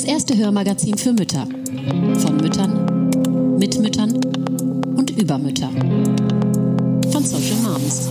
Das 0.00 0.08
erste 0.08 0.34
Hörmagazin 0.34 0.96
für 0.96 1.12
Mütter. 1.12 1.46
Von 2.20 2.38
Müttern, 2.38 3.58
mit 3.58 3.78
Müttern 3.78 4.14
und 4.96 5.10
über 5.10 5.36
Mütter. 5.36 5.68
Von 7.12 7.22
Social 7.22 7.56
Moms. 7.56 8.08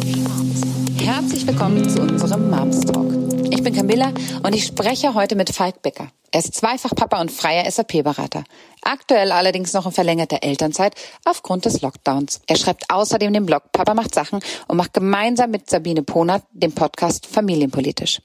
Herzlich 1.02 1.48
willkommen 1.48 1.90
zu 1.90 2.00
unserem 2.00 2.52
Moms 2.52 2.82
Talk. 2.82 3.12
Ich 3.50 3.64
bin 3.64 3.74
Camilla 3.74 4.14
und 4.44 4.54
ich 4.54 4.68
spreche 4.68 5.16
heute 5.16 5.36
mit 5.36 5.50
Falk 5.50 5.82
Becker. 5.82 6.12
Er 6.30 6.42
ist 6.42 6.54
zweifach 6.54 6.94
Papa 6.94 7.20
und 7.22 7.32
freier 7.32 7.66
SAP-Berater. 7.72 8.44
Aktuell 8.84 9.32
allerdings 9.32 9.74
noch 9.74 9.88
in 9.88 9.92
verlängerter 9.92 10.44
Elternzeit 10.44 10.94
aufgrund 11.26 11.66
des 11.66 11.82
Lockdowns. 11.82 12.42
Er 12.46 12.58
schreibt 12.58 12.84
außerdem 12.94 13.34
den 13.34 13.48
Blog 13.48 13.64
Papa 13.72 13.96
macht 13.96 14.14
Sachen 14.14 14.42
und 14.68 14.78
macht 14.78 14.94
gemeinsam 14.94 15.50
mit 15.50 15.68
Sabine 15.68 16.04
Ponert 16.04 16.44
den 16.54 16.72
Podcast 16.72 17.26
Familienpolitisch. 17.26 18.22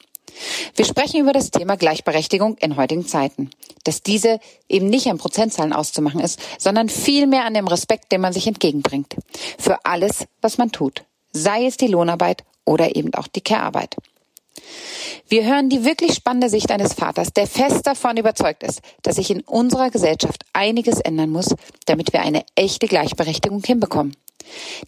Wir 0.75 0.85
sprechen 0.85 1.21
über 1.21 1.33
das 1.33 1.51
Thema 1.51 1.77
Gleichberechtigung 1.77 2.57
in 2.59 2.77
heutigen 2.77 3.07
Zeiten. 3.07 3.51
Dass 3.85 4.03
diese 4.03 4.41
eben 4.69 4.89
nicht 4.89 5.09
an 5.09 5.19
Prozentzahlen 5.19 5.73
auszumachen 5.73 6.21
ist, 6.21 6.41
sondern 6.59 6.89
vielmehr 6.89 7.45
an 7.45 7.55
dem 7.55 7.69
Respekt, 7.69 8.13
den 8.13 8.21
man 8.21 8.33
sich 8.33 8.47
entgegenbringt. 8.47 9.17
Für 9.59 9.85
alles, 9.85 10.27
was 10.41 10.59
man 10.59 10.73
tut. 10.73 11.05
Sei 11.33 11.67
es 11.67 11.77
die 11.77 11.87
Lohnarbeit 11.87 12.45
oder 12.65 12.97
eben 12.97 13.15
auch 13.15 13.29
die 13.29 13.41
Care-Arbeit. 13.41 13.97
Wir 15.29 15.45
hören 15.45 15.69
die 15.69 15.85
wirklich 15.85 16.15
spannende 16.15 16.49
Sicht 16.49 16.71
eines 16.71 16.93
Vaters, 16.93 17.33
der 17.33 17.47
fest 17.47 17.87
davon 17.87 18.17
überzeugt 18.17 18.63
ist, 18.63 18.81
dass 19.03 19.17
sich 19.17 19.31
in 19.31 19.41
unserer 19.41 19.91
Gesellschaft 19.91 20.45
einiges 20.53 21.01
ändern 21.01 21.31
muss, 21.31 21.55
damit 21.87 22.13
wir 22.13 22.21
eine 22.21 22.45
echte 22.55 22.87
Gleichberechtigung 22.87 23.63
hinbekommen 23.65 24.15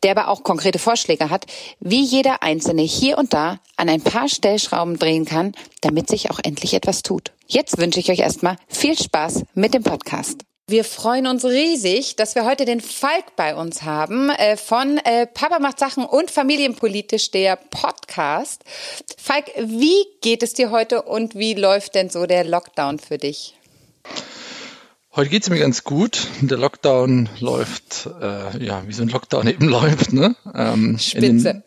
der 0.03 0.13
aber 0.13 0.29
auch 0.29 0.43
konkrete 0.43 0.79
Vorschläge 0.79 1.31
hat, 1.31 1.47
wie 1.81 2.03
jeder 2.03 2.43
Einzelne 2.43 2.83
hier 2.83 3.19
und 3.19 3.33
da 3.33 3.61
an 3.77 3.89
ein 3.89 4.03
paar 4.03 4.29
Stellschrauben 4.29 4.99
drehen 4.99 5.25
kann, 5.25 5.53
damit 5.81 6.09
sich 6.09 6.31
auch 6.31 6.41
endlich 6.43 6.75
etwas 6.75 7.03
tut. 7.03 7.33
Jetzt 7.47 7.79
wünsche 7.79 8.01
ich 8.01 8.11
euch 8.11 8.21
erstmal 8.21 8.57
viel 8.69 8.99
Spaß 8.99 9.45
mit 9.55 9.75
dem 9.75 9.83
Podcast. 9.83 10.43
Wir 10.69 10.83
freuen 10.83 11.29
uns 11.29 11.45
riesig, 11.45 12.17
dass 12.17 12.35
wir 12.35 12.45
heute 12.45 12.65
den 12.65 12.81
Falk 12.81 13.37
bei 13.37 13.55
uns 13.55 13.83
haben 13.83 14.31
äh, 14.31 14.57
von 14.57 14.99
äh, 14.99 15.29
Papa 15.29 15.61
macht 15.61 15.79
Sachen 15.79 16.05
und 16.05 16.33
Familienpolitisch, 16.33 17.31
der 17.31 17.55
Podcast. 17.55 18.65
Falk, 19.17 19.45
wie 19.59 20.05
geht 20.23 20.43
es 20.43 20.55
dir 20.55 20.73
heute 20.73 21.03
und 21.03 21.37
wie 21.37 21.55
läuft 21.55 21.95
denn 21.95 22.11
so 22.11 22.27
der 22.27 22.43
Lockdown 22.43 22.99
für 22.99 23.17
dich? 23.17 23.55
Heute 25.17 25.31
geht 25.31 25.45
es 25.45 25.49
mir 25.49 25.59
ganz 25.59 25.83
gut. 25.83 26.29
Der 26.43 26.59
Lockdown 26.59 27.31
läuft, 27.41 28.07
äh, 28.21 28.63
ja, 28.63 28.87
wie 28.87 28.93
so 28.93 29.01
ein 29.01 29.09
Lockdown 29.09 29.47
eben 29.47 29.67
läuft. 29.71 30.13
Ne? 30.13 30.37
Ähm, 30.55 30.99
Spitze. 30.99 31.63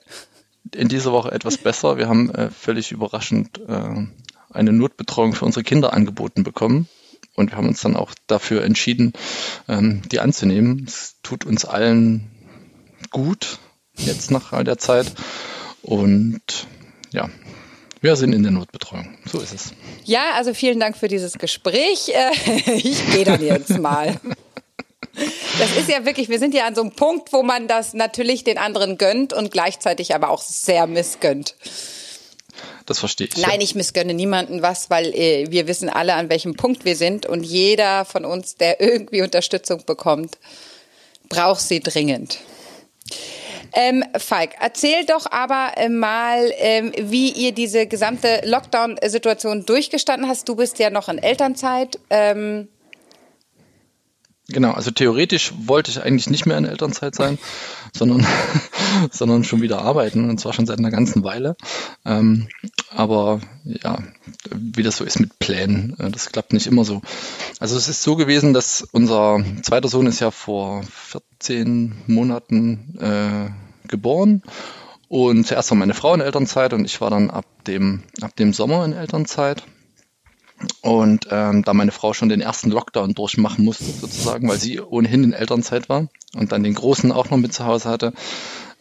In, 0.71 0.81
in, 0.81 0.87
dieser 0.87 1.11
Woche 1.11 1.31
etwas 1.31 1.57
besser. 1.57 1.97
Wir 1.97 2.07
haben 2.07 2.29
äh, 2.29 2.51
völlig 2.51 2.91
überraschend 2.91 3.59
äh, 3.67 4.05
eine 4.51 4.71
Notbetreuung 4.71 5.33
für 5.33 5.45
unsere 5.45 5.63
Kinder 5.63 5.93
angeboten 5.93 6.43
bekommen. 6.43 6.87
Und 7.33 7.49
wir 7.49 7.57
haben 7.57 7.67
uns 7.67 7.81
dann 7.81 7.95
auch 7.95 8.13
dafür 8.27 8.63
entschieden, 8.63 9.13
ähm, 9.67 10.03
die 10.11 10.19
anzunehmen. 10.19 10.85
Es 10.87 11.15
tut 11.23 11.43
uns 11.43 11.65
allen 11.65 12.29
gut 13.09 13.57
jetzt 13.95 14.29
nach 14.29 14.53
all 14.53 14.63
der 14.63 14.77
Zeit. 14.77 15.11
Und 15.81 16.67
ja, 17.11 17.31
wir 18.01 18.15
sind 18.15 18.33
in 18.33 18.43
der 18.43 18.51
Notbetreuung. 18.51 19.17
So 19.25 19.39
ist 19.39 19.53
es. 19.53 19.73
Ja, 20.05 20.33
also 20.35 20.53
vielen 20.53 20.79
Dank 20.79 20.97
für 20.97 21.07
dieses 21.07 21.33
Gespräch. 21.33 22.09
Äh, 22.09 22.71
ich 22.77 23.11
gehe 23.11 23.25
dann 23.25 23.43
jetzt 23.43 23.77
mal. 23.77 24.19
Das 25.59 25.75
ist 25.77 25.89
ja 25.89 26.05
wirklich, 26.05 26.29
wir 26.29 26.39
sind 26.39 26.53
ja 26.53 26.65
an 26.65 26.75
so 26.75 26.81
einem 26.81 26.91
Punkt, 26.91 27.33
wo 27.33 27.43
man 27.43 27.67
das 27.67 27.93
natürlich 27.93 28.43
den 28.43 28.57
anderen 28.57 28.97
gönnt 28.97 29.33
und 29.33 29.51
gleichzeitig 29.51 30.15
aber 30.15 30.29
auch 30.29 30.41
sehr 30.41 30.87
missgönnt. 30.87 31.55
Das 32.85 32.99
verstehe 32.99 33.27
ich. 33.27 33.37
Nein, 33.37 33.61
ich 33.61 33.75
missgönne 33.75 34.13
niemanden 34.13 34.61
was, 34.61 34.89
weil 34.89 35.13
äh, 35.13 35.47
wir 35.49 35.67
wissen 35.67 35.89
alle, 35.89 36.15
an 36.15 36.29
welchem 36.29 36.55
Punkt 36.55 36.85
wir 36.85 36.95
sind 36.95 37.25
und 37.25 37.43
jeder 37.43 38.05
von 38.05 38.25
uns, 38.25 38.55
der 38.55 38.81
irgendwie 38.81 39.21
Unterstützung 39.21 39.83
bekommt, 39.85 40.37
braucht 41.27 41.61
sie 41.61 41.81
dringend. 41.81 42.39
Ähm, 43.73 44.03
Falk, 44.17 44.51
erzähl 44.59 45.05
doch 45.05 45.31
aber 45.31 45.71
äh, 45.77 45.89
mal, 45.89 46.51
ähm, 46.57 46.91
wie 46.97 47.31
ihr 47.31 47.51
diese 47.51 47.87
gesamte 47.87 48.41
Lockdown-Situation 48.45 49.65
durchgestanden 49.65 50.27
hast. 50.27 50.47
Du 50.49 50.55
bist 50.55 50.79
ja 50.79 50.89
noch 50.89 51.09
in 51.09 51.17
Elternzeit. 51.17 51.99
Ähm 52.09 52.67
Genau, 54.51 54.71
also 54.71 54.89
theoretisch 54.89 55.53
wollte 55.65 55.91
ich 55.91 56.01
eigentlich 56.01 56.27
nicht 56.27 56.47
mehr 56.47 56.57
in 56.57 56.65
Elternzeit 56.65 57.13
sein, 57.13 57.37
sondern, 57.95 58.25
sondern 59.11 59.43
schon 59.43 59.61
wieder 59.61 59.83
arbeiten 59.83 60.27
und 60.27 60.39
zwar 60.39 60.53
schon 60.53 60.65
seit 60.65 60.79
einer 60.79 60.89
ganzen 60.89 61.23
Weile. 61.23 61.55
Ähm, 62.03 62.47
aber 62.89 63.41
ja, 63.63 63.99
wie 64.49 64.81
das 64.81 64.97
so 64.97 65.03
ist 65.03 65.19
mit 65.19 65.37
Plänen, 65.37 65.95
äh, 65.99 66.09
das 66.09 66.31
klappt 66.31 66.53
nicht 66.53 66.65
immer 66.65 66.83
so. 66.83 67.01
Also 67.59 67.77
es 67.77 67.89
ist 67.89 68.01
so 68.01 68.15
gewesen, 68.15 68.53
dass 68.53 68.81
unser 68.91 69.39
zweiter 69.61 69.87
Sohn 69.87 70.07
ist 70.07 70.19
ja 70.19 70.31
vor 70.31 70.81
14 70.83 71.28
Monaten 72.07 72.97
äh, 72.99 73.87
geboren 73.87 74.43
und 75.09 75.47
zuerst 75.47 75.71
war 75.71 75.77
meine 75.77 75.95
Frau 75.95 76.13
in 76.13 76.21
Elternzeit 76.21 76.71
und 76.71 76.85
ich 76.85 77.01
war 77.01 77.09
dann 77.09 77.31
ab 77.31 77.45
dem, 77.65 78.03
ab 78.21 78.35
dem 78.35 78.53
Sommer 78.53 78.85
in 78.85 78.93
Elternzeit. 78.93 79.63
Und 80.81 81.27
ähm, 81.31 81.63
da 81.63 81.73
meine 81.73 81.91
Frau 81.91 82.13
schon 82.13 82.29
den 82.29 82.41
ersten 82.41 82.69
Lockdown 82.69 83.13
durchmachen 83.13 83.63
musste, 83.63 83.85
sozusagen, 83.85 84.47
weil 84.49 84.59
sie 84.59 84.79
ohnehin 84.81 85.23
in 85.23 85.33
Elternzeit 85.33 85.87
war 85.87 86.09
und 86.35 86.51
dann 86.51 86.63
den 86.63 86.75
Großen 86.75 87.11
auch 87.11 87.29
noch 87.29 87.37
mit 87.37 87.53
zu 87.53 87.65
Hause 87.65 87.89
hatte, 87.89 88.13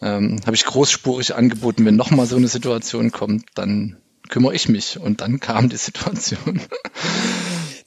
ähm, 0.01 0.39
habe 0.45 0.55
ich 0.55 0.65
großspurig 0.65 1.35
angeboten, 1.35 1.85
wenn 1.85 1.95
nochmal 1.95 2.25
so 2.25 2.35
eine 2.35 2.49
Situation 2.49 3.11
kommt, 3.11 3.45
dann 3.55 3.97
kümmere 4.27 4.53
ich 4.53 4.69
mich. 4.69 4.99
Und 4.99 5.21
dann 5.21 5.39
kam 5.39 5.69
die 5.69 5.77
Situation. 5.77 6.61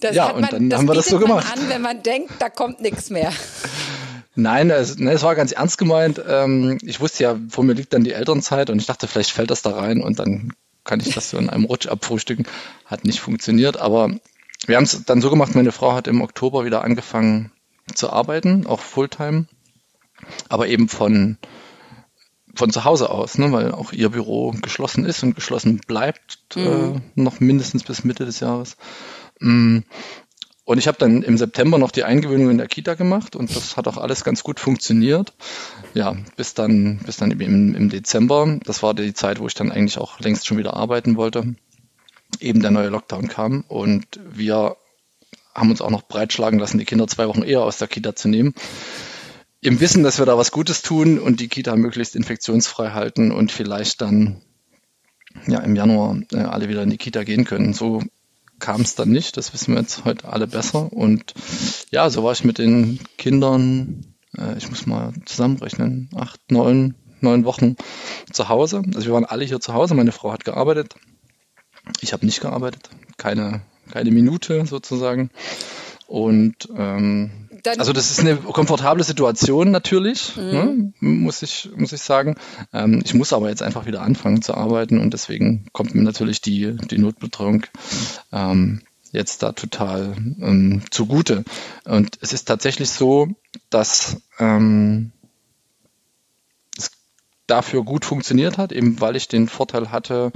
Das 0.00 0.16
ja, 0.16 0.32
man, 0.32 0.36
und 0.36 0.52
dann 0.52 0.74
haben 0.74 0.88
wir 0.88 0.94
das 0.94 1.06
so 1.06 1.18
gemacht. 1.18 1.46
an, 1.52 1.68
wenn 1.68 1.80
man 1.80 2.02
denkt, 2.02 2.32
da 2.40 2.48
kommt 2.48 2.80
nichts 2.80 3.10
mehr. 3.10 3.32
Nein, 4.34 4.70
es, 4.70 4.98
ne, 4.98 5.12
es 5.12 5.22
war 5.22 5.34
ganz 5.34 5.52
ernst 5.52 5.78
gemeint. 5.78 6.22
Ähm, 6.26 6.78
ich 6.82 7.00
wusste 7.00 7.24
ja, 7.24 7.38
vor 7.50 7.64
mir 7.64 7.74
liegt 7.74 7.92
dann 7.92 8.04
die 8.04 8.12
Elternzeit 8.12 8.70
und 8.70 8.78
ich 8.78 8.86
dachte, 8.86 9.06
vielleicht 9.06 9.32
fällt 9.32 9.50
das 9.50 9.62
da 9.62 9.70
rein 9.70 10.00
und 10.00 10.18
dann 10.18 10.52
kann 10.84 11.00
ich 11.00 11.14
das 11.14 11.30
so 11.30 11.38
in 11.38 11.50
einem 11.50 11.64
Rutsch 11.64 11.86
abfrühstücken. 11.86 12.46
Hat 12.86 13.04
nicht 13.04 13.20
funktioniert, 13.20 13.76
aber 13.76 14.10
wir 14.66 14.76
haben 14.76 14.84
es 14.84 15.04
dann 15.04 15.20
so 15.20 15.30
gemacht, 15.30 15.54
meine 15.54 15.72
Frau 15.72 15.92
hat 15.92 16.08
im 16.08 16.22
Oktober 16.22 16.64
wieder 16.64 16.82
angefangen 16.82 17.52
zu 17.94 18.10
arbeiten, 18.10 18.66
auch 18.66 18.80
Fulltime, 18.80 19.46
aber 20.48 20.68
eben 20.68 20.88
von, 20.88 21.36
von 22.54 22.70
zu 22.70 22.84
Hause 22.84 23.10
aus, 23.10 23.38
ne, 23.38 23.52
weil 23.52 23.72
auch 23.72 23.92
ihr 23.92 24.08
Büro 24.08 24.52
geschlossen 24.62 25.04
ist 25.04 25.22
und 25.22 25.34
geschlossen 25.34 25.80
bleibt, 25.86 26.38
äh, 26.56 26.60
mhm. 26.60 26.96
äh, 26.96 27.20
noch 27.20 27.40
mindestens 27.40 27.84
bis 27.84 28.04
Mitte 28.04 28.24
des 28.24 28.40
Jahres. 28.40 28.76
Mm. 29.40 29.80
Und 30.72 30.78
ich 30.78 30.88
habe 30.88 30.96
dann 30.96 31.22
im 31.22 31.36
September 31.36 31.76
noch 31.76 31.90
die 31.90 32.04
Eingewöhnung 32.04 32.48
in 32.48 32.56
der 32.56 32.66
Kita 32.66 32.94
gemacht 32.94 33.36
und 33.36 33.54
das 33.54 33.76
hat 33.76 33.86
auch 33.88 33.98
alles 33.98 34.24
ganz 34.24 34.42
gut 34.42 34.58
funktioniert. 34.58 35.34
Ja, 35.92 36.16
bis 36.36 36.54
dann, 36.54 36.98
bis 37.04 37.18
dann 37.18 37.30
im, 37.30 37.74
im 37.74 37.90
Dezember. 37.90 38.58
Das 38.64 38.82
war 38.82 38.94
die 38.94 39.12
Zeit, 39.12 39.38
wo 39.38 39.46
ich 39.46 39.52
dann 39.52 39.70
eigentlich 39.70 39.98
auch 39.98 40.18
längst 40.20 40.46
schon 40.46 40.56
wieder 40.56 40.72
arbeiten 40.72 41.18
wollte. 41.18 41.56
Eben 42.40 42.62
der 42.62 42.70
neue 42.70 42.88
Lockdown 42.88 43.28
kam 43.28 43.66
und 43.68 44.18
wir 44.24 44.78
haben 45.54 45.70
uns 45.70 45.82
auch 45.82 45.90
noch 45.90 46.04
breitschlagen 46.08 46.58
lassen, 46.58 46.78
die 46.78 46.86
Kinder 46.86 47.06
zwei 47.06 47.28
Wochen 47.28 47.42
eher 47.42 47.60
aus 47.60 47.76
der 47.76 47.88
Kita 47.88 48.16
zu 48.16 48.28
nehmen. 48.28 48.54
Im 49.60 49.78
Wissen, 49.78 50.02
dass 50.02 50.20
wir 50.20 50.24
da 50.24 50.38
was 50.38 50.52
Gutes 50.52 50.80
tun 50.80 51.18
und 51.18 51.40
die 51.40 51.48
Kita 51.48 51.76
möglichst 51.76 52.16
infektionsfrei 52.16 52.92
halten 52.92 53.30
und 53.30 53.52
vielleicht 53.52 54.00
dann 54.00 54.40
ja 55.46 55.58
im 55.58 55.76
Januar 55.76 56.16
äh, 56.32 56.38
alle 56.38 56.70
wieder 56.70 56.82
in 56.82 56.88
die 56.88 56.96
Kita 56.96 57.24
gehen 57.24 57.44
können. 57.44 57.74
So 57.74 58.02
kam 58.62 58.80
es 58.80 58.94
dann 58.94 59.10
nicht. 59.10 59.36
Das 59.36 59.52
wissen 59.52 59.74
wir 59.74 59.82
jetzt 59.82 60.06
heute 60.06 60.28
alle 60.28 60.46
besser. 60.46 60.90
Und 60.92 61.34
ja, 61.90 62.08
so 62.08 62.24
war 62.24 62.32
ich 62.32 62.44
mit 62.44 62.56
den 62.56 63.00
Kindern, 63.18 64.14
äh, 64.38 64.56
ich 64.56 64.70
muss 64.70 64.86
mal 64.86 65.12
zusammenrechnen, 65.26 66.08
acht, 66.14 66.40
neun, 66.50 66.94
neun 67.20 67.44
Wochen 67.44 67.76
zu 68.32 68.48
Hause. 68.48 68.82
Also 68.94 69.06
wir 69.06 69.14
waren 69.14 69.26
alle 69.26 69.44
hier 69.44 69.60
zu 69.60 69.74
Hause. 69.74 69.94
Meine 69.94 70.12
Frau 70.12 70.32
hat 70.32 70.44
gearbeitet. 70.44 70.94
Ich 72.00 72.12
habe 72.12 72.24
nicht 72.24 72.40
gearbeitet. 72.40 72.88
Keine, 73.18 73.62
keine 73.90 74.12
Minute 74.12 74.64
sozusagen. 74.64 75.30
Und 76.06 76.68
ähm, 76.76 77.50
dann 77.62 77.78
also 77.78 77.92
das 77.92 78.10
ist 78.10 78.20
eine 78.20 78.36
komfortable 78.36 79.04
Situation 79.04 79.70
natürlich, 79.70 80.36
mhm. 80.36 80.42
ne, 80.42 80.92
muss 81.00 81.42
ich 81.42 81.70
muss 81.76 81.92
ich 81.92 82.02
sagen. 82.02 82.36
Ähm, 82.72 83.02
ich 83.04 83.14
muss 83.14 83.32
aber 83.32 83.48
jetzt 83.48 83.62
einfach 83.62 83.86
wieder 83.86 84.02
anfangen 84.02 84.42
zu 84.42 84.54
arbeiten 84.54 84.98
und 84.98 85.12
deswegen 85.12 85.66
kommt 85.72 85.94
mir 85.94 86.02
natürlich 86.02 86.40
die 86.40 86.76
die 86.76 86.98
Notbetreuung 86.98 87.66
ähm, 88.32 88.82
jetzt 89.12 89.42
da 89.42 89.52
total 89.52 90.14
ähm, 90.40 90.82
zugute. 90.90 91.44
Und 91.84 92.18
es 92.20 92.32
ist 92.32 92.46
tatsächlich 92.46 92.90
so, 92.90 93.28
dass 93.70 94.22
ähm, 94.38 95.12
es 96.76 96.90
dafür 97.46 97.84
gut 97.84 98.04
funktioniert 98.04 98.58
hat, 98.58 98.72
eben 98.72 99.00
weil 99.00 99.14
ich 99.14 99.28
den 99.28 99.48
Vorteil 99.48 99.92
hatte, 99.92 100.32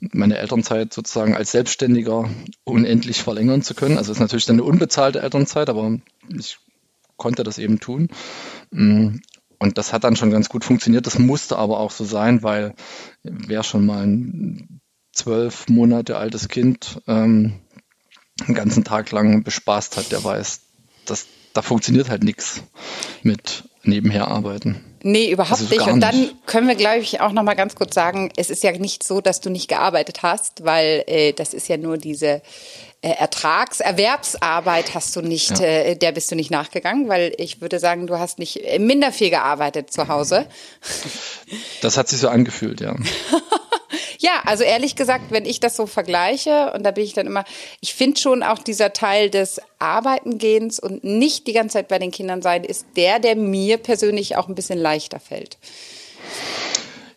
meine 0.00 0.38
Elternzeit 0.38 0.92
sozusagen 0.92 1.36
als 1.36 1.52
Selbstständiger 1.52 2.28
unendlich 2.64 3.22
verlängern 3.22 3.62
zu 3.62 3.74
können. 3.74 3.96
Also 3.96 4.10
es 4.10 4.18
ist 4.18 4.22
natürlich 4.22 4.46
dann 4.46 4.56
eine 4.56 4.64
unbezahlte 4.64 5.22
Elternzeit, 5.22 5.68
aber 5.68 5.98
ich 6.28 6.58
konnte 7.16 7.42
das 7.42 7.58
eben 7.58 7.80
tun. 7.80 8.08
Mm, 8.70 9.16
und 9.58 9.78
das 9.78 9.92
hat 9.92 10.04
dann 10.04 10.16
schon 10.16 10.30
ganz 10.30 10.48
gut 10.48 10.64
funktioniert. 10.64 11.06
Das 11.06 11.18
musste 11.18 11.56
aber 11.56 11.80
auch 11.80 11.90
so 11.90 12.04
sein, 12.04 12.42
weil 12.42 12.74
wer 13.22 13.62
schon 13.62 13.86
mal 13.86 14.06
ein 14.06 14.80
zwölf 15.12 15.68
Monate 15.68 16.18
altes 16.18 16.48
Kind 16.48 17.00
ähm, 17.06 17.54
einen 18.44 18.54
ganzen 18.54 18.84
Tag 18.84 19.10
lang 19.12 19.42
bespaßt 19.44 19.96
hat, 19.96 20.12
der 20.12 20.22
weiß, 20.22 20.60
dass 21.06 21.26
da 21.54 21.62
funktioniert 21.62 22.10
halt 22.10 22.22
nichts 22.22 22.62
mit 23.22 23.64
nebenher 23.82 24.28
arbeiten. 24.28 24.84
Nee, 25.02 25.30
überhaupt 25.30 25.60
also 25.60 25.74
nicht. 25.74 25.86
Und 25.86 26.00
dann 26.00 26.18
nicht. 26.18 26.46
können 26.46 26.68
wir, 26.68 26.74
glaube 26.74 26.98
ich, 26.98 27.20
auch 27.20 27.32
noch 27.32 27.44
mal 27.44 27.54
ganz 27.54 27.76
kurz 27.76 27.94
sagen, 27.94 28.30
es 28.36 28.50
ist 28.50 28.62
ja 28.62 28.72
nicht 28.72 29.02
so, 29.02 29.20
dass 29.20 29.40
du 29.40 29.50
nicht 29.50 29.68
gearbeitet 29.68 30.22
hast, 30.22 30.64
weil 30.64 31.04
äh, 31.06 31.32
das 31.32 31.54
ist 31.54 31.68
ja 31.68 31.76
nur 31.76 31.96
diese 31.96 32.42
Ertragserwerbsarbeit 33.14 34.94
hast 34.94 35.14
du 35.16 35.22
nicht, 35.22 35.58
ja. 35.58 35.64
äh, 35.64 35.96
der 35.96 36.12
bist 36.12 36.30
du 36.30 36.36
nicht 36.36 36.50
nachgegangen, 36.50 37.08
weil 37.08 37.34
ich 37.38 37.60
würde 37.60 37.78
sagen, 37.78 38.06
du 38.06 38.18
hast 38.18 38.38
nicht 38.38 38.64
äh, 38.64 38.78
minder 38.78 39.12
viel 39.12 39.30
gearbeitet 39.30 39.92
zu 39.92 40.08
Hause. 40.08 40.46
Das 41.80 41.96
hat 41.96 42.08
sich 42.08 42.18
so 42.18 42.28
angefühlt, 42.28 42.80
ja. 42.80 42.96
Ja, 44.18 44.42
also 44.44 44.64
ehrlich 44.64 44.96
gesagt, 44.96 45.26
wenn 45.30 45.44
ich 45.44 45.60
das 45.60 45.76
so 45.76 45.86
vergleiche, 45.86 46.72
und 46.72 46.82
da 46.84 46.90
bin 46.90 47.04
ich 47.04 47.12
dann 47.12 47.26
immer, 47.26 47.44
ich 47.80 47.94
finde 47.94 48.18
schon 48.18 48.42
auch 48.42 48.58
dieser 48.58 48.92
Teil 48.92 49.30
des 49.30 49.60
Arbeitengehens 49.78 50.80
und 50.80 51.04
nicht 51.04 51.46
die 51.46 51.52
ganze 51.52 51.74
Zeit 51.74 51.88
bei 51.88 51.98
den 51.98 52.10
Kindern 52.10 52.42
sein, 52.42 52.64
ist 52.64 52.86
der, 52.96 53.20
der 53.20 53.36
mir 53.36 53.76
persönlich 53.76 54.36
auch 54.36 54.48
ein 54.48 54.54
bisschen 54.54 54.78
leichter 54.78 55.20
fällt. 55.20 55.58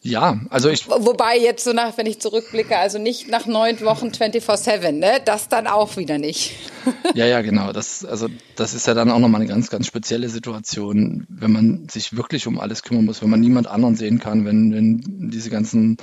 Ja, 0.02 0.40
also 0.50 0.70
ich. 0.70 0.88
Wobei 0.88 1.38
jetzt 1.38 1.66
so 1.66 1.74
nach, 1.74 1.98
wenn 1.98 2.06
ich 2.06 2.20
zurückblicke, 2.20 2.78
also 2.78 3.00
nicht 3.00 3.28
nach 3.28 3.46
neun 3.46 3.82
Wochen 3.82 4.08
24-7, 4.08 4.94
ne? 4.94 5.20
Das 5.26 5.50
dann 5.50 5.68
auch 5.68 5.98
wieder 5.98 6.18
nicht. 6.18 6.56
Ja, 7.14 7.26
ja, 7.26 7.42
genau. 7.42 7.74
Das, 7.74 8.06
also, 8.06 8.28
das 8.56 8.74
ist 8.74 8.88
ja 8.88 8.94
dann 8.94 9.12
auch 9.12 9.20
nochmal 9.20 9.42
eine 9.42 9.50
ganz, 9.50 9.70
ganz 9.70 9.86
spezielle 9.86 10.30
Situation, 10.30 11.26
wenn 11.28 11.52
man 11.52 11.90
sich 11.90 12.16
wirklich 12.16 12.48
um 12.48 12.60
alles 12.60 12.84
kümmern 12.84 13.06
muss, 13.06 13.22
wenn 13.22 13.30
man 13.30 13.42
niemand 13.42 13.68
anderen 13.68 13.96
sehen 13.96 14.20
kann, 14.20 14.46
wenn, 14.46 14.74
wenn 14.74 15.30
diese 15.30 15.50
ganzen 15.50 15.98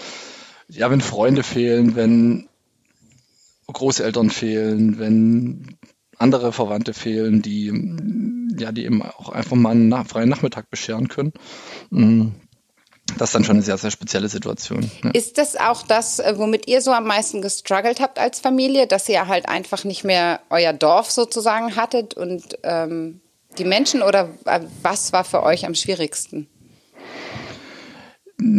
ja, 0.69 0.91
wenn 0.91 1.01
Freunde 1.01 1.43
fehlen, 1.43 1.97
wenn 1.97 2.49
Großeltern 3.73 4.31
fehlen, 4.31 4.99
wenn 4.99 5.77
andere 6.19 6.53
Verwandte 6.53 6.95
fehlen, 6.95 7.43
die 7.43 7.73
ja, 8.59 8.73
die 8.73 8.85
eben 8.85 9.03
auch 9.03 9.29
einfach 9.29 9.57
mal 9.57 9.71
einen 9.71 9.93
freien 10.07 10.29
Nachmittag 10.29 10.71
bescheren 10.71 11.09
können. 11.09 11.33
Mm, 11.91 12.29
das 13.19 13.31
ist 13.31 13.35
dann 13.35 13.45
schon 13.45 13.57
eine 13.57 13.63
sehr, 13.63 13.79
sehr 13.79 13.91
spezielle 13.91 14.29
Situation. 14.29 14.91
Ja. 15.03 15.11
Ist 15.11 15.39
das 15.39 15.57
auch 15.57 15.83
das, 15.83 16.19
äh, 16.19 16.35
womit 16.37 16.69
ihr 16.69 16.83
so 16.83 16.93
am 16.93 17.07
meisten 17.07 17.41
gestruggelt 17.41 18.01
habt 18.01 18.19
als 18.19 18.41
Familie, 18.41 18.87
dass 18.87 19.09
ihr 19.09 19.27
halt 19.27 19.49
einfach 19.49 19.85
nicht 19.85 20.05
mehr 20.05 20.41
euer 20.51 20.73
Dorf 20.73 21.11
sozusagen 21.11 21.77
hattet 21.77 22.15
und 22.15 22.59
ähm, 22.63 23.21
die 23.59 23.65
Menschen 23.65 24.03
oder 24.03 24.31
äh, 24.45 24.61
was 24.83 25.13
war 25.13 25.25
für 25.25 25.43
euch 25.43 25.67
am 25.67 25.75
schwierigsten? 25.75 26.47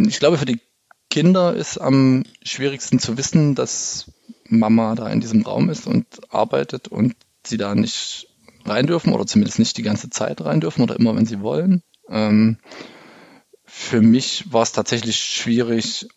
Ich 0.08 0.18
glaube, 0.18 0.38
für 0.38 0.46
die 0.46 0.60
Kinder 1.10 1.54
ist 1.54 1.78
am 1.78 2.24
schwierigsten 2.42 2.98
zu 2.98 3.16
wissen, 3.16 3.54
dass 3.54 4.10
Mama 4.48 4.94
da 4.94 5.08
in 5.08 5.20
diesem 5.20 5.42
Raum 5.42 5.70
ist 5.70 5.86
und 5.86 6.06
arbeitet 6.30 6.88
und 6.88 7.14
sie 7.46 7.58
da 7.58 7.74
nicht 7.74 8.28
rein 8.64 8.86
dürfen 8.86 9.12
oder 9.12 9.26
zumindest 9.26 9.58
nicht 9.58 9.76
die 9.76 9.82
ganze 9.82 10.10
Zeit 10.10 10.44
rein 10.44 10.60
dürfen 10.60 10.82
oder 10.82 10.96
immer, 10.96 11.14
wenn 11.16 11.26
sie 11.26 11.40
wollen. 11.40 11.82
Ähm, 12.08 12.58
für 13.78 14.02
mich 14.02 14.52
war 14.52 14.62
es 14.62 14.72
tatsächlich 14.72 15.16
schwierig, 15.16 16.08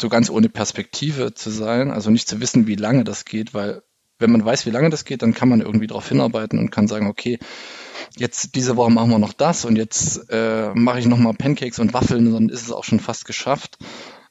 so 0.00 0.08
ganz 0.08 0.30
ohne 0.30 0.48
Perspektive 0.48 1.34
zu 1.34 1.50
sein, 1.50 1.90
also 1.90 2.10
nicht 2.10 2.26
zu 2.26 2.40
wissen, 2.40 2.66
wie 2.66 2.76
lange 2.76 3.04
das 3.04 3.26
geht, 3.26 3.52
weil 3.52 3.82
wenn 4.18 4.32
man 4.32 4.44
weiß, 4.44 4.64
wie 4.64 4.70
lange 4.70 4.88
das 4.88 5.04
geht, 5.04 5.20
dann 5.20 5.34
kann 5.34 5.50
man 5.50 5.60
irgendwie 5.60 5.86
darauf 5.86 6.08
hinarbeiten 6.08 6.58
und 6.58 6.70
kann 6.70 6.88
sagen, 6.88 7.08
okay, 7.08 7.38
jetzt 8.16 8.54
diese 8.54 8.76
Woche 8.76 8.90
machen 8.90 9.10
wir 9.10 9.18
noch 9.18 9.34
das 9.34 9.66
und 9.66 9.76
jetzt 9.76 10.30
äh, 10.30 10.72
mache 10.74 10.98
ich 10.98 11.06
nochmal 11.06 11.34
Pancakes 11.34 11.78
und 11.78 11.92
Waffeln 11.92 12.32
dann 12.32 12.48
ist 12.48 12.62
es 12.62 12.72
auch 12.72 12.84
schon 12.84 13.00
fast 13.00 13.26
geschafft. 13.26 13.76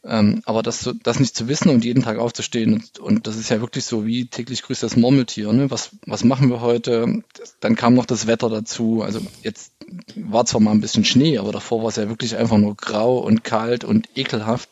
Ähm, 0.03 0.41
aber 0.45 0.63
das, 0.63 0.89
das 1.03 1.19
nicht 1.19 1.35
zu 1.35 1.47
wissen 1.47 1.69
und 1.69 1.85
jeden 1.85 2.01
Tag 2.01 2.17
aufzustehen 2.17 2.73
und, 2.73 2.97
und 2.97 3.27
das 3.27 3.35
ist 3.35 3.49
ja 3.49 3.61
wirklich 3.61 3.85
so 3.85 4.05
wie 4.05 4.25
täglich 4.25 4.63
grüßt 4.63 4.81
das 4.81 4.95
Murmeltier. 4.95 5.53
Ne? 5.53 5.69
Was, 5.69 5.91
was 6.07 6.23
machen 6.23 6.49
wir 6.49 6.61
heute? 6.61 7.21
Dann 7.59 7.75
kam 7.75 7.93
noch 7.93 8.07
das 8.07 8.25
Wetter 8.25 8.49
dazu. 8.49 9.03
Also 9.03 9.19
jetzt 9.43 9.73
war 10.15 10.45
zwar 10.45 10.59
mal 10.59 10.71
ein 10.71 10.81
bisschen 10.81 11.05
Schnee, 11.05 11.37
aber 11.37 11.51
davor 11.51 11.83
war 11.83 11.89
es 11.89 11.97
ja 11.97 12.09
wirklich 12.09 12.35
einfach 12.35 12.57
nur 12.57 12.75
grau 12.75 13.19
und 13.19 13.43
kalt 13.43 13.83
und 13.83 14.09
ekelhaft. 14.15 14.69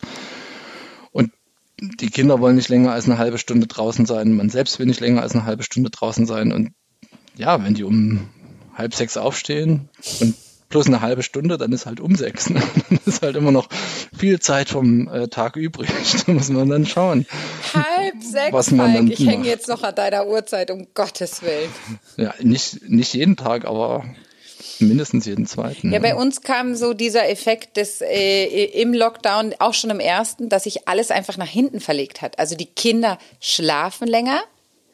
Und 1.11 1.31
die 1.79 2.09
Kinder 2.09 2.39
wollen 2.39 2.55
nicht 2.55 2.69
länger 2.69 2.93
als 2.93 3.05
eine 3.05 3.19
halbe 3.19 3.37
Stunde 3.37 3.67
draußen 3.67 4.07
sein. 4.07 4.35
Man 4.35 4.49
selbst 4.49 4.79
will 4.79 4.87
nicht 4.87 4.99
länger 4.99 5.21
als 5.21 5.33
eine 5.33 5.45
halbe 5.45 5.61
Stunde 5.61 5.91
draußen 5.91 6.25
sein. 6.25 6.51
Und 6.51 6.71
ja, 7.35 7.63
wenn 7.63 7.75
die 7.75 7.83
um 7.83 8.29
halb 8.73 8.95
sechs 8.95 9.15
aufstehen 9.15 9.89
und 10.21 10.33
plus 10.69 10.87
eine 10.87 11.01
halbe 11.01 11.23
Stunde, 11.23 11.57
dann 11.57 11.71
ist 11.71 11.85
halt 11.85 11.99
um 11.99 12.15
sechs. 12.15 12.49
Ne? 12.49 12.61
Dann 12.89 12.99
ist 13.05 13.21
halt 13.21 13.35
immer 13.35 13.51
noch 13.51 13.67
viel 14.15 14.39
Zeit 14.39 14.69
vom 14.69 15.07
äh, 15.07 15.27
Tag 15.27 15.55
übrig. 15.55 15.89
Da 16.25 16.33
muss 16.33 16.49
man 16.49 16.69
dann 16.69 16.85
schauen. 16.85 17.25
Halb 17.73 18.21
sechs, 18.21 18.53
was 18.53 18.71
man 18.71 18.93
dann 18.93 19.11
ich 19.11 19.25
hänge 19.25 19.47
jetzt 19.47 19.67
noch 19.67 19.83
an 19.83 19.95
deiner 19.95 20.27
Uhrzeit, 20.27 20.69
um 20.69 20.87
Gottes 20.93 21.41
Willen. 21.41 21.69
Ja, 22.17 22.33
nicht, 22.39 22.87
nicht 22.89 23.13
jeden 23.13 23.35
Tag, 23.35 23.65
aber 23.65 24.05
mindestens 24.79 25.25
jeden 25.25 25.45
zweiten. 25.47 25.91
Ja, 25.91 25.99
bei 25.99 26.15
uns 26.15 26.41
kam 26.41 26.75
so 26.75 26.93
dieser 26.93 27.29
Effekt 27.29 27.77
des 27.77 28.01
äh, 28.01 28.65
im 28.65 28.93
Lockdown, 28.93 29.55
auch 29.59 29.73
schon 29.73 29.89
im 29.89 29.99
ersten, 29.99 30.49
dass 30.49 30.65
sich 30.65 30.87
alles 30.87 31.11
einfach 31.11 31.37
nach 31.37 31.47
hinten 31.47 31.79
verlegt 31.79 32.21
hat. 32.21 32.37
Also 32.37 32.55
die 32.55 32.67
Kinder 32.67 33.17
schlafen 33.39 34.07
länger, 34.07 34.41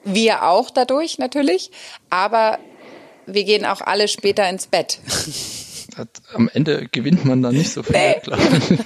wir 0.04 0.44
auch 0.44 0.70
dadurch 0.70 1.18
natürlich, 1.18 1.72
aber 2.10 2.60
wir 3.26 3.44
gehen 3.44 3.66
auch 3.66 3.82
alle 3.82 4.08
später 4.08 4.48
ins 4.50 4.68
Bett. 4.68 5.00
Das, 5.98 6.08
am 6.34 6.50
Ende 6.54 6.88
gewinnt 6.92 7.26
man 7.26 7.42
dann 7.42 7.56
nicht 7.56 7.72
so 7.72 7.84
viel, 7.84 7.96
nee. 7.96 8.22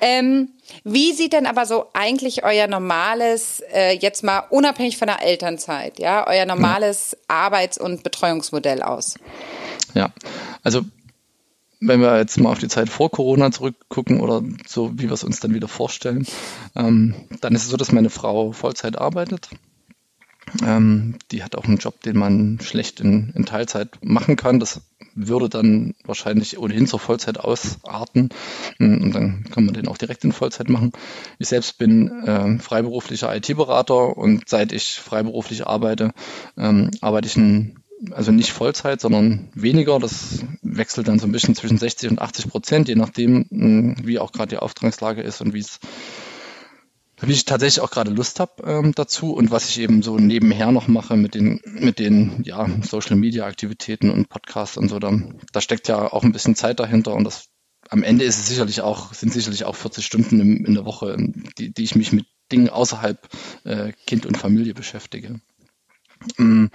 ähm, 0.00 0.50
wie 0.84 1.12
sieht 1.12 1.32
denn 1.32 1.46
aber 1.46 1.66
so 1.66 1.86
eigentlich 1.94 2.44
euer 2.44 2.66
normales, 2.66 3.62
äh, 3.72 3.92
jetzt 3.92 4.22
mal 4.22 4.40
unabhängig 4.50 4.98
von 4.98 5.08
der 5.08 5.22
Elternzeit, 5.22 5.98
ja, 5.98 6.26
euer 6.26 6.44
normales 6.44 7.12
ja. 7.12 7.18
Arbeits- 7.28 7.78
und 7.78 8.02
Betreuungsmodell 8.02 8.82
aus? 8.82 9.16
Ja, 9.94 10.10
also 10.62 10.82
wenn 11.80 12.00
wir 12.00 12.18
jetzt 12.18 12.38
mal 12.38 12.50
auf 12.50 12.58
die 12.58 12.68
Zeit 12.68 12.88
vor 12.88 13.10
Corona 13.10 13.50
zurückgucken 13.50 14.20
oder 14.20 14.42
so, 14.66 14.92
wie 14.94 15.04
wir 15.04 15.12
es 15.12 15.24
uns 15.24 15.40
dann 15.40 15.54
wieder 15.54 15.68
vorstellen, 15.68 16.26
ähm, 16.76 17.14
dann 17.40 17.54
ist 17.54 17.64
es 17.64 17.68
so, 17.68 17.76
dass 17.76 17.92
meine 17.92 18.10
Frau 18.10 18.52
Vollzeit 18.52 18.98
arbeitet 18.98 19.48
ähm, 20.62 21.16
die 21.30 21.42
hat 21.42 21.56
auch 21.56 21.64
einen 21.64 21.78
Job, 21.78 22.00
den 22.02 22.16
man 22.16 22.58
schlecht 22.60 23.00
in, 23.00 23.32
in 23.34 23.44
Teilzeit 23.44 23.98
machen 24.02 24.36
kann. 24.36 24.60
Das 24.60 24.82
würde 25.14 25.48
dann 25.48 25.94
wahrscheinlich 26.04 26.58
ohnehin 26.58 26.86
zur 26.86 26.98
Vollzeit 26.98 27.38
ausarten 27.38 28.30
hm, 28.78 29.02
und 29.02 29.14
dann 29.14 29.44
kann 29.50 29.64
man 29.64 29.74
den 29.74 29.88
auch 29.88 29.98
direkt 29.98 30.24
in 30.24 30.32
Vollzeit 30.32 30.68
machen. 30.68 30.92
Ich 31.38 31.48
selbst 31.48 31.78
bin 31.78 32.08
äh, 32.24 32.58
freiberuflicher 32.58 33.34
IT-Berater 33.34 34.16
und 34.16 34.48
seit 34.48 34.72
ich 34.72 35.00
freiberuflich 35.00 35.66
arbeite, 35.66 36.12
ähm, 36.56 36.90
arbeite 37.00 37.28
ich 37.28 37.36
ein, 37.36 37.78
also 38.10 38.32
nicht 38.32 38.52
Vollzeit, 38.52 39.00
sondern 39.00 39.48
weniger. 39.54 39.98
Das 39.98 40.40
wechselt 40.62 41.08
dann 41.08 41.18
so 41.18 41.26
ein 41.26 41.32
bisschen 41.32 41.54
zwischen 41.54 41.78
60 41.78 42.10
und 42.10 42.20
80 42.20 42.48
Prozent, 42.48 42.88
je 42.88 42.96
nachdem, 42.96 43.46
hm, 43.50 43.96
wie 44.02 44.18
auch 44.18 44.32
gerade 44.32 44.50
die 44.50 44.58
Auftragslage 44.58 45.22
ist 45.22 45.40
und 45.40 45.54
wie 45.54 45.60
es 45.60 45.78
wie 47.20 47.32
ich 47.32 47.44
tatsächlich 47.44 47.80
auch 47.80 47.90
gerade 47.90 48.10
Lust 48.10 48.40
habe 48.40 48.62
ähm, 48.64 48.92
dazu 48.94 49.34
und 49.34 49.50
was 49.50 49.68
ich 49.68 49.80
eben 49.80 50.02
so 50.02 50.18
nebenher 50.18 50.72
noch 50.72 50.88
mache 50.88 51.16
mit 51.16 51.34
den 51.34 51.60
mit 51.64 51.98
den 51.98 52.42
ja 52.44 52.68
Social 52.82 53.16
Media 53.16 53.46
Aktivitäten 53.46 54.10
und 54.10 54.28
Podcasts 54.28 54.76
und 54.76 54.88
so 54.88 54.98
da, 54.98 55.12
da 55.52 55.60
steckt 55.60 55.88
ja 55.88 56.12
auch 56.12 56.24
ein 56.24 56.32
bisschen 56.32 56.56
Zeit 56.56 56.80
dahinter 56.80 57.14
und 57.14 57.24
das 57.24 57.48
am 57.88 58.02
Ende 58.02 58.24
ist 58.24 58.38
es 58.38 58.48
sicherlich 58.48 58.80
auch 58.80 59.14
sind 59.14 59.32
sicherlich 59.32 59.64
auch 59.64 59.76
40 59.76 60.04
Stunden 60.04 60.40
im, 60.40 60.64
in 60.64 60.74
der 60.74 60.84
Woche 60.84 61.16
die, 61.58 61.72
die 61.72 61.84
ich 61.84 61.94
mich 61.94 62.12
mit 62.12 62.26
Dingen 62.50 62.68
außerhalb 62.68 63.28
äh, 63.64 63.92
Kind 64.06 64.26
und 64.26 64.36
Familie 64.36 64.74
beschäftige. 64.74 65.40
Ähm, 66.38 66.70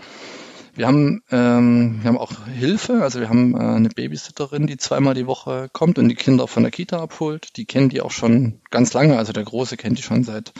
wir 0.79 0.87
haben, 0.87 1.21
ähm, 1.29 1.99
wir 2.01 2.07
haben 2.07 2.17
auch 2.17 2.47
Hilfe, 2.47 3.03
also 3.03 3.19
wir 3.19 3.27
haben 3.27 3.53
äh, 3.53 3.59
eine 3.59 3.89
Babysitterin, 3.89 4.65
die 4.65 4.77
zweimal 4.77 5.13
die 5.13 5.27
Woche 5.27 5.67
kommt 5.73 5.99
und 5.99 6.07
die 6.07 6.15
Kinder 6.15 6.47
von 6.47 6.63
der 6.63 6.71
Kita 6.71 7.01
abholt. 7.01 7.57
Die 7.57 7.65
kennen 7.65 7.89
die 7.89 7.99
auch 7.99 8.11
schon 8.11 8.61
ganz 8.71 8.93
lange, 8.93 9.17
also 9.17 9.33
der 9.33 9.43
Große 9.43 9.75
kennt 9.75 9.97
die 9.97 10.03
schon 10.03 10.23
seit 10.23 10.53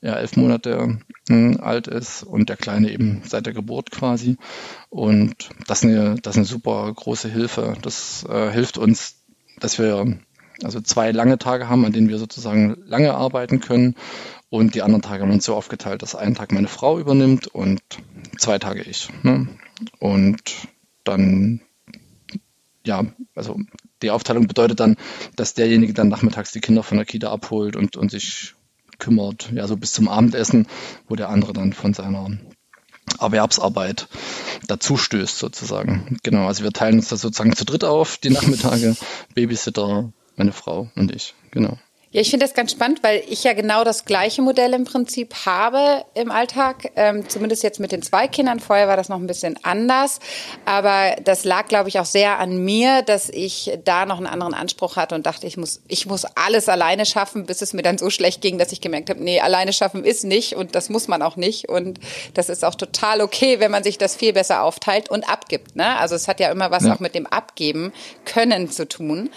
er 0.00 0.16
elf 0.16 0.34
Monate 0.38 0.98
äh, 1.28 1.58
alt 1.58 1.88
ist 1.88 2.22
und 2.22 2.48
der 2.48 2.56
Kleine 2.56 2.90
eben 2.90 3.20
seit 3.26 3.44
der 3.44 3.52
Geburt 3.52 3.90
quasi. 3.90 4.38
Und 4.88 5.50
das 5.66 5.82
ist 5.82 5.90
eine, 5.90 6.14
das 6.22 6.36
ist 6.36 6.38
eine 6.38 6.46
super 6.46 6.90
große 6.94 7.28
Hilfe. 7.28 7.74
Das 7.82 8.24
äh, 8.26 8.50
hilft 8.50 8.78
uns, 8.78 9.24
dass 9.60 9.78
wir 9.78 10.16
also 10.62 10.80
zwei 10.80 11.12
lange 11.12 11.36
Tage 11.36 11.68
haben, 11.68 11.84
an 11.84 11.92
denen 11.92 12.08
wir 12.08 12.18
sozusagen 12.18 12.78
lange 12.86 13.14
arbeiten 13.14 13.60
können. 13.60 13.94
Und 14.48 14.74
die 14.74 14.82
anderen 14.82 15.02
Tage 15.02 15.22
haben 15.22 15.30
wir 15.30 15.34
uns 15.34 15.44
so 15.44 15.56
aufgeteilt, 15.56 16.02
dass 16.02 16.14
einen 16.14 16.34
Tag 16.34 16.52
meine 16.52 16.68
Frau 16.68 16.98
übernimmt 16.98 17.48
und 17.48 17.80
zwei 18.38 18.58
Tage 18.58 18.82
ich. 18.82 19.08
Ne? 19.22 19.48
Und 19.98 20.42
dann, 21.04 21.60
ja, 22.84 23.04
also 23.34 23.58
die 24.02 24.10
Aufteilung 24.10 24.46
bedeutet 24.46 24.80
dann, 24.80 24.96
dass 25.34 25.54
derjenige 25.54 25.94
dann 25.94 26.08
nachmittags 26.08 26.52
die 26.52 26.60
Kinder 26.60 26.82
von 26.82 26.96
der 26.96 27.06
Kita 27.06 27.30
abholt 27.30 27.76
und, 27.76 27.96
und 27.96 28.10
sich 28.10 28.54
kümmert, 28.98 29.50
ja, 29.52 29.66
so 29.66 29.76
bis 29.76 29.92
zum 29.92 30.08
Abendessen, 30.08 30.66
wo 31.08 31.16
der 31.16 31.28
andere 31.28 31.52
dann 31.52 31.72
von 31.72 31.92
seiner 31.92 32.38
Erwerbsarbeit 33.20 34.08
dazu 34.66 34.96
stößt 34.96 35.38
sozusagen. 35.38 36.18
Genau, 36.22 36.46
also 36.46 36.64
wir 36.64 36.72
teilen 36.72 36.96
uns 36.96 37.08
das 37.08 37.20
sozusagen 37.20 37.54
zu 37.54 37.64
dritt 37.64 37.84
auf, 37.84 38.18
die 38.18 38.30
Nachmittage, 38.30 38.96
Babysitter, 39.34 40.12
meine 40.36 40.52
Frau 40.52 40.90
und 40.96 41.14
ich, 41.14 41.34
genau. 41.50 41.78
Ja, 42.16 42.22
ich 42.22 42.30
finde 42.30 42.46
das 42.46 42.54
ganz 42.54 42.72
spannend, 42.72 43.02
weil 43.02 43.22
ich 43.28 43.44
ja 43.44 43.52
genau 43.52 43.84
das 43.84 44.06
gleiche 44.06 44.40
Modell 44.40 44.72
im 44.72 44.84
Prinzip 44.84 45.34
habe 45.44 46.02
im 46.14 46.30
Alltag. 46.30 46.90
Ähm, 46.96 47.28
zumindest 47.28 47.62
jetzt 47.62 47.78
mit 47.78 47.92
den 47.92 48.00
zwei 48.00 48.26
Kindern. 48.26 48.58
Vorher 48.58 48.88
war 48.88 48.96
das 48.96 49.10
noch 49.10 49.18
ein 49.18 49.26
bisschen 49.26 49.58
anders. 49.64 50.20
Aber 50.64 51.14
das 51.22 51.44
lag, 51.44 51.68
glaube 51.68 51.90
ich, 51.90 51.98
auch 51.98 52.06
sehr 52.06 52.38
an 52.38 52.56
mir, 52.64 53.02
dass 53.02 53.28
ich 53.28 53.78
da 53.84 54.06
noch 54.06 54.16
einen 54.16 54.28
anderen 54.28 54.54
Anspruch 54.54 54.96
hatte 54.96 55.14
und 55.14 55.26
dachte, 55.26 55.46
ich 55.46 55.58
muss, 55.58 55.82
ich 55.88 56.06
muss 56.06 56.24
alles 56.24 56.70
alleine 56.70 57.04
schaffen, 57.04 57.44
bis 57.44 57.60
es 57.60 57.74
mir 57.74 57.82
dann 57.82 57.98
so 57.98 58.08
schlecht 58.08 58.40
ging, 58.40 58.56
dass 58.56 58.72
ich 58.72 58.80
gemerkt 58.80 59.10
habe, 59.10 59.22
nee, 59.22 59.40
alleine 59.40 59.74
schaffen 59.74 60.02
ist 60.02 60.24
nicht 60.24 60.56
und 60.56 60.74
das 60.74 60.88
muss 60.88 61.08
man 61.08 61.20
auch 61.20 61.36
nicht. 61.36 61.68
Und 61.68 62.00
das 62.32 62.48
ist 62.48 62.64
auch 62.64 62.76
total 62.76 63.20
okay, 63.20 63.60
wenn 63.60 63.70
man 63.70 63.84
sich 63.84 63.98
das 63.98 64.16
viel 64.16 64.32
besser 64.32 64.62
aufteilt 64.62 65.10
und 65.10 65.28
abgibt. 65.28 65.76
Ne? 65.76 65.98
Also 65.98 66.14
es 66.14 66.28
hat 66.28 66.40
ja 66.40 66.50
immer 66.50 66.70
was 66.70 66.84
ja. 66.84 66.94
auch 66.94 67.00
mit 67.00 67.14
dem 67.14 67.26
Abgeben 67.26 67.92
können 68.24 68.70
zu 68.70 68.88
tun. 68.88 69.28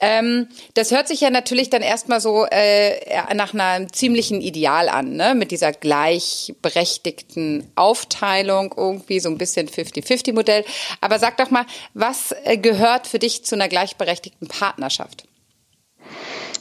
Ähm, 0.00 0.48
das 0.74 0.90
hört 0.90 1.08
sich 1.08 1.20
ja 1.20 1.30
natürlich 1.30 1.70
dann 1.70 1.82
erstmal 1.82 2.20
so 2.20 2.46
äh, 2.50 3.34
nach 3.34 3.54
einem 3.54 3.92
ziemlichen 3.92 4.40
Ideal 4.40 4.88
an, 4.88 5.16
ne? 5.16 5.34
mit 5.34 5.50
dieser 5.50 5.72
gleichberechtigten 5.72 7.70
Aufteilung, 7.74 8.74
irgendwie 8.76 9.20
so 9.20 9.28
ein 9.28 9.38
bisschen 9.38 9.68
50-50-Modell. 9.68 10.64
Aber 11.00 11.18
sag 11.18 11.36
doch 11.38 11.50
mal, 11.50 11.66
was 11.94 12.34
äh, 12.44 12.58
gehört 12.58 13.06
für 13.06 13.18
dich 13.18 13.44
zu 13.44 13.54
einer 13.54 13.68
gleichberechtigten 13.68 14.48
Partnerschaft? 14.48 15.24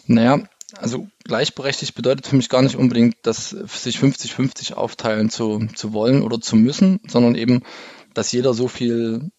Naja, 0.08 0.39
also 0.77 1.08
gleichberechtigt 1.24 1.96
bedeutet 1.96 2.27
für 2.27 2.36
mich 2.36 2.50
gar 2.50 2.62
nicht 2.62 2.75
unbedingt, 2.75 3.18
dass 3.24 3.50
sich 3.50 3.98
50-50 3.98 4.74
aufteilen 4.74 5.30
zu, 5.30 5.68
zu 5.75 5.94
wollen 5.94 6.22
oder 6.22 6.39
zu 6.39 6.56
müssen, 6.56 7.00
sondern 7.08 7.36
eben, 7.36 7.63
dass 8.13 8.32
jeder 8.32 8.54
so 8.54 8.68
viel 8.68 9.32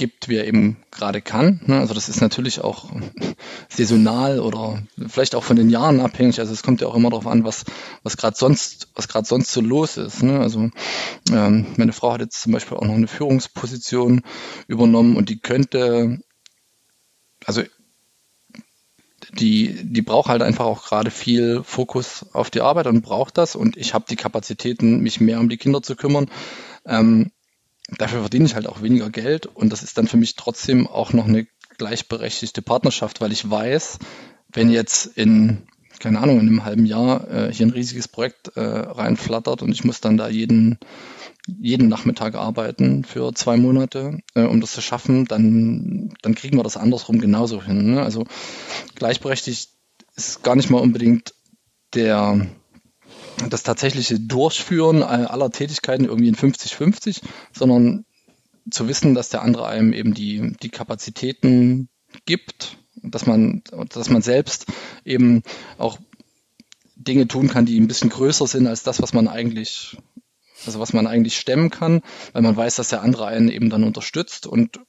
gibt, 0.00 0.30
wie 0.30 0.36
er 0.36 0.46
eben 0.46 0.78
gerade 0.90 1.20
kann. 1.20 1.60
Ne? 1.66 1.78
Also 1.78 1.92
das 1.92 2.08
ist 2.08 2.22
natürlich 2.22 2.62
auch 2.62 2.88
saisonal 3.68 4.40
oder 4.40 4.82
vielleicht 5.08 5.34
auch 5.34 5.44
von 5.44 5.56
den 5.56 5.68
Jahren 5.68 6.00
abhängig. 6.00 6.40
Also 6.40 6.54
es 6.54 6.62
kommt 6.62 6.80
ja 6.80 6.86
auch 6.86 6.94
immer 6.94 7.10
darauf 7.10 7.26
an, 7.26 7.44
was 7.44 7.66
was 8.02 8.16
gerade 8.16 8.34
sonst 8.34 8.88
was 8.94 9.08
gerade 9.08 9.26
sonst 9.26 9.52
so 9.52 9.60
los 9.60 9.98
ist. 9.98 10.22
Ne? 10.22 10.40
Also 10.40 10.70
ähm, 11.30 11.66
meine 11.76 11.92
Frau 11.92 12.14
hat 12.14 12.22
jetzt 12.22 12.40
zum 12.40 12.52
Beispiel 12.52 12.78
auch 12.78 12.86
noch 12.86 12.94
eine 12.94 13.08
Führungsposition 13.08 14.22
übernommen 14.68 15.16
und 15.16 15.28
die 15.28 15.38
könnte 15.38 16.18
also 17.44 17.62
die, 19.34 19.84
die 19.84 20.02
braucht 20.02 20.30
halt 20.30 20.40
einfach 20.40 20.64
auch 20.64 20.82
gerade 20.82 21.10
viel 21.10 21.62
Fokus 21.62 22.24
auf 22.32 22.48
die 22.48 22.62
Arbeit 22.62 22.86
und 22.86 23.02
braucht 23.02 23.36
das. 23.36 23.54
Und 23.54 23.76
ich 23.76 23.92
habe 23.92 24.06
die 24.08 24.16
Kapazitäten, 24.16 25.00
mich 25.00 25.20
mehr 25.20 25.40
um 25.40 25.50
die 25.50 25.58
Kinder 25.58 25.82
zu 25.82 25.94
kümmern. 25.94 26.30
Ähm, 26.86 27.30
dafür 27.98 28.20
verdiene 28.20 28.46
ich 28.46 28.54
halt 28.54 28.66
auch 28.66 28.82
weniger 28.82 29.10
Geld 29.10 29.46
und 29.46 29.72
das 29.72 29.82
ist 29.82 29.98
dann 29.98 30.06
für 30.06 30.16
mich 30.16 30.36
trotzdem 30.36 30.86
auch 30.86 31.12
noch 31.12 31.26
eine 31.26 31.46
gleichberechtigte 31.78 32.62
Partnerschaft, 32.62 33.20
weil 33.20 33.32
ich 33.32 33.48
weiß, 33.48 33.98
wenn 34.52 34.70
jetzt 34.70 35.06
in, 35.16 35.66
keine 35.98 36.20
Ahnung, 36.20 36.40
in 36.40 36.48
einem 36.48 36.64
halben 36.64 36.86
Jahr 36.86 37.28
äh, 37.30 37.52
hier 37.52 37.66
ein 37.66 37.72
riesiges 37.72 38.08
Projekt 38.08 38.56
äh, 38.56 38.60
reinflattert 38.60 39.62
und 39.62 39.72
ich 39.72 39.84
muss 39.84 40.00
dann 40.00 40.16
da 40.16 40.28
jeden, 40.28 40.78
jeden 41.46 41.88
Nachmittag 41.88 42.34
arbeiten 42.34 43.04
für 43.04 43.32
zwei 43.34 43.56
Monate, 43.56 44.18
äh, 44.34 44.42
um 44.42 44.60
das 44.60 44.72
zu 44.72 44.82
schaffen, 44.82 45.24
dann, 45.26 46.14
dann 46.22 46.34
kriegen 46.34 46.58
wir 46.58 46.64
das 46.64 46.76
andersrum 46.76 47.18
genauso 47.18 47.62
hin. 47.62 47.92
Ne? 47.92 48.02
Also 48.02 48.26
gleichberechtigt 48.94 49.70
ist 50.16 50.42
gar 50.42 50.56
nicht 50.56 50.70
mal 50.70 50.80
unbedingt 50.80 51.34
der, 51.94 52.46
das 53.48 53.62
tatsächliche 53.62 54.20
Durchführen 54.20 55.02
aller 55.02 55.50
Tätigkeiten 55.50 56.04
irgendwie 56.04 56.28
in 56.28 56.36
50-50, 56.36 57.22
sondern 57.52 58.04
zu 58.70 58.88
wissen, 58.88 59.14
dass 59.14 59.30
der 59.30 59.42
andere 59.42 59.66
einem 59.66 59.92
eben 59.92 60.14
die, 60.14 60.54
die 60.62 60.68
Kapazitäten 60.68 61.88
gibt, 62.26 62.76
dass 63.02 63.26
man, 63.26 63.62
dass 63.88 64.10
man 64.10 64.22
selbst 64.22 64.66
eben 65.04 65.42
auch 65.78 65.98
Dinge 66.96 67.26
tun 67.28 67.48
kann, 67.48 67.64
die 67.64 67.80
ein 67.80 67.88
bisschen 67.88 68.10
größer 68.10 68.46
sind 68.46 68.66
als 68.66 68.82
das, 68.82 69.00
was 69.00 69.14
man 69.14 69.26
eigentlich, 69.26 69.96
also 70.66 70.80
was 70.80 70.92
man 70.92 71.06
eigentlich 71.06 71.38
stemmen 71.38 71.70
kann, 71.70 72.02
weil 72.32 72.42
man 72.42 72.56
weiß, 72.56 72.76
dass 72.76 72.90
der 72.90 73.02
andere 73.02 73.26
einen 73.26 73.48
eben 73.48 73.70
dann 73.70 73.84
unterstützt 73.84 74.46
und 74.46 74.80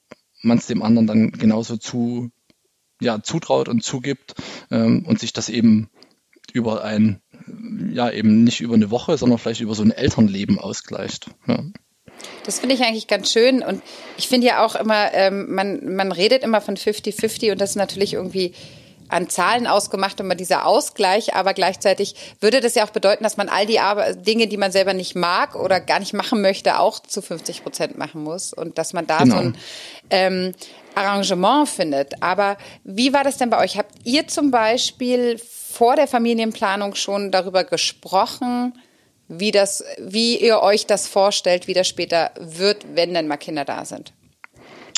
man 0.41 0.57
es 0.57 0.67
dem 0.67 0.81
anderen 0.81 1.07
dann 1.07 1.31
genauso 1.31 1.77
zu, 1.77 2.31
ja, 2.99 3.23
zutraut 3.23 3.69
und 3.69 3.83
zugibt 3.83 4.35
ähm, 4.71 5.05
und 5.05 5.19
sich 5.19 5.31
das 5.31 5.47
eben 5.49 5.89
über 6.53 6.83
ein 6.83 7.21
ja 7.91 8.09
eben 8.09 8.43
nicht 8.43 8.61
über 8.61 8.75
eine 8.75 8.91
Woche, 8.91 9.17
sondern 9.17 9.39
vielleicht 9.39 9.61
über 9.61 9.75
so 9.75 9.83
ein 9.83 9.91
Elternleben 9.91 10.59
ausgleicht. 10.59 11.27
Ja. 11.47 11.63
Das 12.45 12.59
finde 12.59 12.75
ich 12.75 12.81
eigentlich 12.81 13.07
ganz 13.07 13.31
schön 13.31 13.63
und 13.63 13.81
ich 14.17 14.27
finde 14.27 14.47
ja 14.47 14.65
auch 14.65 14.75
immer, 14.75 15.13
ähm, 15.13 15.53
man, 15.53 15.95
man 15.95 16.11
redet 16.11 16.43
immer 16.43 16.61
von 16.61 16.77
50-50 16.77 17.51
und 17.51 17.61
das 17.61 17.71
ist 17.71 17.75
natürlich 17.75 18.13
irgendwie 18.13 18.53
an 19.11 19.29
Zahlen 19.29 19.67
ausgemacht, 19.67 20.19
immer 20.19 20.35
dieser 20.35 20.65
Ausgleich, 20.65 21.35
aber 21.35 21.53
gleichzeitig 21.53 22.15
würde 22.39 22.61
das 22.61 22.75
ja 22.75 22.85
auch 22.85 22.91
bedeuten, 22.91 23.23
dass 23.23 23.37
man 23.37 23.49
all 23.49 23.65
die 23.65 23.79
Dinge, 24.25 24.47
die 24.47 24.57
man 24.57 24.71
selber 24.71 24.93
nicht 24.93 25.15
mag 25.15 25.55
oder 25.55 25.81
gar 25.81 25.99
nicht 25.99 26.13
machen 26.13 26.41
möchte, 26.41 26.79
auch 26.79 26.99
zu 27.01 27.21
50 27.21 27.63
Prozent 27.63 27.97
machen 27.97 28.23
muss 28.23 28.53
und 28.53 28.77
dass 28.77 28.93
man 28.93 29.07
da 29.07 29.19
genau. 29.19 29.35
so 29.35 29.41
ein 29.41 29.57
ähm, 30.09 30.53
Arrangement 30.95 31.67
findet. 31.67 32.21
Aber 32.21 32.57
wie 32.83 33.13
war 33.13 33.23
das 33.23 33.37
denn 33.37 33.49
bei 33.49 33.59
euch? 33.59 33.77
Habt 33.77 33.95
ihr 34.03 34.27
zum 34.27 34.51
Beispiel 34.51 35.37
vor 35.37 35.95
der 35.95 36.07
Familienplanung 36.07 36.95
schon 36.95 37.31
darüber 37.31 37.63
gesprochen, 37.63 38.73
wie 39.27 39.51
das, 39.51 39.83
wie 39.97 40.37
ihr 40.37 40.61
euch 40.61 40.85
das 40.85 41.07
vorstellt, 41.07 41.67
wie 41.67 41.73
das 41.73 41.87
später 41.87 42.31
wird, 42.37 42.85
wenn 42.95 43.13
denn 43.13 43.27
mal 43.27 43.37
Kinder 43.37 43.63
da 43.63 43.85
sind? 43.85 44.13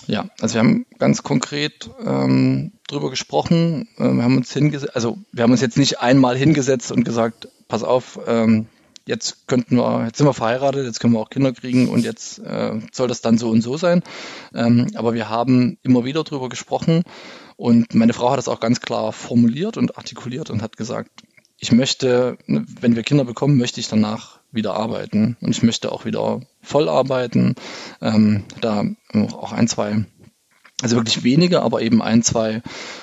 Ja, 0.08 0.26
also 0.42 0.56
wir 0.56 0.60
haben 0.60 0.86
ganz 0.98 1.24
konkret 1.24 1.90
ähm, 2.06 2.74
drüber 2.88 3.10
gesprochen. 3.10 3.88
Äh, 3.98 4.10
wir 4.10 4.24
haben 4.24 4.38
uns 4.38 4.52
hingesetzt, 4.52 4.96
also 4.96 5.18
wir 5.32 5.44
haben 5.44 5.52
uns 5.52 5.62
jetzt 5.62 5.78
nicht 5.78 6.02
einmal 6.02 6.36
hingesetzt 6.36 6.92
und 6.92 7.04
gesagt, 7.04 7.48
pass 7.68 7.84
auf, 7.84 8.20
ähm, 8.28 8.68
jetzt 9.06 9.48
könnten 9.48 9.78
wir, 9.78 10.06
jetzt 10.06 10.18
sind 10.18 10.28
wir 10.28 10.34
verheiratet, 10.34 10.86
jetzt 10.86 11.00
können 11.00 11.14
wir 11.14 11.20
auch 11.20 11.30
Kinder 11.30 11.54
kriegen 11.54 11.90
und 11.90 12.04
jetzt 12.04 12.40
äh, 12.40 12.80
soll 12.92 13.08
das 13.08 13.22
dann 13.22 13.38
so 13.38 13.50
und 13.50 13.62
so 13.62 13.78
sein. 13.78 14.02
Ähm, 14.54 14.92
aber 14.96 15.14
wir 15.14 15.30
haben 15.30 15.78
immer 15.84 16.06
wieder 16.06 16.24
drüber 16.24 16.50
gesprochen 16.50 17.04
und 17.56 17.94
meine 17.94 18.14
Frau 18.14 18.32
hat 18.32 18.40
es 18.40 18.48
auch 18.48 18.60
ganz 18.60 18.82
klar 18.82 19.12
formuliert 19.12 19.78
und 19.78 19.98
artikuliert 19.98 20.50
und 20.50 20.62
hat 20.62 20.78
gesagt, 20.78 21.10
ich 21.58 21.72
möchte, 21.72 22.38
ne, 22.46 22.66
wenn 22.82 22.96
wir 22.96 23.04
Kinder 23.04 23.26
bekommen, 23.26 23.58
möchte 23.58 23.80
ich 23.80 23.88
danach 23.88 24.40
wieder 24.52 24.76
arbeiten 24.76 25.38
und 25.42 25.52
ich 25.52 25.64
möchte 25.64 25.92
auch 25.92 26.06
wieder 26.06 26.42
voll 26.62 26.90
arbeiten. 26.90 27.56
Ähm, 28.02 28.44
da 28.62 28.86
auch 29.14 29.54
ein, 29.54 29.68
zwei, 29.68 30.06
also 30.82 30.96
wirklich 30.98 31.24
wenige, 31.24 31.62
aber 31.62 31.82
eben 31.82 32.02
ein, 32.02 32.22
zwei 32.22 32.62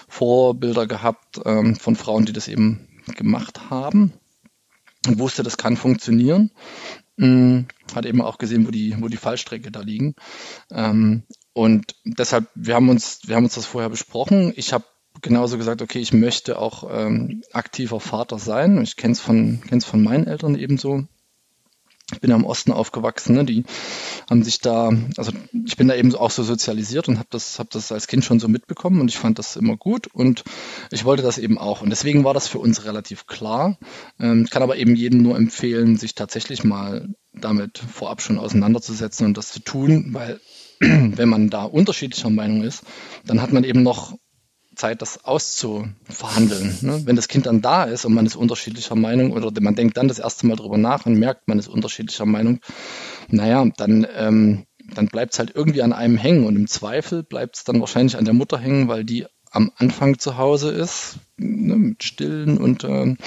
Vorbilder 0.08 0.86
gehabt 0.86 1.40
ähm, 1.44 1.76
von 1.76 1.96
Frauen, 1.96 2.26
die 2.26 2.32
das 2.32 2.48
eben 2.48 2.86
gemacht 3.16 3.70
haben 3.70 4.12
und 5.06 5.18
wusste, 5.18 5.42
das 5.42 5.56
kann 5.56 5.76
funktionieren. 5.76 6.50
Ähm, 7.18 7.66
hat 7.94 8.06
eben 8.06 8.22
auch 8.22 8.38
gesehen, 8.38 8.66
wo 8.66 8.70
die, 8.70 8.96
wo 8.98 9.08
die 9.08 9.16
Fallstrecke 9.16 9.70
da 9.70 9.80
liegen. 9.80 10.14
Ähm, 10.70 11.24
und 11.52 11.94
deshalb, 12.04 12.46
wir 12.54 12.74
haben 12.74 12.88
uns, 12.88 13.20
wir 13.26 13.36
haben 13.36 13.44
uns 13.44 13.54
das 13.54 13.66
vorher 13.66 13.90
besprochen. 13.90 14.52
Ich 14.56 14.72
habe 14.72 14.84
genauso 15.20 15.58
gesagt, 15.58 15.82
okay, 15.82 15.98
ich 15.98 16.12
möchte 16.12 16.58
auch 16.58 16.84
ähm, 16.90 17.42
aktiver 17.52 18.00
Vater 18.00 18.38
sein. 18.38 18.82
Ich 18.82 18.96
kenne 18.96 19.12
es 19.12 19.20
von, 19.20 19.60
kenn's 19.68 19.84
von 19.84 20.02
meinen 20.02 20.26
Eltern 20.26 20.54
ebenso. 20.54 21.04
Ich 22.12 22.20
bin 22.20 22.30
ja 22.30 22.36
im 22.36 22.44
Osten 22.44 22.72
aufgewachsen, 22.72 23.34
ne? 23.36 23.44
die 23.44 23.64
haben 24.28 24.42
sich 24.42 24.60
da, 24.60 24.90
also 25.16 25.32
ich 25.64 25.76
bin 25.76 25.88
da 25.88 25.94
eben 25.94 26.14
auch 26.14 26.30
so 26.30 26.42
sozialisiert 26.42 27.08
und 27.08 27.18
habe 27.18 27.28
das, 27.30 27.58
hab 27.58 27.70
das 27.70 27.92
als 27.92 28.06
Kind 28.06 28.24
schon 28.24 28.40
so 28.40 28.48
mitbekommen 28.48 29.00
und 29.00 29.08
ich 29.08 29.18
fand 29.18 29.38
das 29.38 29.56
immer 29.56 29.76
gut 29.76 30.08
und 30.08 30.44
ich 30.90 31.04
wollte 31.04 31.22
das 31.22 31.38
eben 31.38 31.58
auch. 31.58 31.82
Und 31.82 31.90
deswegen 31.90 32.24
war 32.24 32.34
das 32.34 32.48
für 32.48 32.58
uns 32.58 32.84
relativ 32.84 33.26
klar. 33.26 33.78
Ähm, 34.18 34.46
kann 34.50 34.62
aber 34.62 34.76
eben 34.76 34.96
jedem 34.96 35.22
nur 35.22 35.36
empfehlen, 35.36 35.96
sich 35.96 36.14
tatsächlich 36.14 36.64
mal 36.64 37.08
damit 37.32 37.78
vorab 37.78 38.22
schon 38.22 38.38
auseinanderzusetzen 38.38 39.26
und 39.26 39.36
das 39.36 39.52
zu 39.52 39.60
tun, 39.60 40.10
weil 40.12 40.40
wenn 40.80 41.28
man 41.28 41.50
da 41.50 41.64
unterschiedlicher 41.64 42.30
Meinung 42.30 42.62
ist, 42.62 42.82
dann 43.24 43.40
hat 43.42 43.52
man 43.52 43.64
eben 43.64 43.82
noch 43.82 44.16
Zeit, 44.80 45.02
das 45.02 45.24
auszuverhandeln. 45.24 46.78
Ne? 46.80 47.02
Wenn 47.04 47.16
das 47.16 47.28
Kind 47.28 47.46
dann 47.46 47.60
da 47.60 47.84
ist 47.84 48.04
und 48.04 48.14
man 48.14 48.26
ist 48.26 48.36
unterschiedlicher 48.36 48.96
Meinung 48.96 49.32
oder 49.32 49.52
man 49.60 49.74
denkt 49.74 49.96
dann 49.96 50.08
das 50.08 50.18
erste 50.18 50.46
Mal 50.46 50.56
drüber 50.56 50.78
nach 50.78 51.06
und 51.06 51.14
merkt, 51.14 51.48
man 51.48 51.58
ist 51.58 51.68
unterschiedlicher 51.68 52.26
Meinung, 52.26 52.60
naja, 53.28 53.66
dann, 53.76 54.06
ähm, 54.16 54.64
dann 54.94 55.06
bleibt 55.06 55.34
es 55.34 55.38
halt 55.38 55.52
irgendwie 55.54 55.82
an 55.82 55.92
einem 55.92 56.16
hängen 56.16 56.46
und 56.46 56.56
im 56.56 56.66
Zweifel 56.66 57.22
bleibt 57.22 57.56
es 57.56 57.64
dann 57.64 57.80
wahrscheinlich 57.80 58.16
an 58.16 58.24
der 58.24 58.34
Mutter 58.34 58.58
hängen, 58.58 58.88
weil 58.88 59.04
die 59.04 59.26
am 59.50 59.70
Anfang 59.76 60.18
zu 60.18 60.38
Hause 60.38 60.70
ist, 60.70 61.18
ne, 61.36 61.76
mit 61.76 62.04
Stillen 62.04 62.56
und 62.56 62.84
ähm, 62.84 63.18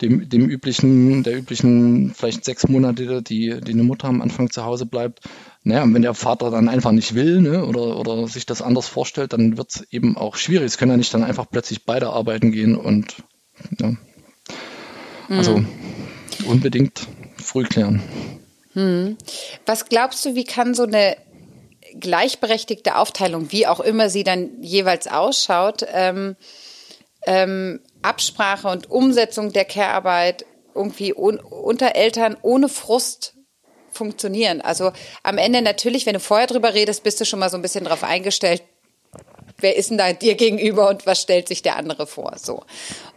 dem, 0.00 0.28
dem 0.28 0.48
üblichen, 0.48 1.22
der 1.22 1.36
üblichen 1.36 2.12
vielleicht 2.14 2.44
sechs 2.44 2.68
Monate, 2.68 3.22
die, 3.22 3.60
die 3.60 3.72
eine 3.72 3.82
Mutter 3.82 4.08
am 4.08 4.22
Anfang 4.22 4.50
zu 4.50 4.64
Hause 4.64 4.86
bleibt. 4.86 5.20
Naja, 5.64 5.82
und 5.82 5.92
wenn 5.94 6.02
der 6.02 6.14
Vater 6.14 6.50
dann 6.50 6.68
einfach 6.68 6.92
nicht 6.92 7.14
will 7.14 7.40
ne, 7.40 7.66
oder, 7.66 7.98
oder 7.98 8.28
sich 8.28 8.46
das 8.46 8.62
anders 8.62 8.88
vorstellt, 8.88 9.32
dann 9.32 9.56
wird 9.56 9.70
es 9.70 9.86
eben 9.90 10.16
auch 10.16 10.36
schwierig. 10.36 10.66
Es 10.66 10.78
können 10.78 10.92
ja 10.92 10.96
nicht 10.96 11.12
dann 11.12 11.24
einfach 11.24 11.46
plötzlich 11.50 11.84
beide 11.84 12.10
arbeiten 12.10 12.52
gehen 12.52 12.76
und 12.76 13.16
ja. 13.78 13.92
also 15.28 15.58
mhm. 15.58 15.68
unbedingt 16.46 17.06
früh 17.42 17.64
klären. 17.64 18.02
Hm. 18.74 19.16
Was 19.66 19.86
glaubst 19.86 20.24
du, 20.24 20.34
wie 20.34 20.44
kann 20.44 20.74
so 20.74 20.84
eine 20.84 21.16
gleichberechtigte 21.98 22.96
Aufteilung, 22.96 23.50
wie 23.50 23.66
auch 23.66 23.80
immer 23.80 24.10
sie 24.10 24.24
dann 24.24 24.62
jeweils 24.62 25.06
ausschaut, 25.06 25.84
ähm, 25.92 26.36
ähm, 27.26 27.80
Absprache 28.02 28.68
und 28.68 28.90
Umsetzung 28.90 29.52
der 29.52 29.64
Care-Arbeit 29.64 30.44
irgendwie 30.74 31.12
un 31.12 31.40
unter 31.40 31.96
Eltern 31.96 32.36
ohne 32.42 32.68
Frust 32.68 33.34
funktionieren. 33.90 34.60
Also 34.60 34.92
am 35.22 35.38
Ende 35.38 35.62
natürlich, 35.62 36.06
wenn 36.06 36.14
du 36.14 36.20
vorher 36.20 36.46
drüber 36.46 36.74
redest, 36.74 37.02
bist 37.02 37.20
du 37.20 37.24
schon 37.24 37.38
mal 37.38 37.50
so 37.50 37.56
ein 37.56 37.62
bisschen 37.62 37.84
drauf 37.84 38.04
eingestellt, 38.04 38.62
wer 39.58 39.76
ist 39.76 39.90
denn 39.90 39.98
da 39.98 40.12
dir 40.12 40.34
gegenüber 40.34 40.88
und 40.88 41.06
was 41.06 41.20
stellt 41.20 41.48
sich 41.48 41.62
der 41.62 41.76
andere 41.76 42.06
vor? 42.06 42.34
So. 42.36 42.64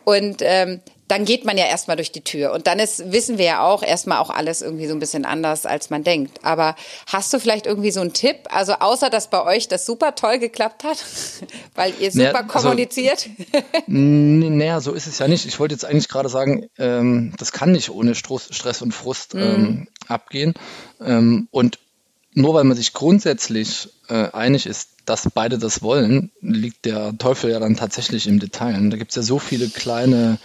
Und 0.04 0.42
ähm, 0.42 0.82
dann 1.12 1.26
geht 1.26 1.44
man 1.44 1.58
ja 1.58 1.66
erstmal 1.66 1.98
durch 1.98 2.14
die 2.14 2.22
Tür. 2.22 2.54
Und 2.54 2.68
dann 2.68 2.80
ist, 2.80 3.12
wissen 3.12 3.38
wir 3.38 3.44
ja 3.44 3.64
auch, 3.68 3.84
erstmal 3.84 4.20
auch 4.20 4.30
alles 4.30 4.62
irgendwie 4.62 4.88
so 4.88 4.94
ein 4.94 5.00
bisschen 5.00 5.26
anders, 5.26 5.66
als 5.66 5.90
man 5.90 6.06
denkt. 6.06 6.40
Aber 6.42 6.78
hast 7.06 7.34
du 7.34 7.40
vielleicht 7.40 7.66
irgendwie 7.66 7.92
so 7.92 8.00
einen 8.00 8.14
Tipp? 8.14 8.38
Also 8.50 8.76
außer, 8.76 9.10
dass 9.10 9.30
bei 9.30 9.44
euch 9.44 9.68
das 9.68 9.86
super 9.86 10.16
toll 10.16 10.40
geklappt 10.40 10.86
hat, 10.86 11.04
weil 11.76 11.94
ihr 12.00 12.12
super 12.12 12.32
naja, 12.32 12.48
also, 12.48 12.48
kommuniziert? 12.48 13.30
naja, 13.88 14.80
so 14.80 14.94
ist 14.94 15.06
es 15.06 15.20
ja 15.20 15.28
nicht. 15.28 15.46
Ich 15.46 15.60
wollte 15.60 15.74
jetzt 15.74 15.84
eigentlich 15.84 16.08
gerade 16.08 16.30
sagen, 16.30 16.68
ähm, 16.78 17.34
das 17.38 17.52
kann 17.52 17.74
nicht 17.74 17.90
ohne 17.90 18.16
Stress 18.16 18.82
und 18.82 18.94
Frust 18.94 19.34
mhm. 19.34 19.42
ähm, 19.42 19.88
abgehen. 20.08 20.54
Ähm, 21.02 21.50
und 21.52 21.80
nur 22.34 22.54
weil 22.54 22.64
man 22.64 22.78
sich 22.78 22.94
grundsätzlich 22.94 23.90
äh, 24.08 24.32
einig 24.32 24.66
ist, 24.66 24.92
dass 25.04 25.30
beide 25.34 25.58
das 25.58 25.82
wollen, 25.82 26.32
liegt 26.40 26.86
der 26.86 27.18
Teufel 27.18 27.52
ja 27.52 27.60
dann 27.60 27.76
tatsächlich 27.76 28.28
im 28.28 28.40
Detail. 28.40 28.90
da 28.90 28.96
gibt 28.96 29.12
es 29.12 29.18
ja 29.18 29.24
so 29.24 29.40
viele 29.40 29.68
kleine 29.68 30.40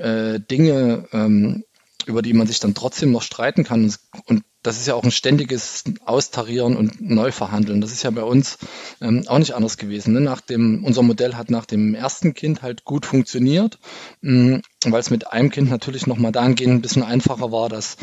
äh, 0.00 0.40
Dinge, 0.40 1.08
ähm, 1.12 1.64
über 2.06 2.22
die 2.22 2.32
man 2.32 2.46
sich 2.46 2.60
dann 2.60 2.74
trotzdem 2.74 3.12
noch 3.12 3.22
streiten 3.22 3.64
kann. 3.64 3.92
Und 4.26 4.42
das 4.62 4.78
ist 4.78 4.86
ja 4.86 4.94
auch 4.94 5.04
ein 5.04 5.10
ständiges 5.10 5.84
Austarieren 6.04 6.76
und 6.76 7.00
Neuverhandeln. 7.00 7.80
Das 7.80 7.92
ist 7.92 8.02
ja 8.02 8.10
bei 8.10 8.22
uns 8.22 8.58
ähm, 9.00 9.24
auch 9.26 9.38
nicht 9.38 9.54
anders 9.54 9.76
gewesen. 9.76 10.14
Ne? 10.14 10.20
Nach 10.20 10.40
dem, 10.40 10.84
unser 10.84 11.02
Modell 11.02 11.34
hat 11.34 11.50
nach 11.50 11.66
dem 11.66 11.94
ersten 11.94 12.34
Kind 12.34 12.62
halt 12.62 12.84
gut 12.84 13.06
funktioniert, 13.06 13.78
ähm, 14.22 14.62
weil 14.84 15.00
es 15.00 15.10
mit 15.10 15.32
einem 15.32 15.50
Kind 15.50 15.70
natürlich 15.70 16.06
nochmal 16.06 16.32
dahingehend 16.32 16.74
ein 16.74 16.82
bisschen 16.82 17.02
einfacher 17.02 17.52
war, 17.52 17.68
dass 17.68 17.96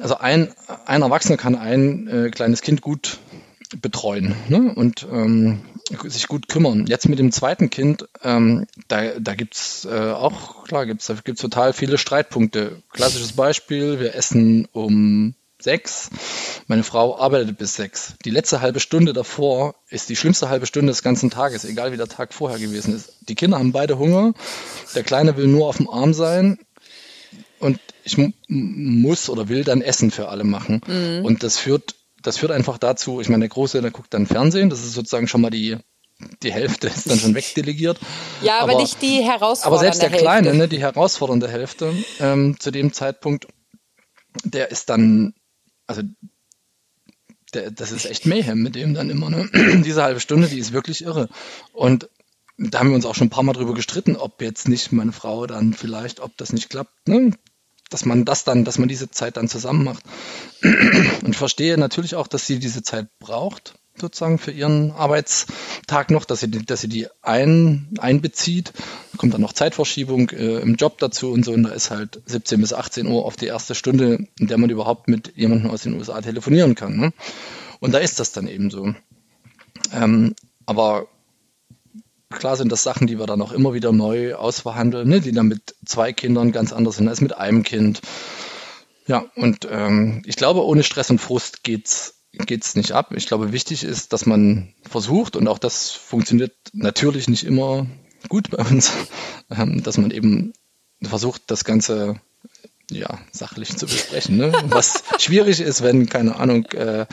also 0.00 0.16
ein, 0.16 0.52
ein 0.86 1.02
Erwachsener 1.02 1.36
kann 1.36 1.56
ein 1.56 2.06
äh, 2.08 2.30
kleines 2.30 2.62
Kind 2.62 2.82
gut 2.82 3.18
betreuen 3.80 4.34
ne? 4.48 4.72
und 4.74 5.06
ähm, 5.10 5.60
sich 6.04 6.28
gut 6.28 6.48
kümmern. 6.48 6.86
Jetzt 6.86 7.08
mit 7.08 7.18
dem 7.18 7.32
zweiten 7.32 7.70
Kind, 7.70 8.08
ähm, 8.22 8.66
da, 8.88 9.18
da 9.18 9.34
gibt's 9.34 9.84
äh, 9.84 10.10
auch, 10.10 10.64
klar, 10.64 10.86
gibt's, 10.86 11.06
da 11.06 11.14
gibt's 11.14 11.40
total 11.40 11.72
viele 11.72 11.98
Streitpunkte. 11.98 12.82
Klassisches 12.90 13.32
Beispiel, 13.32 14.00
wir 14.00 14.14
essen 14.14 14.68
um 14.72 15.34
sechs. 15.58 16.10
Meine 16.66 16.82
Frau 16.82 17.18
arbeitet 17.18 17.58
bis 17.58 17.74
sechs. 17.76 18.14
Die 18.24 18.30
letzte 18.30 18.60
halbe 18.60 18.80
Stunde 18.80 19.12
davor 19.12 19.74
ist 19.88 20.08
die 20.08 20.16
schlimmste 20.16 20.48
halbe 20.48 20.66
Stunde 20.66 20.90
des 20.90 21.02
ganzen 21.02 21.30
Tages, 21.30 21.64
egal 21.64 21.92
wie 21.92 21.96
der 21.96 22.08
Tag 22.08 22.34
vorher 22.34 22.58
gewesen 22.58 22.94
ist. 22.94 23.12
Die 23.28 23.34
Kinder 23.34 23.58
haben 23.58 23.72
beide 23.72 23.98
Hunger. 23.98 24.34
Der 24.94 25.02
Kleine 25.02 25.36
will 25.36 25.46
nur 25.46 25.68
auf 25.68 25.76
dem 25.76 25.88
Arm 25.88 26.14
sein. 26.14 26.58
Und 27.58 27.78
ich 28.04 28.18
muss 28.48 29.28
oder 29.28 29.48
will 29.48 29.62
dann 29.62 29.82
Essen 29.82 30.10
für 30.10 30.28
alle 30.28 30.44
machen. 30.44 30.80
Mhm. 30.86 31.24
Und 31.24 31.42
das 31.44 31.58
führt 31.58 31.94
das 32.22 32.38
führt 32.38 32.52
einfach 32.52 32.78
dazu, 32.78 33.20
ich 33.20 33.28
meine, 33.28 33.42
der 33.42 33.48
Große, 33.48 33.80
der 33.80 33.90
guckt 33.90 34.14
dann 34.14 34.26
Fernsehen, 34.26 34.70
das 34.70 34.80
ist 34.80 34.94
sozusagen 34.94 35.28
schon 35.28 35.40
mal 35.40 35.50
die, 35.50 35.76
die 36.42 36.52
Hälfte 36.52 36.86
ist 36.86 37.10
dann 37.10 37.18
schon 37.18 37.34
wegdelegiert. 37.34 37.98
Ja, 38.42 38.60
aber, 38.60 38.72
aber 38.72 38.82
nicht 38.82 39.02
die 39.02 39.22
herausfordernde 39.22 39.66
Aber 39.66 39.78
selbst 39.78 40.02
der 40.02 40.10
Hälfte. 40.10 40.24
Kleine, 40.24 40.54
ne, 40.54 40.68
die 40.68 40.80
herausfordernde 40.80 41.48
Hälfte 41.48 41.92
ähm, 42.20 42.58
zu 42.58 42.70
dem 42.70 42.92
Zeitpunkt, 42.92 43.46
der 44.44 44.70
ist 44.70 44.88
dann, 44.88 45.34
also 45.86 46.02
der, 47.54 47.70
das 47.70 47.92
ist 47.92 48.06
echt 48.06 48.26
Mayhem 48.26 48.62
mit 48.62 48.74
dem 48.74 48.94
dann 48.94 49.10
immer. 49.10 49.30
Ne? 49.30 49.48
Diese 49.84 50.02
halbe 50.02 50.20
Stunde, 50.20 50.48
die 50.48 50.58
ist 50.58 50.72
wirklich 50.72 51.04
irre. 51.04 51.28
Und 51.72 52.08
da 52.56 52.78
haben 52.78 52.90
wir 52.90 52.96
uns 52.96 53.06
auch 53.06 53.14
schon 53.14 53.26
ein 53.26 53.30
paar 53.30 53.42
Mal 53.42 53.52
drüber 53.52 53.74
gestritten, 53.74 54.16
ob 54.16 54.40
jetzt 54.40 54.68
nicht 54.68 54.92
meine 54.92 55.12
Frau 55.12 55.46
dann 55.46 55.74
vielleicht, 55.74 56.20
ob 56.20 56.36
das 56.36 56.52
nicht 56.52 56.70
klappt. 56.70 57.08
Ne? 57.08 57.32
Dass 57.92 58.04
man 58.04 58.24
das 58.24 58.44
dann, 58.44 58.64
dass 58.64 58.78
man 58.78 58.88
diese 58.88 59.10
Zeit 59.10 59.36
dann 59.36 59.48
zusammen 59.48 59.84
macht. 59.84 60.04
Und 61.24 61.36
verstehe 61.36 61.78
natürlich 61.78 62.14
auch, 62.14 62.26
dass 62.26 62.46
sie 62.46 62.58
diese 62.58 62.82
Zeit 62.82 63.08
braucht, 63.18 63.74
sozusagen 63.96 64.38
für 64.38 64.50
ihren 64.50 64.90
Arbeitstag 64.92 66.10
noch, 66.10 66.24
dass 66.24 66.40
sie, 66.40 66.50
dass 66.50 66.80
sie 66.80 66.88
die 66.88 67.08
ein, 67.20 67.88
einbezieht. 67.98 68.72
Kommt 69.16 69.34
dann 69.34 69.40
noch 69.40 69.52
Zeitverschiebung 69.52 70.30
äh, 70.30 70.58
im 70.60 70.76
Job 70.76 70.98
dazu 70.98 71.30
und 71.30 71.44
so. 71.44 71.52
Und 71.52 71.64
da 71.64 71.70
ist 71.70 71.90
halt 71.90 72.20
17 72.26 72.60
bis 72.60 72.72
18 72.72 73.06
Uhr 73.06 73.24
auf 73.24 73.36
die 73.36 73.46
erste 73.46 73.74
Stunde, 73.74 74.26
in 74.38 74.46
der 74.46 74.58
man 74.58 74.70
überhaupt 74.70 75.08
mit 75.08 75.36
jemandem 75.36 75.70
aus 75.70 75.82
den 75.82 75.94
USA 75.94 76.20
telefonieren 76.20 76.74
kann. 76.74 76.96
Ne? 76.96 77.12
Und 77.80 77.92
da 77.92 77.98
ist 77.98 78.20
das 78.20 78.32
dann 78.32 78.48
eben 78.48 78.70
so. 78.70 78.94
Ähm, 79.92 80.34
aber 80.66 81.08
Klar 82.32 82.56
sind 82.56 82.72
das 82.72 82.82
Sachen, 82.82 83.06
die 83.06 83.18
wir 83.18 83.26
dann 83.26 83.42
auch 83.42 83.52
immer 83.52 83.74
wieder 83.74 83.92
neu 83.92 84.34
ausverhandeln, 84.34 85.08
ne, 85.08 85.20
die 85.20 85.32
dann 85.32 85.48
mit 85.48 85.74
zwei 85.84 86.12
Kindern 86.12 86.52
ganz 86.52 86.72
anders 86.72 86.96
sind 86.96 87.08
als 87.08 87.20
mit 87.20 87.36
einem 87.36 87.62
Kind. 87.62 88.00
Ja, 89.06 89.24
und 89.36 89.66
ähm, 89.70 90.22
ich 90.26 90.36
glaube, 90.36 90.64
ohne 90.64 90.82
Stress 90.82 91.10
und 91.10 91.20
Frust 91.20 91.62
geht's 91.62 92.18
geht's 92.32 92.76
nicht 92.76 92.92
ab. 92.92 93.12
Ich 93.14 93.26
glaube, 93.26 93.52
wichtig 93.52 93.84
ist, 93.84 94.12
dass 94.12 94.26
man 94.26 94.74
versucht, 94.88 95.36
und 95.36 95.48
auch 95.48 95.58
das 95.58 95.90
funktioniert 95.90 96.54
natürlich 96.72 97.28
nicht 97.28 97.44
immer 97.44 97.86
gut 98.28 98.50
bei 98.50 98.64
uns, 98.64 98.92
ähm, 99.50 99.82
dass 99.82 99.98
man 99.98 100.10
eben 100.10 100.52
versucht, 101.02 101.42
das 101.48 101.64
Ganze 101.64 102.20
ja, 102.94 103.18
sachlich 103.30 103.76
zu 103.76 103.86
besprechen. 103.86 104.36
Ne? 104.36 104.52
Was 104.66 105.04
schwierig 105.18 105.60
ist, 105.60 105.82
wenn, 105.82 106.08
keine 106.08 106.36
Ahnung, 106.36 106.66
äh, 106.72 107.06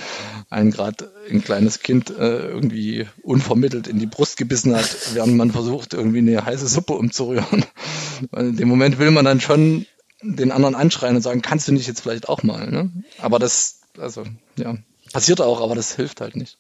ein 0.50 0.72
gerade 0.72 1.12
ein 1.30 1.44
kleines 1.44 1.80
Kind 1.80 2.10
äh, 2.10 2.48
irgendwie 2.48 3.08
unvermittelt 3.24 3.88
in 3.88 4.00
die 4.00 4.06
Brust 4.06 4.38
gebissen 4.38 4.76
hat, 4.76 4.90
während 5.14 5.36
man 5.36 5.52
versucht, 5.52 5.94
irgendwie 5.94 6.20
eine 6.20 6.46
heiße 6.46 6.68
Suppe 6.68 6.94
umzurühren. 6.94 7.66
In 8.36 8.58
dem 8.58 8.68
Moment 8.68 9.00
will 9.00 9.12
man 9.12 9.26
dann 9.26 9.42
schon 9.42 9.86
den 10.22 10.52
anderen 10.52 10.76
anschreien 10.76 11.16
und 11.16 11.22
sagen, 11.22 11.42
kannst 11.42 11.68
du 11.68 11.72
nicht 11.72 11.88
jetzt 11.88 12.02
vielleicht 12.02 12.28
auch 12.28 12.44
mal. 12.44 12.70
Ne? 12.70 12.92
Aber 13.20 13.40
das, 13.40 13.82
also, 13.98 14.24
ja, 14.58 14.76
passiert 15.14 15.42
auch, 15.42 15.62
aber 15.62 15.76
das 15.76 15.96
hilft 15.96 16.22
halt 16.22 16.36
nicht. 16.36 16.58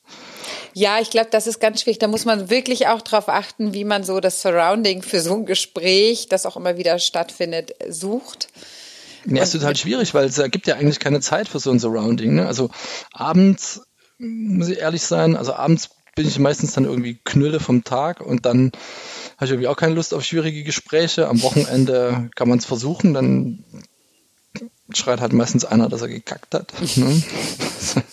Ja, 0.73 0.99
ich 0.99 1.10
glaube, 1.10 1.29
das 1.32 1.47
ist 1.47 1.60
ganz 1.60 1.82
schwierig. 1.82 1.99
Da 1.99 2.08
muss 2.08 2.25
man 2.25 2.49
wirklich 2.49 2.88
auch 2.88 3.01
darauf 3.01 3.27
achten, 3.27 3.73
wie 3.73 3.84
man 3.84 4.03
so 4.03 4.19
das 4.19 4.41
Surrounding 4.41 5.01
für 5.01 5.21
so 5.21 5.36
ein 5.36 5.45
Gespräch, 5.45 6.27
das 6.29 6.45
auch 6.45 6.58
immer 6.58 6.77
wieder 6.77 6.99
stattfindet, 6.99 7.73
sucht. 7.89 8.47
Ja, 9.25 9.43
ist 9.43 9.51
total 9.51 9.75
schwierig, 9.75 10.13
weil 10.13 10.25
es 10.25 10.41
gibt 10.51 10.67
ja 10.67 10.75
eigentlich 10.75 10.99
keine 10.99 11.21
Zeit 11.21 11.47
für 11.47 11.60
so 11.60 11.71
ein 11.71 11.79
Surrounding. 11.79 12.36
Ne? 12.36 12.47
Also 12.47 12.69
abends, 13.12 13.82
muss 14.17 14.69
ich 14.69 14.79
ehrlich 14.79 15.01
sein, 15.01 15.36
also 15.36 15.53
abends 15.53 15.89
bin 16.15 16.27
ich 16.27 16.39
meistens 16.39 16.73
dann 16.73 16.86
irgendwie 16.86 17.19
knülle 17.23 17.60
vom 17.60 17.84
Tag 17.84 18.21
und 18.21 18.45
dann 18.45 18.71
habe 19.38 19.45
ich 19.45 19.51
irgendwie 19.51 19.67
auch 19.67 19.77
keine 19.77 19.93
Lust 19.93 20.13
auf 20.13 20.23
schwierige 20.23 20.63
Gespräche. 20.63 21.27
Am 21.27 21.41
Wochenende 21.41 22.29
kann 22.36 22.49
man 22.49 22.58
es 22.58 22.65
versuchen, 22.65 23.13
dann 23.13 23.63
schreit 24.93 25.21
halt 25.21 25.34
meistens 25.34 25.65
einer, 25.65 25.88
dass 25.88 26.01
er 26.01 26.10
gekackt 26.10 26.53
hat. 26.53 26.73
Ne? 26.97 27.23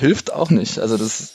hilft 0.00 0.32
auch 0.32 0.50
nicht. 0.50 0.78
Also 0.78 0.96
das, 0.96 1.32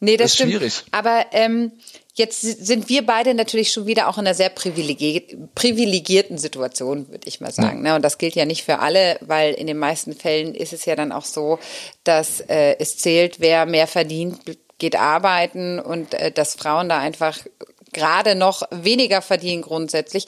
nee, 0.00 0.16
das, 0.16 0.24
das 0.24 0.30
ist 0.30 0.34
stimmt. 0.36 0.52
schwierig. 0.52 0.84
Aber 0.92 1.26
ähm, 1.32 1.72
Jetzt 2.20 2.42
sind 2.42 2.90
wir 2.90 3.06
beide 3.06 3.32
natürlich 3.32 3.72
schon 3.72 3.86
wieder 3.86 4.06
auch 4.06 4.18
in 4.18 4.26
einer 4.26 4.34
sehr 4.34 4.50
privilegierten 4.50 6.36
Situation, 6.36 7.08
würde 7.08 7.26
ich 7.26 7.40
mal 7.40 7.50
sagen. 7.50 7.78
Ja. 7.78 7.92
Ne? 7.92 7.96
Und 7.96 8.02
das 8.02 8.18
gilt 8.18 8.34
ja 8.34 8.44
nicht 8.44 8.62
für 8.62 8.80
alle, 8.80 9.16
weil 9.22 9.54
in 9.54 9.66
den 9.66 9.78
meisten 9.78 10.12
Fällen 10.12 10.54
ist 10.54 10.74
es 10.74 10.84
ja 10.84 10.96
dann 10.96 11.12
auch 11.12 11.24
so, 11.24 11.58
dass 12.04 12.40
äh, 12.40 12.76
es 12.78 12.98
zählt, 12.98 13.40
wer 13.40 13.64
mehr 13.64 13.86
verdient, 13.86 14.38
geht 14.76 14.96
arbeiten 14.96 15.78
und 15.78 16.12
äh, 16.12 16.30
dass 16.30 16.56
Frauen 16.56 16.90
da 16.90 16.98
einfach 16.98 17.38
gerade 17.94 18.34
noch 18.34 18.64
weniger 18.70 19.22
verdienen 19.22 19.62
grundsätzlich. 19.62 20.26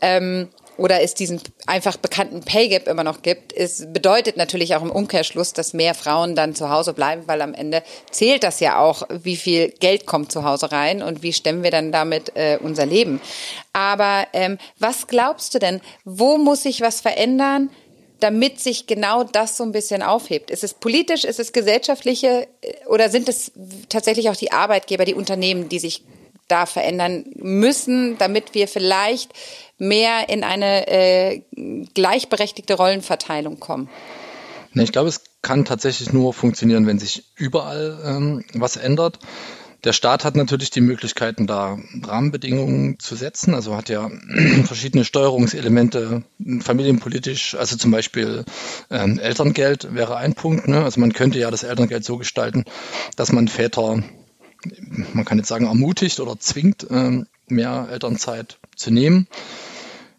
Ähm, 0.00 0.48
oder 0.76 1.02
es 1.02 1.14
diesen 1.14 1.40
einfach 1.66 1.96
bekannten 1.96 2.40
Pay 2.40 2.68
Gap 2.68 2.88
immer 2.88 3.04
noch 3.04 3.22
gibt, 3.22 3.52
ist, 3.52 3.92
bedeutet 3.92 4.36
natürlich 4.36 4.74
auch 4.74 4.82
im 4.82 4.90
Umkehrschluss, 4.90 5.52
dass 5.52 5.74
mehr 5.74 5.94
Frauen 5.94 6.34
dann 6.34 6.54
zu 6.54 6.70
Hause 6.70 6.94
bleiben, 6.94 7.22
weil 7.26 7.42
am 7.42 7.54
Ende 7.54 7.82
zählt 8.10 8.42
das 8.42 8.60
ja 8.60 8.78
auch, 8.80 9.02
wie 9.10 9.36
viel 9.36 9.68
Geld 9.68 10.06
kommt 10.06 10.32
zu 10.32 10.44
Hause 10.44 10.72
rein 10.72 11.02
und 11.02 11.22
wie 11.22 11.32
stemmen 11.32 11.62
wir 11.62 11.70
dann 11.70 11.92
damit 11.92 12.32
äh, 12.34 12.58
unser 12.60 12.86
Leben. 12.86 13.20
Aber 13.72 14.26
ähm, 14.32 14.58
was 14.78 15.06
glaubst 15.06 15.54
du 15.54 15.58
denn, 15.58 15.80
wo 16.04 16.38
muss 16.38 16.62
sich 16.62 16.80
was 16.80 17.00
verändern, 17.00 17.70
damit 18.20 18.60
sich 18.60 18.86
genau 18.86 19.24
das 19.24 19.56
so 19.56 19.64
ein 19.64 19.72
bisschen 19.72 20.02
aufhebt? 20.02 20.50
Ist 20.50 20.64
es 20.64 20.74
politisch, 20.74 21.24
ist 21.24 21.40
es 21.40 21.52
gesellschaftliche 21.52 22.46
äh, 22.62 22.86
oder 22.86 23.10
sind 23.10 23.28
es 23.28 23.52
tatsächlich 23.88 24.30
auch 24.30 24.36
die 24.36 24.52
Arbeitgeber, 24.52 25.04
die 25.04 25.14
Unternehmen, 25.14 25.68
die 25.68 25.78
sich 25.78 26.02
da 26.48 26.66
verändern 26.66 27.24
müssen, 27.36 28.18
damit 28.18 28.54
wir 28.54 28.68
vielleicht 28.68 29.32
mehr 29.78 30.28
in 30.28 30.44
eine 30.44 30.86
äh, 30.88 31.42
gleichberechtigte 31.94 32.74
Rollenverteilung 32.74 33.58
kommen? 33.60 33.88
Ich 34.74 34.92
glaube, 34.92 35.08
es 35.08 35.22
kann 35.42 35.64
tatsächlich 35.64 36.12
nur 36.12 36.32
funktionieren, 36.32 36.86
wenn 36.86 36.98
sich 36.98 37.24
überall 37.36 37.98
ähm, 38.04 38.44
was 38.54 38.76
ändert. 38.76 39.18
Der 39.84 39.92
Staat 39.92 40.24
hat 40.24 40.36
natürlich 40.36 40.70
die 40.70 40.80
Möglichkeiten, 40.80 41.48
da 41.48 41.76
Rahmenbedingungen 42.04 43.00
zu 43.00 43.16
setzen. 43.16 43.52
Also 43.52 43.76
hat 43.76 43.88
ja 43.88 44.08
verschiedene 44.64 45.04
Steuerungselemente 45.04 46.22
familienpolitisch. 46.60 47.56
Also 47.56 47.76
zum 47.76 47.90
Beispiel 47.90 48.44
ähm, 48.90 49.18
Elterngeld 49.18 49.92
wäre 49.92 50.16
ein 50.16 50.34
Punkt. 50.34 50.68
Ne? 50.68 50.84
Also 50.84 51.00
man 51.00 51.12
könnte 51.12 51.40
ja 51.40 51.50
das 51.50 51.64
Elterngeld 51.64 52.04
so 52.04 52.16
gestalten, 52.16 52.64
dass 53.16 53.32
man 53.32 53.48
Väter, 53.48 54.04
man 55.12 55.24
kann 55.24 55.38
jetzt 55.38 55.48
sagen, 55.48 55.66
ermutigt 55.66 56.20
oder 56.20 56.38
zwingt, 56.38 56.86
ähm, 56.90 57.26
mehr 57.48 57.88
Elternzeit 57.90 58.58
zu 58.76 58.90
nehmen. 58.90 59.28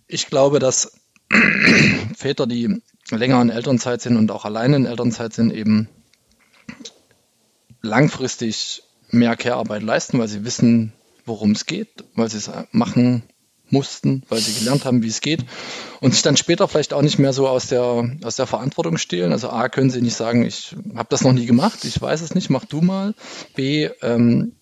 Ich 0.08 0.28
glaube, 0.28 0.60
dass 0.60 0.94
Väter, 2.16 2.48
die 2.48 2.82
länger 3.10 3.42
in 3.42 3.50
Elternzeit 3.50 4.02
sind 4.02 4.18
und 4.18 4.32
auch 4.32 4.46
alleine 4.46 4.76
in 4.76 4.86
Elternzeit 4.86 5.34
sind, 5.34 5.52
eben 5.52 5.90
langfristig 7.82 8.84
mehr 9.10 9.36
Care-Arbeit 9.36 9.84
leisten, 9.84 10.20
weil 10.20 10.28
sie 10.28 10.46
wissen, 10.46 10.94
worum 11.26 11.52
es 11.52 11.66
geht, 11.66 12.04
weil 12.16 12.30
sie 12.30 12.38
es 12.38 12.50
machen 12.72 13.24
mussten, 13.74 14.24
weil 14.30 14.40
sie 14.40 14.58
gelernt 14.58 14.86
haben, 14.86 15.04
wie 15.04 15.10
es 15.10 15.20
geht 15.20 15.44
und 16.00 16.14
sich 16.14 16.22
dann 16.22 16.38
später 16.38 16.68
vielleicht 16.70 16.94
auch 16.94 17.02
nicht 17.02 17.20
mehr 17.20 17.34
so 17.34 17.48
aus 17.48 17.68
der, 17.68 18.10
aus 18.24 18.38
der 18.38 18.48
Verantwortung 18.48 18.98
stehlen. 18.98 19.34
Also 19.34 19.50
A, 19.50 19.68
können 19.68 19.90
sie 19.90 20.02
nicht 20.02 20.16
sagen, 20.16 20.46
ich 20.46 20.76
habe 20.96 21.10
das 21.10 21.24
noch 21.24 21.34
nie 21.34 21.46
gemacht, 21.46 21.84
ich 21.84 22.02
weiß 22.02 22.22
es 22.22 22.36
nicht, 22.36 22.50
mach 22.50 22.64
du 22.64 22.82
mal. 22.82 23.16
B, 23.56 23.90
ähm, 24.02 24.54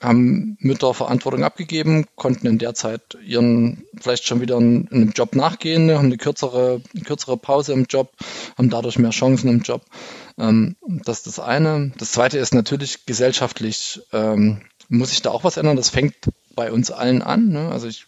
haben 0.00 0.56
Mütter 0.60 0.94
Verantwortung 0.94 1.44
abgegeben, 1.44 2.06
konnten 2.14 2.46
in 2.46 2.56
der 2.56 2.72
Zeit 2.72 3.18
ihren 3.22 3.84
vielleicht 4.00 4.26
schon 4.26 4.40
wieder 4.40 4.56
einen, 4.56 4.88
einen 4.90 5.10
Job 5.10 5.36
nachgehen, 5.36 5.84
ne, 5.84 5.98
haben 5.98 6.06
eine 6.06 6.16
kürzere, 6.16 6.80
kürzere 7.04 7.36
Pause 7.36 7.74
im 7.74 7.84
Job, 7.84 8.12
haben 8.56 8.70
dadurch 8.70 8.98
mehr 8.98 9.10
Chancen 9.10 9.50
im 9.50 9.60
Job. 9.60 9.82
Ähm, 10.38 10.76
das 11.04 11.18
ist 11.18 11.26
das 11.26 11.40
eine. 11.40 11.92
Das 11.98 12.12
zweite 12.12 12.38
ist 12.38 12.54
natürlich 12.54 13.04
gesellschaftlich 13.04 14.00
ähm, 14.12 14.62
muss 14.90 15.10
sich 15.10 15.22
da 15.22 15.30
auch 15.30 15.44
was 15.44 15.56
ändern. 15.56 15.76
Das 15.76 15.88
fängt 15.88 16.16
bei 16.54 16.70
uns 16.72 16.90
allen 16.90 17.22
an. 17.22 17.48
Ne? 17.48 17.70
Also 17.70 17.86
ich 17.86 18.06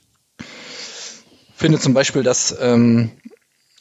finde 1.62 1.78
zum 1.78 1.94
Beispiel, 1.94 2.24
dass 2.24 2.54
ähm, 2.60 3.12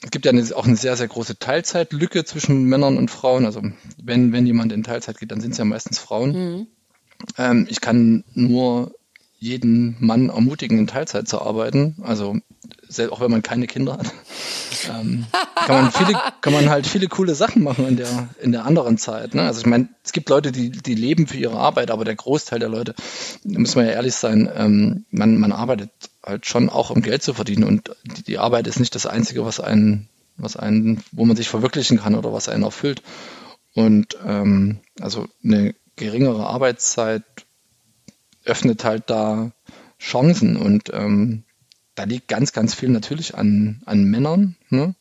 es 0.03 0.11
gibt 0.11 0.25
ja 0.25 0.31
eine, 0.31 0.43
auch 0.55 0.65
eine 0.65 0.75
sehr, 0.75 0.95
sehr 0.95 1.07
große 1.07 1.39
Teilzeitlücke 1.39 2.23
zwischen 2.25 2.63
Männern 2.65 2.97
und 2.97 3.09
Frauen. 3.09 3.45
Also 3.45 3.61
wenn, 4.01 4.31
wenn 4.31 4.45
jemand 4.45 4.71
in 4.71 4.83
Teilzeit 4.83 5.17
geht, 5.17 5.31
dann 5.31 5.41
sind 5.41 5.51
es 5.51 5.57
ja 5.57 5.65
meistens 5.65 5.97
Frauen. 5.97 6.31
Mhm. 6.31 6.67
Ähm, 7.37 7.67
ich 7.69 7.81
kann 7.81 8.23
nur 8.33 8.93
jeden 9.41 9.97
Mann 9.99 10.29
ermutigen, 10.29 10.77
in 10.77 10.85
Teilzeit 10.85 11.27
zu 11.27 11.41
arbeiten. 11.41 11.95
Also 12.03 12.37
auch 13.09 13.21
wenn 13.21 13.31
man 13.31 13.41
keine 13.41 13.65
Kinder 13.65 13.93
hat, 13.93 14.05
ähm, 14.89 15.25
kann 15.55 15.83
man 15.83 15.91
viele, 15.91 16.19
kann 16.41 16.53
man 16.53 16.69
halt 16.69 16.85
viele 16.85 17.07
coole 17.07 17.33
Sachen 17.33 17.63
machen 17.63 17.87
in 17.87 17.97
der 17.97 18.29
in 18.39 18.51
der 18.51 18.65
anderen 18.65 18.99
Zeit. 18.99 19.33
Ne? 19.33 19.41
Also 19.41 19.61
ich 19.61 19.65
meine, 19.65 19.89
es 20.03 20.11
gibt 20.11 20.29
Leute, 20.29 20.51
die 20.51 20.69
die 20.69 20.93
leben 20.93 21.25
für 21.25 21.37
ihre 21.37 21.57
Arbeit, 21.57 21.89
aber 21.89 22.05
der 22.05 22.15
Großteil 22.15 22.59
der 22.59 22.69
Leute, 22.69 22.93
da 23.43 23.59
muss 23.59 23.75
man 23.75 23.87
ja 23.87 23.93
ehrlich 23.93 24.13
sein, 24.13 24.47
ähm, 24.55 25.05
man 25.09 25.37
man 25.37 25.51
arbeitet 25.51 25.89
halt 26.23 26.45
schon 26.45 26.69
auch 26.69 26.91
um 26.91 27.01
Geld 27.01 27.23
zu 27.23 27.33
verdienen 27.33 27.63
und 27.63 27.95
die, 28.03 28.23
die 28.23 28.37
Arbeit 28.37 28.67
ist 28.67 28.79
nicht 28.79 28.93
das 28.93 29.07
einzige, 29.07 29.43
was 29.43 29.59
einen 29.59 30.07
was 30.37 30.55
einen, 30.55 31.03
wo 31.11 31.25
man 31.25 31.35
sich 31.35 31.49
verwirklichen 31.49 31.97
kann 31.99 32.13
oder 32.13 32.31
was 32.31 32.47
einen 32.47 32.63
erfüllt. 32.63 33.01
Und 33.73 34.17
ähm, 34.23 34.81
also 34.99 35.25
eine 35.43 35.73
geringere 35.95 36.45
Arbeitszeit 36.45 37.23
öffnet 38.45 38.83
halt 38.83 39.09
da 39.09 39.51
Chancen 39.99 40.57
und 40.57 40.91
ähm, 40.93 41.43
da 41.95 42.03
liegt 42.03 42.27
ganz, 42.27 42.53
ganz 42.53 42.73
viel 42.73 42.89
natürlich 42.89 43.35
an, 43.35 43.81
an 43.85 44.03
Männern. 44.05 44.55
Ne? 44.69 44.95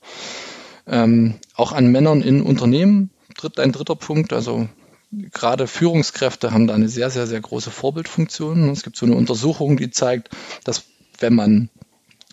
Ähm, 0.87 1.37
auch 1.55 1.73
an 1.73 1.91
Männern 1.91 2.21
in 2.21 2.43
Unternehmen 2.43 3.11
tritt 3.37 3.59
ein 3.59 3.73
dritter 3.73 3.97
Punkt. 3.97 4.33
Also 4.33 4.69
gerade 5.33 5.67
Führungskräfte 5.67 6.53
haben 6.53 6.67
da 6.67 6.75
eine 6.75 6.89
sehr, 6.89 7.11
sehr, 7.11 7.27
sehr 7.27 7.41
große 7.41 7.71
Vorbildfunktion. 7.71 8.69
Es 8.71 8.83
gibt 8.83 8.97
so 8.97 9.07
eine 9.07 9.15
Untersuchung, 9.17 9.77
die 9.77 9.91
zeigt, 9.91 10.31
dass 10.65 10.85
wenn 11.19 11.35
man 11.35 11.71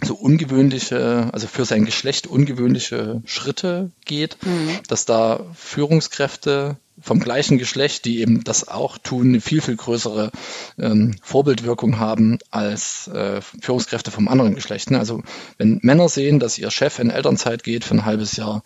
so 0.04 0.16
ungewöhnliche, 0.16 1.30
also 1.32 1.48
für 1.48 1.66
sein 1.66 1.86
Geschlecht 1.86 2.28
ungewöhnliche 2.28 3.22
Schritte 3.26 3.92
geht, 4.06 4.38
mhm. 4.46 4.80
dass 4.88 5.06
da 5.06 5.46
Führungskräfte 5.56 6.78
vom 7.00 7.20
gleichen 7.20 7.58
Geschlecht, 7.58 8.06
die 8.06 8.22
eben 8.22 8.44
das 8.44 8.68
auch 8.68 8.98
tun, 8.98 9.30
eine 9.30 9.42
viel, 9.42 9.62
viel 9.62 9.76
größere 9.76 10.32
ähm, 10.80 11.16
Vorbildwirkung 11.22 12.00
haben 12.00 12.40
als 12.50 13.08
äh, 13.08 13.42
Führungskräfte 13.42 14.10
vom 14.10 14.28
anderen 14.28 14.56
Geschlecht. 14.56 14.90
Ne? 14.90 14.98
Also 14.98 15.22
wenn 15.58 15.80
Männer 15.84 16.10
sehen, 16.10 16.40
dass 16.40 16.58
ihr 16.58 16.72
Chef 16.72 16.98
in 17.00 17.12
Elternzeit 17.12 17.64
geht 17.64 17.86
für 17.86 17.96
ein 17.96 18.06
halbes 18.06 18.36
Jahr, 18.36 18.64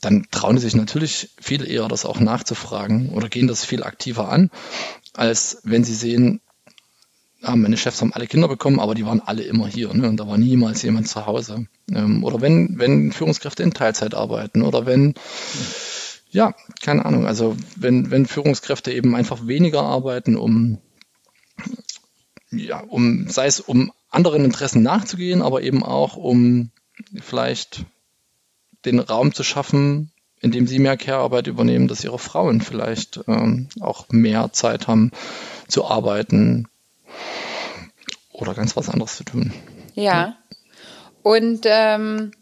dann 0.00 0.26
trauen 0.30 0.58
sie 0.58 0.64
sich 0.64 0.76
natürlich 0.76 1.30
viel 1.40 1.68
eher, 1.68 1.88
das 1.88 2.04
auch 2.04 2.20
nachzufragen 2.20 3.10
oder 3.10 3.28
gehen 3.28 3.48
das 3.48 3.64
viel 3.64 3.82
aktiver 3.82 4.28
an, 4.28 4.50
als 5.14 5.60
wenn 5.64 5.82
sie 5.82 5.94
sehen, 5.94 6.40
ja, 7.42 7.56
meine 7.56 7.76
Chefs 7.76 8.00
haben 8.00 8.12
alle 8.12 8.28
Kinder 8.28 8.46
bekommen, 8.46 8.78
aber 8.78 8.94
die 8.94 9.04
waren 9.04 9.20
alle 9.20 9.42
immer 9.42 9.66
hier 9.66 9.92
ne? 9.92 10.08
und 10.08 10.18
da 10.18 10.28
war 10.28 10.38
niemals 10.38 10.82
jemand 10.82 11.08
zu 11.08 11.26
Hause. 11.26 11.66
Ähm, 11.92 12.22
oder 12.22 12.40
wenn, 12.40 12.78
wenn 12.78 13.10
Führungskräfte 13.10 13.64
in 13.64 13.74
Teilzeit 13.74 14.14
arbeiten 14.14 14.62
oder 14.62 14.86
wenn 14.86 15.06
mhm 15.06 15.14
ja, 16.32 16.54
keine 16.82 17.04
Ahnung. 17.04 17.26
Also 17.26 17.56
wenn, 17.76 18.10
wenn 18.10 18.26
Führungskräfte 18.26 18.92
eben 18.92 19.14
einfach 19.14 19.46
weniger 19.46 19.82
arbeiten, 19.82 20.36
um, 20.36 20.78
ja, 22.50 22.80
um, 22.80 23.28
sei 23.28 23.46
es 23.46 23.60
um 23.60 23.92
anderen 24.10 24.44
Interessen 24.44 24.82
nachzugehen, 24.82 25.42
aber 25.42 25.62
eben 25.62 25.82
auch 25.82 26.16
um 26.16 26.70
vielleicht 27.20 27.84
den 28.84 28.98
Raum 28.98 29.32
zu 29.32 29.44
schaffen, 29.44 30.10
in 30.40 30.50
dem 30.50 30.66
sie 30.66 30.78
mehr 30.78 30.96
Care-Arbeit 30.96 31.46
übernehmen, 31.46 31.86
dass 31.86 32.02
ihre 32.02 32.18
Frauen 32.18 32.60
vielleicht 32.60 33.20
ähm, 33.28 33.68
auch 33.80 34.06
mehr 34.10 34.52
Zeit 34.52 34.88
haben 34.88 35.12
zu 35.68 35.84
arbeiten 35.84 36.66
oder 38.32 38.54
ganz 38.54 38.76
was 38.76 38.88
anderes 38.88 39.16
zu 39.16 39.24
tun. 39.24 39.52
Ja. 39.94 40.36
Und 41.22 41.60
ähm, 41.64 42.32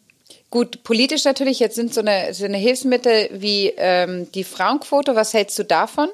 Gut, 0.50 0.82
politisch 0.82 1.24
natürlich, 1.24 1.60
jetzt 1.60 1.76
sind 1.76 1.94
so 1.94 2.00
eine, 2.00 2.34
so 2.34 2.44
eine 2.44 2.58
Hilfsmittel 2.58 3.30
wie 3.32 3.72
ähm, 3.76 4.30
die 4.32 4.42
Frauenquote. 4.42 5.14
Was 5.14 5.32
hältst 5.32 5.56
du 5.60 5.64
davon? 5.64 6.08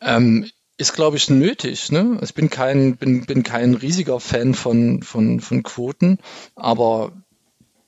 Ähm, 0.00 0.48
ist, 0.76 0.92
glaube 0.92 1.16
ich, 1.16 1.28
nötig. 1.30 1.90
Ne? 1.90 2.18
Ich 2.22 2.34
bin 2.34 2.50
kein, 2.50 2.96
bin, 2.96 3.26
bin 3.26 3.42
kein 3.42 3.74
riesiger 3.74 4.20
Fan 4.20 4.54
von, 4.54 5.02
von, 5.02 5.40
von 5.40 5.62
Quoten, 5.64 6.18
aber 6.54 7.12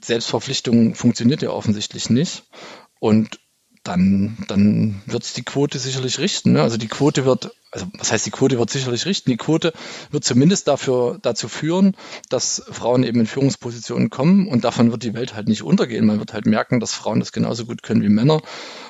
Selbstverpflichtung 0.03 0.95
funktioniert 0.95 1.43
ja 1.43 1.51
offensichtlich 1.51 2.11
nicht. 2.11 2.45
Und 2.99 3.39
dann, 3.87 4.37
dann 4.49 5.03
wird 5.07 5.23
es 5.23 5.33
die 5.33 5.43
Quote 5.43 5.79
sicherlich 5.79 6.19
richten. 6.19 6.53
Ne? 6.53 6.63
Also 6.63 6.77
die 6.77 6.89
Quote 6.89 7.25
wird, 7.25 7.53
also 7.71 7.87
was 7.99 8.13
heißt 8.13 8.27
die 8.27 8.31
Quote 8.31 8.59
wird 8.59 8.71
sicherlich 8.71 9.07
richten? 9.07 9.31
Die 9.31 9.37
Quote 9.37 9.73
wird 10.11 10.25
zumindest 10.25 10.69
dafür, 10.69 11.19
dazu 11.23 11.49
führen, 11.49 11.97
dass 12.29 12.63
Frauen 12.71 13.05
eben 13.05 13.21
in 13.21 13.27
Führungspositionen 13.27 14.11
kommen 14.11 14.49
und 14.49 14.65
davon 14.65 14.91
wird 14.91 15.03
die 15.03 15.15
Welt 15.15 15.35
halt 15.35 15.49
nicht 15.49 15.63
untergehen. 15.63 16.07
Man 16.07 16.19
wird 16.19 16.33
halt 16.33 16.47
merken, 16.47 16.81
dass 16.81 16.95
Frauen 16.95 17.21
das 17.21 17.33
genauso 17.33 17.67
gut 17.67 17.83
können 17.83 18.03
wie 18.03 18.09
Männer 18.09 18.43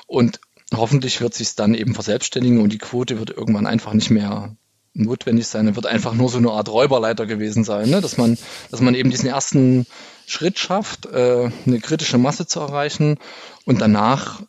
und 0.07 0.39
hoffentlich 0.73 1.21
wird 1.21 1.33
sich 1.33 1.55
dann 1.55 1.75
eben 1.75 1.93
verselbstständigen 1.93 2.59
und 2.59 2.73
die 2.73 2.77
Quote 2.77 3.19
wird 3.19 3.29
irgendwann 3.29 3.67
einfach 3.67 3.93
nicht 3.93 4.09
mehr 4.09 4.55
notwendig 4.93 5.47
sein. 5.47 5.65
Dann 5.65 5.75
wird 5.75 5.85
einfach 5.85 6.13
nur 6.13 6.29
so 6.29 6.39
eine 6.39 6.51
Art 6.51 6.69
Räuberleiter 6.69 7.25
gewesen 7.25 7.63
sein, 7.63 7.89
ne? 7.89 8.01
dass 8.01 8.17
man, 8.17 8.37
dass 8.71 8.81
man 8.81 8.95
eben 8.95 9.11
diesen 9.11 9.29
ersten 9.29 9.85
Schritt 10.25 10.59
schafft, 10.59 11.05
äh, 11.05 11.49
eine 11.65 11.79
kritische 11.79 12.17
Masse 12.17 12.47
zu 12.47 12.59
erreichen 12.59 13.17
und 13.65 13.79
danach 13.79 14.41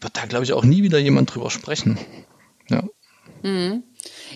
wird 0.00 0.16
da, 0.16 0.26
glaube 0.26 0.44
ich, 0.44 0.52
auch 0.52 0.64
nie 0.64 0.82
wieder 0.82 0.98
jemand 0.98 1.34
drüber 1.34 1.50
sprechen. 1.50 1.98
Ja. 2.68 2.82
Mhm. 3.42 3.82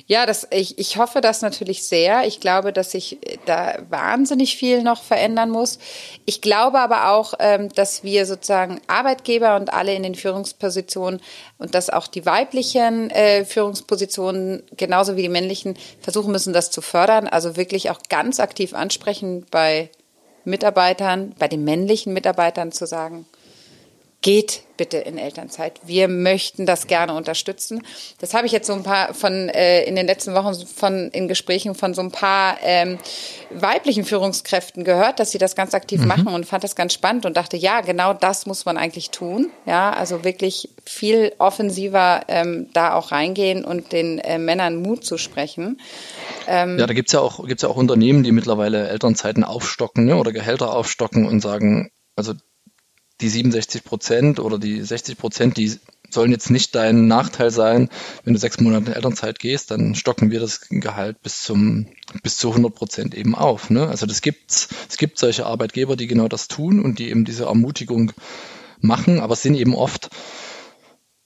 Ja, 0.06 0.26
das, 0.26 0.46
ich, 0.50 0.78
ich 0.78 0.96
hoffe 0.96 1.20
das 1.20 1.40
natürlich 1.40 1.84
sehr. 1.84 2.26
Ich 2.26 2.40
glaube, 2.40 2.72
dass 2.72 2.90
sich 2.90 3.18
da 3.46 3.78
wahnsinnig 3.88 4.56
viel 4.56 4.82
noch 4.82 5.02
verändern 5.02 5.50
muss. 5.50 5.78
Ich 6.26 6.40
glaube 6.40 6.80
aber 6.80 7.10
auch, 7.10 7.34
ähm, 7.38 7.70
dass 7.70 8.02
wir 8.02 8.26
sozusagen 8.26 8.80
Arbeitgeber 8.86 9.56
und 9.56 9.72
alle 9.72 9.94
in 9.94 10.02
den 10.02 10.14
Führungspositionen 10.14 11.20
und 11.58 11.74
dass 11.74 11.90
auch 11.90 12.06
die 12.06 12.26
weiblichen 12.26 13.10
äh, 13.10 13.44
Führungspositionen 13.44 14.64
genauso 14.76 15.16
wie 15.16 15.22
die 15.22 15.28
männlichen 15.28 15.76
versuchen 16.00 16.32
müssen, 16.32 16.52
das 16.52 16.70
zu 16.70 16.82
fördern. 16.82 17.28
Also 17.28 17.56
wirklich 17.56 17.90
auch 17.90 18.00
ganz 18.08 18.40
aktiv 18.40 18.74
ansprechen 18.74 19.46
bei 19.50 19.90
Mitarbeitern, 20.44 21.34
bei 21.38 21.48
den 21.48 21.64
männlichen 21.64 22.12
Mitarbeitern 22.12 22.72
zu 22.72 22.86
sagen, 22.86 23.26
geht 24.24 24.62
bitte 24.78 24.96
in 24.96 25.18
Elternzeit. 25.18 25.80
Wir 25.84 26.08
möchten 26.08 26.64
das 26.64 26.86
gerne 26.86 27.14
unterstützen. 27.14 27.82
Das 28.18 28.32
habe 28.32 28.46
ich 28.46 28.52
jetzt 28.52 28.66
so 28.66 28.72
ein 28.72 28.82
paar 28.82 29.12
von 29.12 29.50
äh, 29.50 29.84
in 29.84 29.96
den 29.96 30.06
letzten 30.06 30.34
Wochen 30.34 30.54
von 30.66 31.10
in 31.10 31.28
Gesprächen 31.28 31.74
von 31.74 31.92
so 31.92 32.00
ein 32.00 32.10
paar 32.10 32.56
ähm, 32.62 32.98
weiblichen 33.50 34.04
Führungskräften 34.04 34.82
gehört, 34.82 35.20
dass 35.20 35.30
sie 35.30 35.36
das 35.36 35.54
ganz 35.54 35.74
aktiv 35.74 36.00
mhm. 36.00 36.08
machen 36.08 36.28
und 36.28 36.46
fand 36.46 36.64
das 36.64 36.74
ganz 36.74 36.94
spannend 36.94 37.26
und 37.26 37.36
dachte, 37.36 37.58
ja, 37.58 37.82
genau 37.82 38.14
das 38.14 38.46
muss 38.46 38.64
man 38.64 38.78
eigentlich 38.78 39.10
tun. 39.10 39.50
Ja, 39.66 39.92
also 39.92 40.24
wirklich 40.24 40.70
viel 40.86 41.32
offensiver 41.38 42.22
ähm, 42.28 42.70
da 42.72 42.94
auch 42.94 43.12
reingehen 43.12 43.62
und 43.62 43.92
den 43.92 44.20
äh, 44.20 44.38
Männern 44.38 44.76
Mut 44.76 45.04
zu 45.04 45.18
sprechen. 45.18 45.78
Ähm, 46.48 46.78
ja, 46.78 46.86
da 46.86 46.94
gibt's 46.94 47.12
ja 47.12 47.20
auch 47.20 47.46
gibt's 47.46 47.62
ja 47.62 47.68
auch 47.68 47.76
Unternehmen, 47.76 48.22
die 48.22 48.32
mittlerweile 48.32 48.88
Elternzeiten 48.88 49.44
aufstocken 49.44 50.06
ne, 50.06 50.16
oder 50.16 50.32
Gehälter 50.32 50.74
aufstocken 50.74 51.28
und 51.28 51.40
sagen, 51.40 51.90
also 52.16 52.32
die 53.20 53.28
67 53.28 53.84
Prozent 53.84 54.40
oder 54.40 54.58
die 54.58 54.82
60 54.82 55.16
Prozent, 55.16 55.56
die 55.56 55.78
sollen 56.10 56.30
jetzt 56.30 56.50
nicht 56.50 56.74
dein 56.74 57.06
Nachteil 57.06 57.50
sein. 57.50 57.88
Wenn 58.24 58.34
du 58.34 58.38
sechs 58.38 58.60
Monate 58.60 58.86
in 58.86 58.92
Elternzeit 58.92 59.38
gehst, 59.38 59.70
dann 59.70 59.94
stocken 59.94 60.30
wir 60.30 60.40
das 60.40 60.60
Gehalt 60.68 61.20
bis 61.22 61.42
zum 61.42 61.86
bis 62.22 62.36
zu 62.36 62.50
100 62.50 62.74
Prozent 62.74 63.14
eben 63.14 63.34
auf. 63.34 63.70
Ne? 63.70 63.88
Also 63.88 64.06
das 64.06 64.22
gibt's. 64.22 64.68
Es 64.88 64.96
gibt 64.96 65.18
solche 65.18 65.46
Arbeitgeber, 65.46 65.96
die 65.96 66.06
genau 66.06 66.28
das 66.28 66.48
tun 66.48 66.80
und 66.80 66.98
die 66.98 67.10
eben 67.10 67.24
diese 67.24 67.44
Ermutigung 67.44 68.12
machen, 68.80 69.20
aber 69.20 69.32
es 69.32 69.42
sind 69.42 69.54
eben 69.54 69.74
oft 69.74 70.10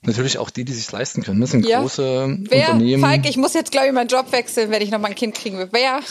Natürlich 0.03 0.39
auch 0.39 0.51
die, 0.51 0.65
die 0.65 0.73
sich 0.73 0.91
leisten 0.93 1.23
können. 1.25 1.41
Das 1.41 1.51
sind 1.51 1.67
Ja. 1.67 1.81
große 1.81 2.39
Wer? 2.49 2.69
Unternehmen. 2.73 3.03
Falk, 3.03 3.29
ich 3.29 3.37
muss 3.37 3.55
jetzt, 3.55 3.73
glaube 3.73 3.89
ich, 3.89 3.93
meinen 3.93 4.07
Job 4.09 4.31
wechseln, 4.31 4.71
wenn 4.71 4.81
ich 4.81 4.91
noch 4.93 5.01
mal 5.01 5.09
ein 5.09 5.15
Kind 5.17 5.35
kriegen 5.35 5.59
will. 5.59 5.69
Wer? 5.73 6.01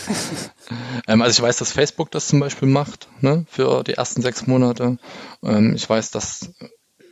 Ähm, 1.07 1.21
also 1.21 1.31
ich 1.31 1.41
weiß, 1.41 1.55
dass 1.57 1.71
Facebook 1.71 2.11
das 2.11 2.27
zum 2.27 2.41
Beispiel 2.41 2.67
macht, 2.67 3.07
ne, 3.21 3.45
für 3.49 3.85
die 3.85 3.93
ersten 3.93 4.21
sechs 4.21 4.45
Monate. 4.47 4.97
Ähm, 5.41 5.73
ich 5.73 5.89
weiß, 5.89 6.11
dass 6.11 6.49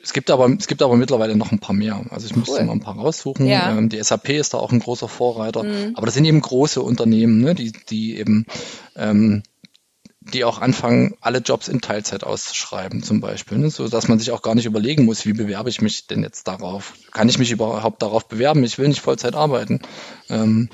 es 0.04 0.12
gibt 0.12 0.30
aber 0.30 0.50
es 0.50 0.68
gibt 0.68 0.82
aber 0.82 0.98
mittlerweile 0.98 1.38
noch 1.38 1.54
ein 1.54 1.60
paar 1.60 1.74
mehr. 1.74 2.04
Also 2.10 2.26
ich 2.26 2.36
müsste 2.36 2.52
Cool. 2.60 2.66
mal 2.66 2.74
ein 2.74 2.82
paar 2.82 2.98
raussuchen. 2.98 3.46
Ja. 3.46 3.72
Mhm. 3.72 3.78
Ähm, 3.78 3.90
die 3.90 4.04
SAP 4.04 4.30
ist 4.32 4.54
da 4.54 4.58
auch 4.58 4.74
ein 4.74 4.82
großer 4.82 5.08
Vorreiter. 5.08 5.64
Aber 5.94 6.06
das 6.06 6.16
sind 6.16 6.26
eben 6.26 6.42
große 6.42 6.82
Unternehmen, 6.82 7.40
ne, 7.40 7.56
die 7.56 7.72
die 7.72 8.18
eben 8.18 8.46
ähm, 8.98 9.44
die 10.34 10.44
auch 10.44 10.60
anfangen, 10.60 11.16
alle 11.22 11.40
Jobs 11.40 11.68
in 11.68 11.82
Teilzeit 11.82 12.24
auszuschreiben, 12.24 13.04
zum 13.04 13.22
Beispiel, 13.22 13.60
ne? 13.60 13.70
so 13.70 13.88
dass 13.88 14.08
man 14.08 14.18
sich 14.18 14.32
auch 14.32 14.42
gar 14.42 14.56
nicht 14.56 14.66
überlegen 14.66 15.06
muss, 15.06 15.26
wie 15.26 15.34
bewerbe 15.34 15.70
ich 15.70 15.82
mich 15.82 16.08
denn 16.08 16.24
jetzt 16.24 16.48
darauf? 16.48 16.94
Kann 17.12 17.30
ich 17.30 17.38
mich 17.38 17.52
überhaupt 17.52 18.02
darauf 18.02 18.28
bewerben? 18.28 18.64
Ich 18.64 18.78
will 18.78 18.88
nicht 18.88 19.02
Vollzeit 19.02 19.36
arbeiten. 19.36 19.82
Ähm, 20.30 20.70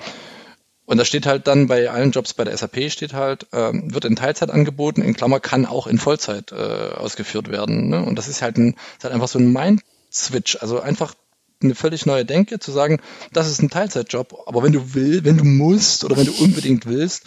und 0.86 0.98
da 0.98 1.06
steht 1.06 1.26
halt 1.26 1.48
dann 1.48 1.68
bei 1.68 1.90
allen 1.90 2.12
Jobs 2.12 2.34
bei 2.34 2.44
der 2.44 2.58
SAP 2.58 2.92
steht 2.92 3.14
halt, 3.14 3.48
ähm, 3.52 3.94
wird 3.94 4.06
in 4.06 4.16
Teilzeit 4.16 4.52
angeboten, 4.52 5.02
in 5.02 5.14
Klammer 5.14 5.40
kann 5.40 5.66
auch 5.66 5.88
in 5.88 5.98
Vollzeit 5.98 6.52
äh, 6.52 6.96
ausgeführt 6.96 7.50
werden. 7.50 7.90
Ne? 7.90 8.04
Und 8.04 8.16
das 8.16 8.28
ist 8.28 8.42
halt, 8.42 8.58
ein, 8.58 8.76
ist 8.98 9.04
halt 9.04 9.14
einfach 9.14 9.28
so 9.28 9.40
ein 9.40 9.52
Mind-Switch, 9.52 10.58
also 10.62 10.80
einfach 10.80 11.14
eine 11.62 11.76
völlig 11.76 12.06
neue 12.06 12.26
Denke, 12.26 12.60
zu 12.60 12.72
sagen, 12.72 13.00
das 13.34 13.48
ist 13.48 13.62
ein 13.62 13.70
Teilzeitjob, 13.70 14.44
aber 14.48 14.64
wenn 14.64 14.72
du 14.72 14.94
willst, 14.94 15.26
wenn 15.26 15.38
du 15.38 15.44
musst 15.44 16.04
oder 16.04 16.18
wenn 16.18 16.26
du 16.26 16.34
unbedingt 16.34 16.86
willst, 16.86 17.24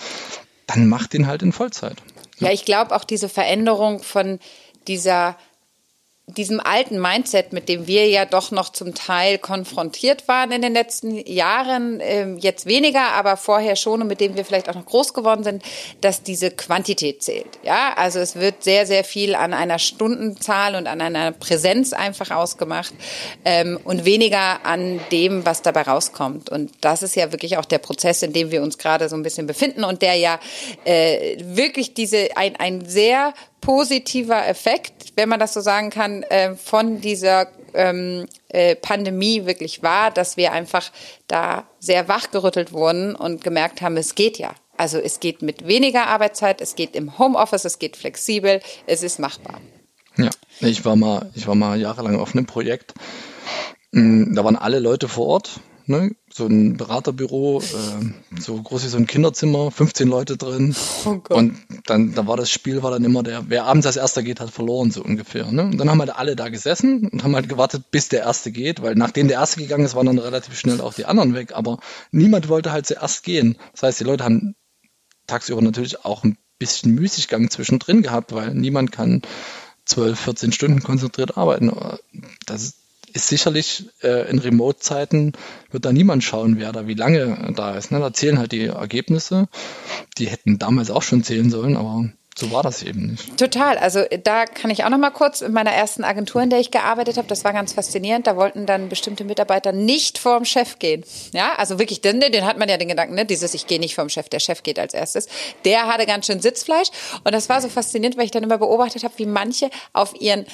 dann 0.67 0.89
mach 0.89 1.07
den 1.07 1.27
halt 1.27 1.43
in 1.43 1.53
Vollzeit. 1.53 2.03
Ja, 2.38 2.51
ich 2.51 2.64
glaube 2.64 2.94
auch 2.94 3.05
diese 3.05 3.29
Veränderung 3.29 4.03
von 4.03 4.38
dieser 4.87 5.37
diesem 6.27 6.59
alten 6.59 7.01
Mindset, 7.01 7.53
mit 7.53 7.69
dem 7.69 7.87
wir 7.87 8.09
ja 8.09 8.25
doch 8.25 8.51
noch 8.51 8.71
zum 8.71 8.95
Teil 8.95 9.37
konfrontiert 9.37 10.27
waren 10.27 10.53
in 10.53 10.63
den 10.63 10.73
letzten 10.73 11.19
Jahren, 11.27 12.01
ähm, 12.01 12.39
jetzt 12.39 12.65
weniger, 12.65 13.13
aber 13.13 13.37
vorher 13.37 13.77
schon 13.77 14.01
und 14.01 14.09
mit 14.09 14.21
dem 14.21 14.35
wir 14.35 14.47
vielleicht 14.47 14.71
auch 14.71 14.75
noch 14.75 14.87
groß 14.87 15.13
geworden 15.13 15.45
sind, 15.45 15.63
dass 16.01 16.23
diese 16.23 16.51
Quantität 16.51 17.23
zählt. 17.23 17.59
Ja, 17.63 17.93
also 17.97 18.21
es 18.21 18.37
wird 18.37 18.65
sehr, 18.65 18.87
sehr 18.87 19.05
viel 19.05 19.35
an 19.35 19.53
einer 19.53 19.79
Stundenzahl 19.79 20.77
und 20.77 20.87
an 20.87 21.03
einer 21.03 21.33
Präsenz 21.33 21.93
einfach 21.93 22.31
ausgemacht 22.31 22.95
ähm, 23.45 23.79
und 23.85 24.07
weniger 24.07 24.65
an 24.65 25.01
dem, 25.13 25.45
was 25.45 25.61
dabei 25.61 25.83
rauskommt. 25.83 26.49
Und 26.49 26.73
das 26.81 27.03
ist 27.03 27.17
ja 27.17 27.33
wirklich 27.33 27.59
auch 27.59 27.67
der 27.67 27.79
Prozess, 27.79 28.23
in 28.23 28.33
dem 28.33 28.51
wir 28.51 28.63
uns 28.63 28.79
gerade 28.79 29.11
so 29.11 29.17
ein 29.17 29.23
bisschen 29.23 29.47
befinden 29.47 29.85
und 29.85 30.01
der 30.01 30.15
ja 30.15 30.41
äh, 30.87 31.37
wirklich 31.39 31.93
diese 31.93 32.35
ein, 32.37 32.57
ein 32.57 32.87
sehr 32.87 33.35
positiver 33.64 34.46
Effekt, 34.46 35.12
wenn 35.16 35.29
man 35.29 35.40
das 35.40 35.55
so 35.55 35.61
sagen 35.61 35.90
kann, 35.90 36.22
äh, 36.24 36.55
von 36.55 37.00
dieser 37.00 37.48
ähm, 37.72 38.27
äh, 38.48 38.77
Pandemie 38.77 39.46
wirklich 39.46 39.83
war, 39.83 40.11
dass 40.11 40.37
wir 40.37 40.53
einfach 40.53 40.90
da 41.27 41.64
sehr 41.81 42.09
wachgerüttelt 42.09 42.72
wurden 42.72 43.14
und 43.16 43.42
gemerkt 43.42 43.83
haben, 43.83 43.96
es 43.96 44.14
geht 44.14 44.38
ja. 44.38 44.55
Also 44.77 44.98
es 44.98 45.20
geht 45.20 45.42
mit 45.42 45.66
weniger 45.66 46.09
Arbeitszeit, 46.09 46.61
es 46.61 46.74
geht 46.74 46.96
im 46.96 47.18
Homeoffice, 47.18 47.64
es 47.64 47.79
geht 47.79 47.96
flexibel, 47.96 48.61
es 48.87 49.03
ist 49.03 49.18
machbar. 49.18 49.61
Ja, 50.16 50.31
ich 50.61 50.85
war 50.85 50.96
mal, 50.96 51.31
ich 51.35 51.46
war 51.46 51.55
mal 51.55 51.81
jahrelang 51.81 52.18
auf 52.18 52.35
einem 52.35 52.46
Projekt. 52.46 52.94
Mm, 53.92 54.35
Da 54.35 54.44
waren 54.44 54.57
alle 54.57 54.79
Leute 54.79 55.09
vor 55.09 55.27
Ort, 55.27 55.61
ne? 55.87 56.11
So 56.37 56.47
ein 56.47 56.77
Beraterbüro, 56.77 57.61
äh, 57.61 58.40
so 58.40 58.61
groß 58.61 58.83
wie 58.83 58.88
so 58.88 58.97
ein 58.97 59.07
Kinderzimmer, 59.07 59.70
15 59.70 60.09
Leute 60.09 60.37
drin. 60.37 60.75
Oh. 61.05 61.20
Und 61.29 61.57
dann, 61.87 62.14
da 62.14 62.27
war 62.27 62.37
das 62.37 62.51
Spiel, 62.51 62.83
war 62.83 62.90
dann 62.90 63.05
immer 63.05 63.23
der, 63.23 63.49
wer 63.51 63.66
abends 63.66 63.87
als 63.87 63.97
erster 63.97 64.25
geht, 64.25 64.40
hat 64.40 64.51
verloren, 64.51 64.90
so 64.90 65.01
ungefähr. 65.05 65.53
Ne? 65.53 65.62
Und 65.62 65.79
dann 65.79 65.88
haben 65.88 66.01
halt 66.01 66.16
alle 66.16 66.35
da 66.35 66.49
gesessen 66.49 67.09
und 67.09 67.23
haben 67.23 67.37
halt 67.37 67.49
gewartet, 67.49 67.92
bis 67.92 68.09
der 68.09 68.23
erste 68.23 68.51
geht, 68.51 68.83
weil 68.83 68.97
nachdem 68.97 69.29
der 69.29 69.38
erste 69.38 69.61
gegangen 69.61 69.85
ist, 69.85 69.94
waren 69.94 70.07
dann 70.07 70.18
relativ 70.18 70.59
schnell 70.59 70.81
auch 70.81 70.92
die 70.92 71.05
anderen 71.05 71.35
weg. 71.35 71.53
Aber 71.55 71.79
niemand 72.11 72.49
wollte 72.49 72.73
halt 72.73 72.87
zuerst 72.87 73.23
gehen. 73.23 73.57
Das 73.70 73.85
heißt, 73.85 74.01
die 74.01 74.05
Leute 74.05 74.25
haben 74.25 74.57
tagsüber 75.29 75.62
natürlich 75.62 76.05
auch 76.05 76.25
ein 76.25 76.37
bisschen 76.59 76.97
Müßiggang 76.97 77.49
zwischendrin 77.49 78.03
gehabt, 78.03 78.33
weil 78.33 78.55
niemand 78.55 78.90
kann 78.90 79.23
12, 79.85 80.18
14 80.18 80.53
Stunden 80.53 80.83
konzentriert 80.83 81.37
arbeiten. 81.37 81.73
Das 82.44 82.62
ist 82.62 82.84
sicherlich 83.14 83.87
äh, 84.03 84.29
in 84.29 84.38
Remote-Zeiten 84.38 85.33
wird 85.70 85.85
da 85.85 85.92
niemand 85.92 86.24
schauen, 86.24 86.59
wer 86.59 86.72
da 86.72 86.87
wie 86.87 86.94
lange 86.94 87.53
da 87.57 87.77
ist. 87.77 87.90
Ne? 87.90 88.00
Da 88.00 88.12
zählen 88.12 88.38
halt 88.38 88.53
die 88.53 88.66
Ergebnisse. 88.66 89.48
Die 90.18 90.27
hätten 90.27 90.59
damals 90.59 90.90
auch 90.90 91.03
schon 91.03 91.22
zählen 91.22 91.50
sollen, 91.50 91.77
aber 91.77 92.11
so 92.37 92.50
war 92.50 92.64
das 92.64 92.83
eben 92.83 93.12
nicht. 93.12 93.37
Total. 93.37 93.79
Also 93.79 94.05
da 94.24 94.46
kann 94.46 94.70
ich 94.70 94.83
auch 94.83 94.88
noch 94.88 94.98
mal 94.98 95.11
kurz 95.11 95.40
in 95.40 95.53
meiner 95.53 95.70
ersten 95.70 96.03
Agentur, 96.03 96.42
in 96.42 96.50
der 96.50 96.59
ich 96.59 96.72
gearbeitet 96.72 97.16
habe, 97.16 97.29
das 97.29 97.44
war 97.44 97.53
ganz 97.53 97.72
faszinierend. 97.72 98.27
Da 98.27 98.37
wollten 98.37 98.66
dann 98.66 98.88
bestimmte 98.88 99.22
Mitarbeiter 99.22 99.70
nicht 99.70 100.18
vorm 100.18 100.44
Chef 100.44 100.81
gehen. 100.81 101.05
Ja, 101.33 101.55
also 101.57 101.79
wirklich, 101.79 102.00
den, 102.00 102.18
den 102.18 102.44
hat 102.44 102.59
man 102.59 102.68
ja 102.68 102.77
den 102.77 102.88
Gedanken, 102.88 103.14
ne? 103.14 103.24
dieses 103.24 103.55
ich 103.55 103.68
gehe 103.68 103.79
nicht 103.79 103.94
vorm 103.94 104.09
Chef, 104.09 104.29
der 104.29 104.40
Chef 104.40 104.64
geht 104.64 104.81
als 104.81 104.94
erstes. 104.94 105.29
Der 105.64 105.87
hatte 105.87 106.07
ganz 106.07 106.27
schön 106.27 106.40
Sitzfleisch 106.40 106.88
und 107.22 107.33
das 107.33 107.48
war 107.48 107.61
so 107.61 107.68
faszinierend, 107.68 108.16
weil 108.16 108.24
ich 108.24 108.33
dann 108.33 108.42
immer 108.42 108.59
beobachtet 108.59 109.05
habe, 109.05 109.14
wie 109.18 109.27
manche 109.27 109.70
auf 109.92 110.20
ihren 110.20 110.44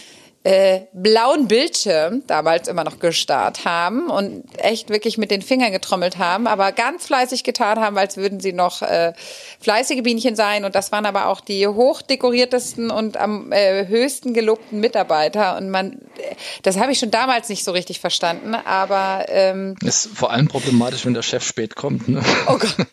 äh, 0.43 0.87
blauen 0.95 1.49
Bildschirm 1.49 2.23
damals 2.27 2.67
immer 2.67 2.83
noch 2.83 2.99
gestarrt 2.99 3.67
haben 3.67 4.09
und 4.09 4.45
echt 4.57 4.89
wirklich 4.89 5.19
mit 5.19 5.31
den 5.31 5.43
Fingern 5.43 5.71
getrommelt 5.71 6.17
haben, 6.17 6.47
aber 6.47 6.73
ganz 6.73 7.07
fleißig 7.07 7.45
getan 7.45 7.79
haben, 7.79 7.99
als 7.99 8.17
würden 8.17 8.41
sie 8.41 8.55
noch 8.55 8.81
äh, 8.81 9.13
fleißige 9.61 10.03
Bienchen 10.03 10.37
sein. 10.37 10.65
Und 10.65 10.75
das 10.75 10.93
waren 10.93 11.05
aber 11.05 11.27
auch 11.27 11.43
die 11.43 11.67
hochdekoriertesten 11.67 12.91
und 12.91 13.19
am 13.19 13.53
äh, 13.53 13.87
höchsten 13.87 14.33
gelobten 14.33 14.81
Mitarbeiter. 14.81 15.59
Und 15.59 15.69
man, 15.69 15.93
äh, 15.93 16.35
das 16.63 16.79
habe 16.79 16.93
ich 16.93 16.99
schon 16.99 17.11
damals 17.11 17.51
nicht 17.51 17.63
so 17.63 17.73
richtig 17.73 18.01
verstanden, 18.01 18.55
aber 18.55 19.27
ähm, 19.29 19.77
Ist 19.83 20.09
vor 20.15 20.31
allem 20.31 20.49
problematisch, 20.49 21.05
wenn 21.05 21.15
der 21.15 21.23
Chef 21.23 21.45
spät 21.45 21.77
kommt. 21.77 22.09
Ne? 22.09 22.23
Oh 22.47 22.57
Gott. 22.57 22.77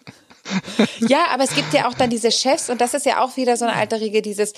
Ja, 1.08 1.28
aber 1.30 1.44
es 1.44 1.54
gibt 1.54 1.74
ja 1.74 1.88
auch 1.88 1.94
dann 1.94 2.10
diese 2.10 2.32
Chefs 2.32 2.70
und 2.70 2.82
das 2.82 2.94
ist 2.94 3.06
ja 3.06 3.24
auch 3.24 3.38
wieder 3.38 3.56
so 3.56 3.66
eine 3.66 3.76
alte 3.76 4.00
Regel, 4.00 4.22
dieses 4.22 4.54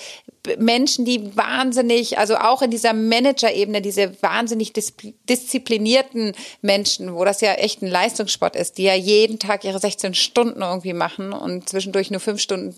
Menschen, 0.58 1.04
die 1.04 1.36
wahnsinnig, 1.36 2.18
also 2.18 2.36
auch 2.36 2.62
in 2.62 2.70
dieser 2.70 2.92
Managerebene, 2.92 3.82
diese 3.82 4.20
wahnsinnig 4.22 4.72
dis 4.72 4.94
disziplinierten 5.28 6.32
Menschen, 6.62 7.14
wo 7.14 7.24
das 7.24 7.40
ja 7.40 7.52
echt 7.54 7.82
ein 7.82 7.88
Leistungssport 7.88 8.56
ist, 8.56 8.78
die 8.78 8.84
ja 8.84 8.94
jeden 8.94 9.38
Tag 9.38 9.64
ihre 9.64 9.78
16 9.78 10.14
Stunden 10.14 10.62
irgendwie 10.62 10.92
machen 10.92 11.32
und 11.32 11.68
zwischendurch 11.68 12.10
nur 12.10 12.20
fünf 12.20 12.40
Stunden 12.40 12.74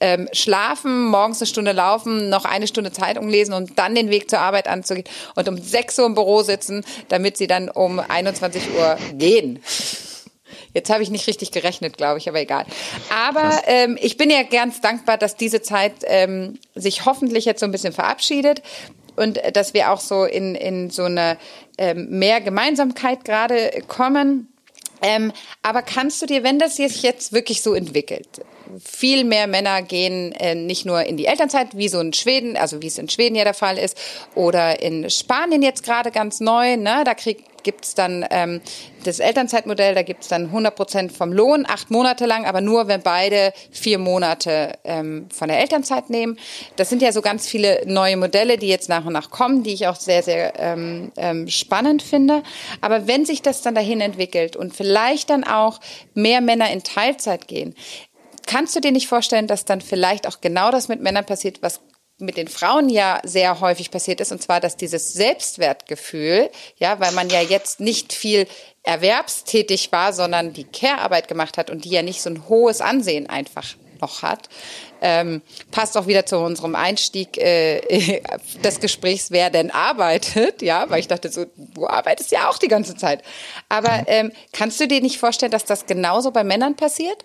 ähm, 0.00 0.28
schlafen, 0.32 1.06
morgens 1.06 1.40
eine 1.40 1.46
Stunde 1.46 1.72
laufen, 1.72 2.28
noch 2.28 2.44
eine 2.44 2.66
Stunde 2.66 2.92
Zeitung 2.92 3.28
lesen 3.28 3.54
und 3.54 3.78
dann 3.78 3.94
den 3.94 4.10
Weg 4.10 4.28
zur 4.28 4.40
Arbeit 4.40 4.68
anzugehen 4.68 5.06
und 5.36 5.48
um 5.48 5.58
6 5.58 5.98
Uhr 6.00 6.06
im 6.06 6.14
Büro 6.14 6.42
sitzen, 6.42 6.84
damit 7.08 7.36
sie 7.36 7.46
dann 7.46 7.68
um 7.68 8.00
21 8.00 8.62
Uhr 8.76 8.98
gehen. 9.14 9.60
Jetzt 10.76 10.90
habe 10.90 11.02
ich 11.02 11.08
nicht 11.08 11.26
richtig 11.26 11.52
gerechnet, 11.52 11.96
glaube 11.96 12.18
ich, 12.18 12.28
aber 12.28 12.38
egal. 12.38 12.66
Aber 13.08 13.62
ähm, 13.64 13.96
ich 13.98 14.18
bin 14.18 14.28
ja 14.28 14.42
ganz 14.42 14.82
dankbar, 14.82 15.16
dass 15.16 15.34
diese 15.34 15.62
Zeit 15.62 15.94
ähm, 16.04 16.58
sich 16.74 17.06
hoffentlich 17.06 17.46
jetzt 17.46 17.60
so 17.60 17.64
ein 17.64 17.72
bisschen 17.72 17.94
verabschiedet 17.94 18.60
und 19.16 19.38
äh, 19.38 19.52
dass 19.52 19.72
wir 19.72 19.90
auch 19.90 20.00
so 20.00 20.24
in, 20.24 20.54
in 20.54 20.90
so 20.90 21.04
eine 21.04 21.38
ähm, 21.78 22.18
mehr 22.18 22.42
Gemeinsamkeit 22.42 23.24
gerade 23.24 23.70
kommen. 23.88 24.52
Ähm, 25.00 25.32
aber 25.62 25.80
kannst 25.80 26.20
du 26.20 26.26
dir, 26.26 26.44
wenn 26.44 26.58
das 26.58 26.76
sich 26.76 27.00
jetzt 27.02 27.32
wirklich 27.32 27.62
so 27.62 27.72
entwickelt, 27.72 28.42
viel 28.82 29.24
mehr 29.24 29.46
Männer 29.46 29.82
gehen 29.82 30.32
äh, 30.32 30.54
nicht 30.54 30.86
nur 30.86 31.04
in 31.04 31.16
die 31.16 31.26
Elternzeit, 31.26 31.76
wie 31.76 31.88
so 31.88 32.00
in 32.00 32.12
Schweden, 32.12 32.56
also 32.56 32.82
wie 32.82 32.86
es 32.86 32.98
in 32.98 33.08
Schweden 33.08 33.34
ja 33.34 33.44
der 33.44 33.54
Fall 33.54 33.78
ist, 33.78 33.96
oder 34.34 34.82
in 34.82 35.08
Spanien 35.10 35.62
jetzt 35.62 35.82
gerade 35.82 36.10
ganz 36.10 36.40
neu, 36.40 36.76
ne? 36.76 37.02
da 37.04 37.14
kriegt 37.14 37.56
gibt's 37.66 37.96
dann 37.96 38.24
ähm, 38.30 38.60
das 39.02 39.18
Elternzeitmodell, 39.18 39.96
da 39.96 40.02
gibt's 40.02 40.28
dann 40.28 40.44
100 40.44 40.76
Prozent 40.76 41.12
vom 41.12 41.32
Lohn, 41.32 41.66
acht 41.68 41.90
Monate 41.90 42.24
lang, 42.24 42.46
aber 42.46 42.60
nur, 42.60 42.86
wenn 42.86 43.02
beide 43.02 43.52
vier 43.72 43.98
Monate 43.98 44.78
ähm, 44.84 45.26
von 45.34 45.48
der 45.48 45.58
Elternzeit 45.58 46.08
nehmen. 46.08 46.38
Das 46.76 46.88
sind 46.88 47.02
ja 47.02 47.10
so 47.10 47.22
ganz 47.22 47.48
viele 47.48 47.82
neue 47.84 48.16
Modelle, 48.16 48.56
die 48.56 48.68
jetzt 48.68 48.88
nach 48.88 49.04
und 49.04 49.14
nach 49.14 49.30
kommen, 49.30 49.64
die 49.64 49.74
ich 49.74 49.88
auch 49.88 49.96
sehr, 49.96 50.22
sehr 50.22 50.52
ähm, 50.60 51.10
ähm, 51.16 51.48
spannend 51.48 52.04
finde. 52.04 52.44
Aber 52.80 53.08
wenn 53.08 53.26
sich 53.26 53.42
das 53.42 53.62
dann 53.62 53.74
dahin 53.74 54.00
entwickelt 54.00 54.54
und 54.54 54.72
vielleicht 54.72 55.28
dann 55.30 55.42
auch 55.42 55.80
mehr 56.14 56.40
Männer 56.40 56.70
in 56.70 56.84
Teilzeit 56.84 57.48
gehen, 57.48 57.74
kannst 58.46 58.74
du 58.76 58.80
dir 58.80 58.92
nicht 58.92 59.08
vorstellen, 59.08 59.46
dass 59.46 59.64
dann 59.64 59.80
vielleicht 59.80 60.26
auch 60.26 60.40
genau 60.40 60.70
das 60.70 60.88
mit 60.88 61.00
Männern 61.00 61.26
passiert, 61.26 61.62
was 61.62 61.80
mit 62.18 62.36
den 62.36 62.48
Frauen 62.48 62.88
ja 62.88 63.20
sehr 63.24 63.60
häufig 63.60 63.90
passiert 63.90 64.20
ist, 64.20 64.32
und 64.32 64.42
zwar, 64.42 64.60
dass 64.60 64.76
dieses 64.76 65.12
Selbstwertgefühl, 65.12 66.50
ja, 66.76 66.98
weil 66.98 67.12
man 67.12 67.28
ja 67.28 67.42
jetzt 67.42 67.80
nicht 67.80 68.14
viel 68.14 68.46
erwerbstätig 68.82 69.92
war, 69.92 70.12
sondern 70.12 70.54
die 70.54 70.64
Care-Arbeit 70.64 71.28
gemacht 71.28 71.58
hat 71.58 71.68
und 71.68 71.84
die 71.84 71.90
ja 71.90 72.02
nicht 72.02 72.22
so 72.22 72.30
ein 72.30 72.48
hohes 72.48 72.80
Ansehen 72.80 73.28
einfach 73.28 73.74
noch 74.00 74.22
hat, 74.22 74.48
ähm, 75.00 75.42
passt 75.70 75.96
auch 75.96 76.06
wieder 76.06 76.26
zu 76.26 76.38
unserem 76.38 76.74
Einstieg 76.74 77.38
äh, 77.38 78.22
des 78.64 78.80
Gesprächs, 78.80 79.30
wer 79.30 79.50
denn 79.50 79.70
arbeitet, 79.70 80.62
ja, 80.62 80.88
weil 80.88 81.00
ich 81.00 81.08
dachte 81.08 81.30
so, 81.30 81.46
du 81.56 81.86
arbeitest 81.86 82.32
ja 82.32 82.48
auch 82.48 82.58
die 82.58 82.68
ganze 82.68 82.96
Zeit. 82.96 83.22
Aber 83.68 84.04
ähm, 84.06 84.32
kannst 84.52 84.80
du 84.80 84.88
dir 84.88 85.00
nicht 85.00 85.18
vorstellen, 85.18 85.52
dass 85.52 85.64
das 85.64 85.86
genauso 85.86 86.30
bei 86.30 86.44
Männern 86.44 86.76
passiert? 86.76 87.24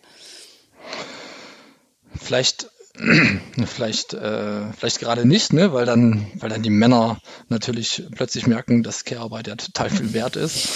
Vielleicht 2.16 2.70
vielleicht, 3.66 4.14
äh, 4.14 4.72
vielleicht 4.74 5.00
gerade 5.00 5.26
nicht, 5.26 5.54
ne? 5.54 5.74
weil 5.74 5.86
dann, 5.86 6.28
weil 6.36 6.50
dann 6.50 6.62
die 6.62 6.70
Männer 6.70 7.20
natürlich 7.48 8.04
plötzlich 8.16 8.48
merken, 8.48 8.84
dass 8.84 9.06
Care-Arbeit 9.06 9.48
ja 9.48 9.56
total 9.56 9.90
viel 9.90 10.14
wert 10.14 10.36
ist. 10.36 10.68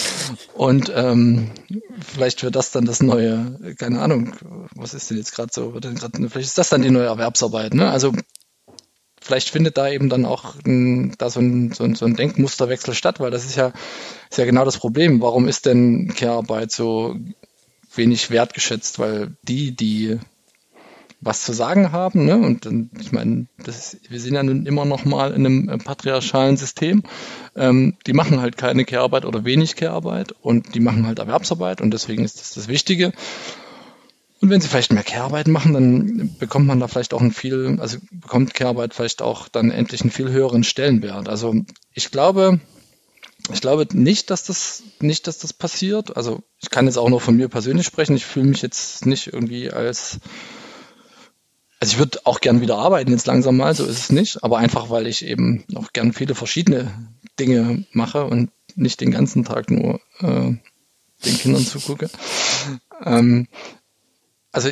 Und 0.53 0.91
ähm, 0.95 1.51
vielleicht 1.99 2.43
wird 2.43 2.55
das 2.55 2.71
dann 2.71 2.85
das 2.85 3.03
neue, 3.03 3.75
keine 3.77 3.99
Ahnung, 3.99 4.33
was 4.75 4.93
ist 4.93 5.09
denn 5.09 5.17
jetzt 5.17 5.35
gerade 5.35 5.51
so, 5.53 5.73
wird 5.73 5.83
denn 5.83 5.95
grad, 5.95 6.13
vielleicht 6.15 6.47
ist 6.47 6.57
das 6.57 6.69
dann 6.69 6.83
die 6.83 6.89
neue 6.89 7.07
Erwerbsarbeit. 7.07 7.73
Ne? 7.73 7.89
Also 7.89 8.13
vielleicht 9.21 9.49
findet 9.49 9.77
da 9.77 9.89
eben 9.89 10.07
dann 10.07 10.25
auch 10.25 10.55
ein, 10.65 11.15
da 11.17 11.29
so 11.29 11.41
ein, 11.41 11.73
so, 11.73 11.83
ein, 11.83 11.95
so 11.95 12.05
ein 12.05 12.15
Denkmusterwechsel 12.15 12.93
statt, 12.93 13.19
weil 13.19 13.31
das 13.31 13.43
ist 13.43 13.55
ja, 13.55 13.73
ist 14.29 14.37
ja 14.37 14.45
genau 14.45 14.63
das 14.63 14.77
Problem. 14.77 15.21
Warum 15.21 15.49
ist 15.49 15.65
denn 15.65 16.13
Care-Arbeit 16.15 16.71
so 16.71 17.15
wenig 17.97 18.29
wertgeschätzt? 18.31 18.99
Weil 18.99 19.35
die, 19.43 19.75
die 19.75 20.19
was 21.25 21.43
zu 21.43 21.53
sagen 21.53 21.91
haben. 21.91 22.25
Ne? 22.25 22.37
Und 22.37 22.67
ich 22.99 23.11
meine, 23.11 23.47
das, 23.63 23.97
wir 24.09 24.19
sind 24.19 24.35
ja 24.35 24.43
nun 24.43 24.65
immer 24.65 24.85
noch 24.85 25.05
mal 25.05 25.33
in 25.33 25.45
einem 25.45 25.69
äh, 25.69 25.77
patriarchalen 25.77 26.55
System. 26.55 27.03
Ähm, 27.55 27.95
die 28.05 28.13
machen 28.13 28.41
halt 28.41 28.57
keine 28.57 28.85
Care-Arbeit 28.85 29.25
oder 29.25 29.43
wenig 29.43 29.75
Care-Arbeit 29.75 30.33
und 30.41 30.75
die 30.75 30.79
machen 30.79 31.07
halt 31.07 31.19
Erwerbsarbeit 31.19 31.81
und 31.81 31.91
deswegen 31.91 32.23
ist 32.23 32.39
das 32.39 32.53
das 32.53 32.67
Wichtige. 32.67 33.11
Und 34.41 34.49
wenn 34.49 34.61
sie 34.61 34.67
vielleicht 34.67 34.93
mehr 34.93 35.03
Care-Arbeit 35.03 35.47
machen, 35.47 35.73
dann 35.73 36.35
bekommt 36.37 36.67
man 36.67 36.79
da 36.79 36.87
vielleicht 36.87 37.13
auch 37.13 37.21
ein 37.21 37.31
viel, 37.31 37.77
also 37.79 37.97
bekommt 38.11 38.53
Care-Arbeit 38.53 38.93
vielleicht 38.93 39.21
auch 39.21 39.47
dann 39.47 39.71
endlich 39.71 40.01
einen 40.01 40.11
viel 40.11 40.29
höheren 40.29 40.63
Stellenwert. 40.63 41.27
Also 41.27 41.55
ich 41.93 42.11
glaube, 42.11 42.59
ich 43.53 43.61
glaube 43.61 43.87
nicht, 43.93 44.29
dass 44.29 44.43
das 44.43 44.83
nicht, 44.99 45.27
dass 45.27 45.37
das 45.39 45.53
passiert. 45.53 46.15
Also 46.17 46.41
ich 46.61 46.69
kann 46.69 46.85
jetzt 46.85 46.97
auch 46.97 47.09
nur 47.09 47.21
von 47.21 47.35
mir 47.35 47.49
persönlich 47.49 47.85
sprechen. 47.85 48.15
Ich 48.15 48.25
fühle 48.25 48.47
mich 48.47 48.61
jetzt 48.61 49.05
nicht 49.05 49.27
irgendwie 49.27 49.71
als 49.71 50.19
also 51.79 51.93
ich 51.93 51.99
würde 51.99 52.19
auch 52.23 52.39
gern 52.39 52.61
wieder 52.61 52.77
arbeiten 52.77 53.11
jetzt 53.11 53.27
langsam 53.27 53.57
mal, 53.57 53.75
so 53.75 53.85
ist 53.85 53.99
es 53.99 54.09
nicht, 54.09 54.43
aber 54.43 54.57
einfach 54.57 54.89
weil 54.89 55.07
ich 55.07 55.25
eben 55.25 55.65
auch 55.75 55.91
gern 55.93 56.13
viele 56.13 56.33
verschiedene 56.33 56.91
Dinge 57.39 57.85
mache 57.91 58.25
und 58.25 58.49
nicht 58.75 59.01
den 59.01 59.11
ganzen 59.11 59.43
Tag 59.43 59.69
nur 59.69 59.99
äh, 60.19 60.53
den 61.25 61.37
Kindern 61.37 61.65
zugucke. 61.65 62.09
Ähm, 63.03 63.47
also 64.51 64.69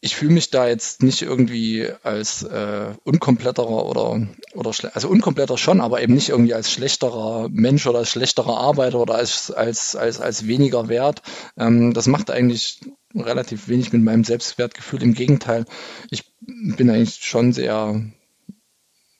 ich 0.00 0.14
fühle 0.14 0.34
mich 0.34 0.50
da 0.50 0.68
jetzt 0.68 1.02
nicht 1.02 1.22
irgendwie 1.22 1.88
als 2.02 2.42
äh, 2.42 2.94
unkompletterer 3.04 3.86
oder, 3.86 4.26
oder 4.54 4.72
also 4.92 5.08
unkompletter 5.08 5.56
schon, 5.56 5.80
aber 5.80 6.02
eben 6.02 6.14
nicht 6.14 6.28
irgendwie 6.28 6.54
als 6.54 6.70
schlechterer 6.70 7.48
Mensch 7.50 7.86
oder 7.86 8.00
als 8.00 8.10
schlechterer 8.10 8.58
Arbeiter 8.58 9.00
oder 9.00 9.14
als, 9.14 9.50
als, 9.50 9.96
als, 9.96 10.20
als 10.20 10.46
weniger 10.46 10.88
wert. 10.88 11.22
Ähm, 11.56 11.94
das 11.94 12.06
macht 12.06 12.30
eigentlich 12.30 12.80
relativ 13.14 13.68
wenig 13.68 13.92
mit 13.92 14.02
meinem 14.02 14.24
Selbstwertgefühl. 14.24 15.02
Im 15.02 15.14
Gegenteil, 15.14 15.64
ich 16.10 16.24
bin 16.40 16.90
eigentlich 16.90 17.24
schon 17.24 17.54
sehr, 17.54 18.02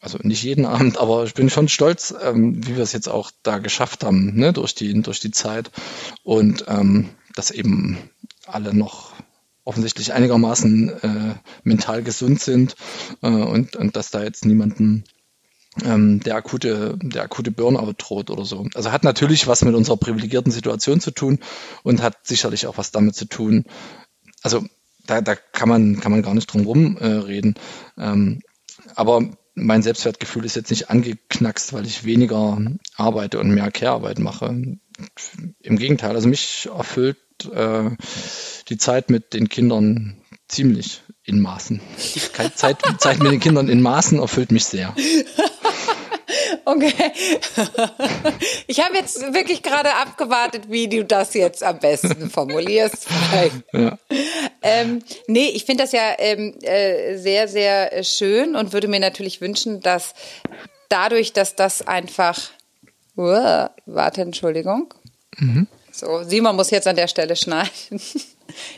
also 0.00 0.18
nicht 0.22 0.42
jeden 0.42 0.66
Abend, 0.66 0.98
aber 0.98 1.24
ich 1.24 1.34
bin 1.34 1.48
schon 1.48 1.68
stolz, 1.68 2.14
ähm, 2.22 2.66
wie 2.66 2.76
wir 2.76 2.82
es 2.82 2.92
jetzt 2.92 3.08
auch 3.08 3.30
da 3.42 3.58
geschafft 3.58 4.04
haben, 4.04 4.34
ne, 4.36 4.52
durch 4.52 4.74
die, 4.74 5.02
durch 5.02 5.20
die 5.20 5.30
Zeit. 5.30 5.70
Und 6.22 6.66
ähm, 6.68 7.08
dass 7.34 7.50
eben 7.50 7.98
alle 8.46 8.74
noch 8.74 9.15
offensichtlich 9.66 10.12
einigermaßen 10.12 10.88
äh, 11.02 11.34
mental 11.64 12.02
gesund 12.02 12.40
sind 12.40 12.76
äh, 13.20 13.28
und, 13.28 13.76
und 13.76 13.96
dass 13.96 14.10
da 14.10 14.22
jetzt 14.22 14.46
niemanden 14.46 15.04
ähm, 15.84 16.20
der 16.20 16.36
akute, 16.36 16.96
der 17.02 17.24
akute 17.24 17.50
Burnout 17.50 17.94
droht 17.98 18.30
oder 18.30 18.44
so. 18.44 18.66
Also 18.74 18.92
hat 18.92 19.04
natürlich 19.04 19.46
was 19.46 19.64
mit 19.64 19.74
unserer 19.74 19.96
privilegierten 19.96 20.52
Situation 20.52 21.00
zu 21.00 21.10
tun 21.10 21.40
und 21.82 22.00
hat 22.00 22.26
sicherlich 22.26 22.66
auch 22.66 22.78
was 22.78 22.92
damit 22.92 23.16
zu 23.16 23.26
tun. 23.26 23.64
Also 24.42 24.64
da, 25.06 25.20
da 25.20 25.34
kann 25.34 25.68
man 25.68 26.00
kann 26.00 26.12
man 26.12 26.22
gar 26.22 26.34
nicht 26.34 26.46
drum 26.46 26.64
rum 26.64 26.96
äh, 26.98 27.06
reden. 27.06 27.54
Ähm, 27.98 28.40
aber 28.94 29.22
mein 29.54 29.82
Selbstwertgefühl 29.82 30.44
ist 30.44 30.54
jetzt 30.54 30.70
nicht 30.70 30.90
angeknackst, 30.90 31.72
weil 31.72 31.86
ich 31.86 32.04
weniger 32.04 32.60
arbeite 32.94 33.40
und 33.40 33.50
mehr 33.50 33.70
Care-Arbeit 33.70 34.20
mache. 34.20 34.46
Im 35.60 35.76
Gegenteil, 35.76 36.14
also 36.14 36.28
mich 36.28 36.68
erfüllt 36.72 37.18
äh, 37.52 37.90
die 38.68 38.78
Zeit 38.78 39.10
mit 39.10 39.32
den 39.34 39.48
Kindern 39.48 40.16
ziemlich 40.48 41.02
in 41.24 41.40
Maßen. 41.40 41.80
Zeit, 42.54 42.78
Zeit 42.98 43.18
mit 43.20 43.32
den 43.32 43.40
Kindern 43.40 43.68
in 43.68 43.82
Maßen 43.82 44.18
erfüllt 44.18 44.52
mich 44.52 44.64
sehr. 44.64 44.94
Okay. 46.64 46.92
Ich 48.66 48.84
habe 48.84 48.96
jetzt 48.96 49.20
wirklich 49.32 49.62
gerade 49.62 49.94
abgewartet, 49.94 50.64
wie 50.68 50.88
du 50.88 51.04
das 51.04 51.34
jetzt 51.34 51.62
am 51.62 51.78
besten 51.78 52.28
formulierst. 52.28 53.06
Ja. 53.72 53.96
Ähm, 54.60 55.02
nee, 55.28 55.48
ich 55.54 55.64
finde 55.64 55.84
das 55.84 55.92
ja 55.92 56.14
ähm, 56.18 56.54
äh, 56.62 57.16
sehr, 57.16 57.46
sehr 57.46 58.02
schön 58.02 58.56
und 58.56 58.72
würde 58.72 58.88
mir 58.88 58.98
natürlich 58.98 59.40
wünschen, 59.40 59.80
dass 59.80 60.14
dadurch, 60.88 61.32
dass 61.32 61.54
das 61.54 61.86
einfach. 61.86 62.38
Uh, 63.16 63.68
warte, 63.86 64.22
Entschuldigung. 64.22 64.92
Mhm. 65.38 65.68
So, 65.92 66.24
Simon 66.24 66.56
muss 66.56 66.70
jetzt 66.70 66.88
an 66.88 66.96
der 66.96 67.08
Stelle 67.08 67.36
schneiden. 67.36 68.00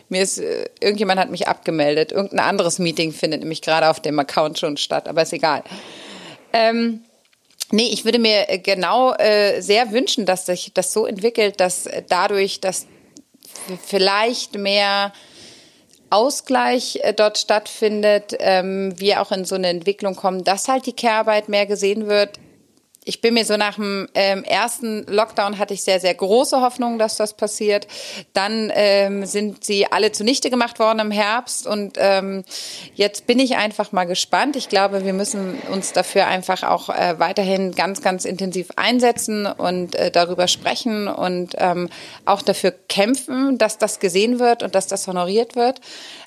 Mir 0.08 0.22
ist, 0.22 0.38
äh, 0.38 0.66
irgendjemand 0.80 1.20
hat 1.20 1.30
mich 1.30 1.48
abgemeldet. 1.48 2.12
Irgendein 2.12 2.40
anderes 2.40 2.78
Meeting 2.78 3.12
findet 3.12 3.40
nämlich 3.40 3.62
gerade 3.62 3.88
auf 3.88 4.00
dem 4.00 4.18
Account 4.18 4.58
schon 4.58 4.76
statt, 4.76 5.08
aber 5.08 5.22
ist 5.22 5.32
egal. 5.32 5.62
Ähm, 6.52 7.00
nee, 7.70 7.88
ich 7.92 8.04
würde 8.04 8.18
mir 8.18 8.48
äh, 8.48 8.58
genau 8.58 9.14
äh, 9.14 9.60
sehr 9.60 9.92
wünschen, 9.92 10.26
dass 10.26 10.46
sich 10.46 10.72
das 10.74 10.92
so 10.92 11.06
entwickelt, 11.06 11.60
dass 11.60 11.86
äh, 11.86 12.02
dadurch, 12.08 12.60
dass 12.60 12.86
vielleicht 13.84 14.54
mehr 14.54 15.12
Ausgleich 16.10 17.00
dort 17.16 17.36
stattfindet, 17.36 18.34
ähm, 18.38 18.98
wir 18.98 19.20
auch 19.20 19.30
in 19.30 19.44
so 19.44 19.56
eine 19.56 19.68
Entwicklung 19.68 20.16
kommen, 20.16 20.42
dass 20.42 20.68
halt 20.68 20.86
die 20.86 20.94
Care-Arbeit 20.94 21.50
mehr 21.50 21.66
gesehen 21.66 22.06
wird 22.06 22.38
ich 23.08 23.22
bin 23.22 23.32
mir 23.32 23.46
so 23.46 23.56
nach 23.56 23.76
dem 23.76 24.06
ähm, 24.14 24.44
ersten 24.44 25.06
Lockdown 25.06 25.56
hatte 25.56 25.72
ich 25.72 25.82
sehr, 25.82 25.98
sehr 25.98 26.12
große 26.12 26.60
Hoffnung, 26.60 26.98
dass 26.98 27.16
das 27.16 27.32
passiert. 27.32 27.88
Dann 28.34 28.70
ähm, 28.74 29.24
sind 29.24 29.64
sie 29.64 29.90
alle 29.90 30.12
zunichte 30.12 30.50
gemacht 30.50 30.78
worden 30.78 30.98
im 30.98 31.10
Herbst 31.10 31.66
und 31.66 31.96
ähm, 31.96 32.44
jetzt 32.94 33.26
bin 33.26 33.38
ich 33.38 33.56
einfach 33.56 33.92
mal 33.92 34.04
gespannt. 34.04 34.56
Ich 34.56 34.68
glaube, 34.68 35.06
wir 35.06 35.14
müssen 35.14 35.58
uns 35.72 35.94
dafür 35.94 36.26
einfach 36.26 36.62
auch 36.64 36.90
äh, 36.90 37.18
weiterhin 37.18 37.74
ganz, 37.74 38.02
ganz 38.02 38.26
intensiv 38.26 38.68
einsetzen 38.76 39.46
und 39.46 39.94
äh, 39.94 40.10
darüber 40.10 40.46
sprechen 40.46 41.08
und 41.08 41.54
ähm, 41.56 41.88
auch 42.26 42.42
dafür 42.42 42.72
kämpfen, 42.72 43.56
dass 43.56 43.78
das 43.78 44.00
gesehen 44.00 44.38
wird 44.38 44.62
und 44.62 44.74
dass 44.74 44.86
das 44.86 45.06
honoriert 45.08 45.56
wird. 45.56 45.80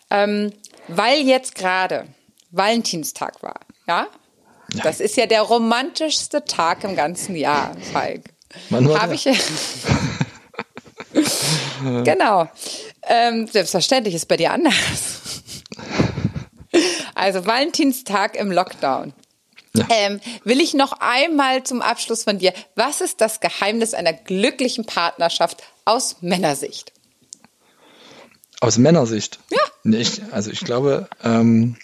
Ähm, 0.10 0.52
weil 0.88 1.22
jetzt 1.22 1.54
gerade 1.54 2.06
Valentinstag 2.50 3.44
war, 3.44 3.60
ja, 3.88 4.08
ja. 4.73 4.84
Das 4.84 4.99
ist 4.99 5.17
ja 5.17 5.25
der 5.25 5.41
romantischste 5.41 6.45
Tag 6.45 6.84
im 6.84 6.95
ganzen 6.95 7.36
Jahr, 7.36 7.75
Falk. 7.91 8.23
Habe 8.71 9.15
ich. 9.15 9.23
genau. 12.03 12.49
Ähm, 13.03 13.47
selbstverständlich 13.47 14.15
ist 14.15 14.27
bei 14.27 14.38
dir 14.38 14.51
anders. 14.51 15.41
also 17.15 17.45
Valentinstag 17.45 18.36
im 18.36 18.51
Lockdown. 18.51 19.13
Ja. 19.73 19.88
Ähm, 19.89 20.19
will 20.43 20.60
ich 20.60 20.73
noch 20.73 20.93
einmal 20.99 21.63
zum 21.63 21.81
Abschluss 21.81 22.23
von 22.23 22.39
dir. 22.39 22.53
Was 22.75 22.99
ist 23.01 23.21
das 23.21 23.39
Geheimnis 23.39 23.93
einer 23.93 24.13
glücklichen 24.13 24.86
Partnerschaft 24.86 25.63
aus 25.86 26.17
Männersicht? 26.21 26.91
Aus 28.60 28.77
Männersicht? 28.77 29.39
Ja. 29.49 29.62
Nicht. 29.84 30.21
Also 30.31 30.51
ich 30.51 30.60
glaube, 30.60 31.07
ähm, 31.23 31.77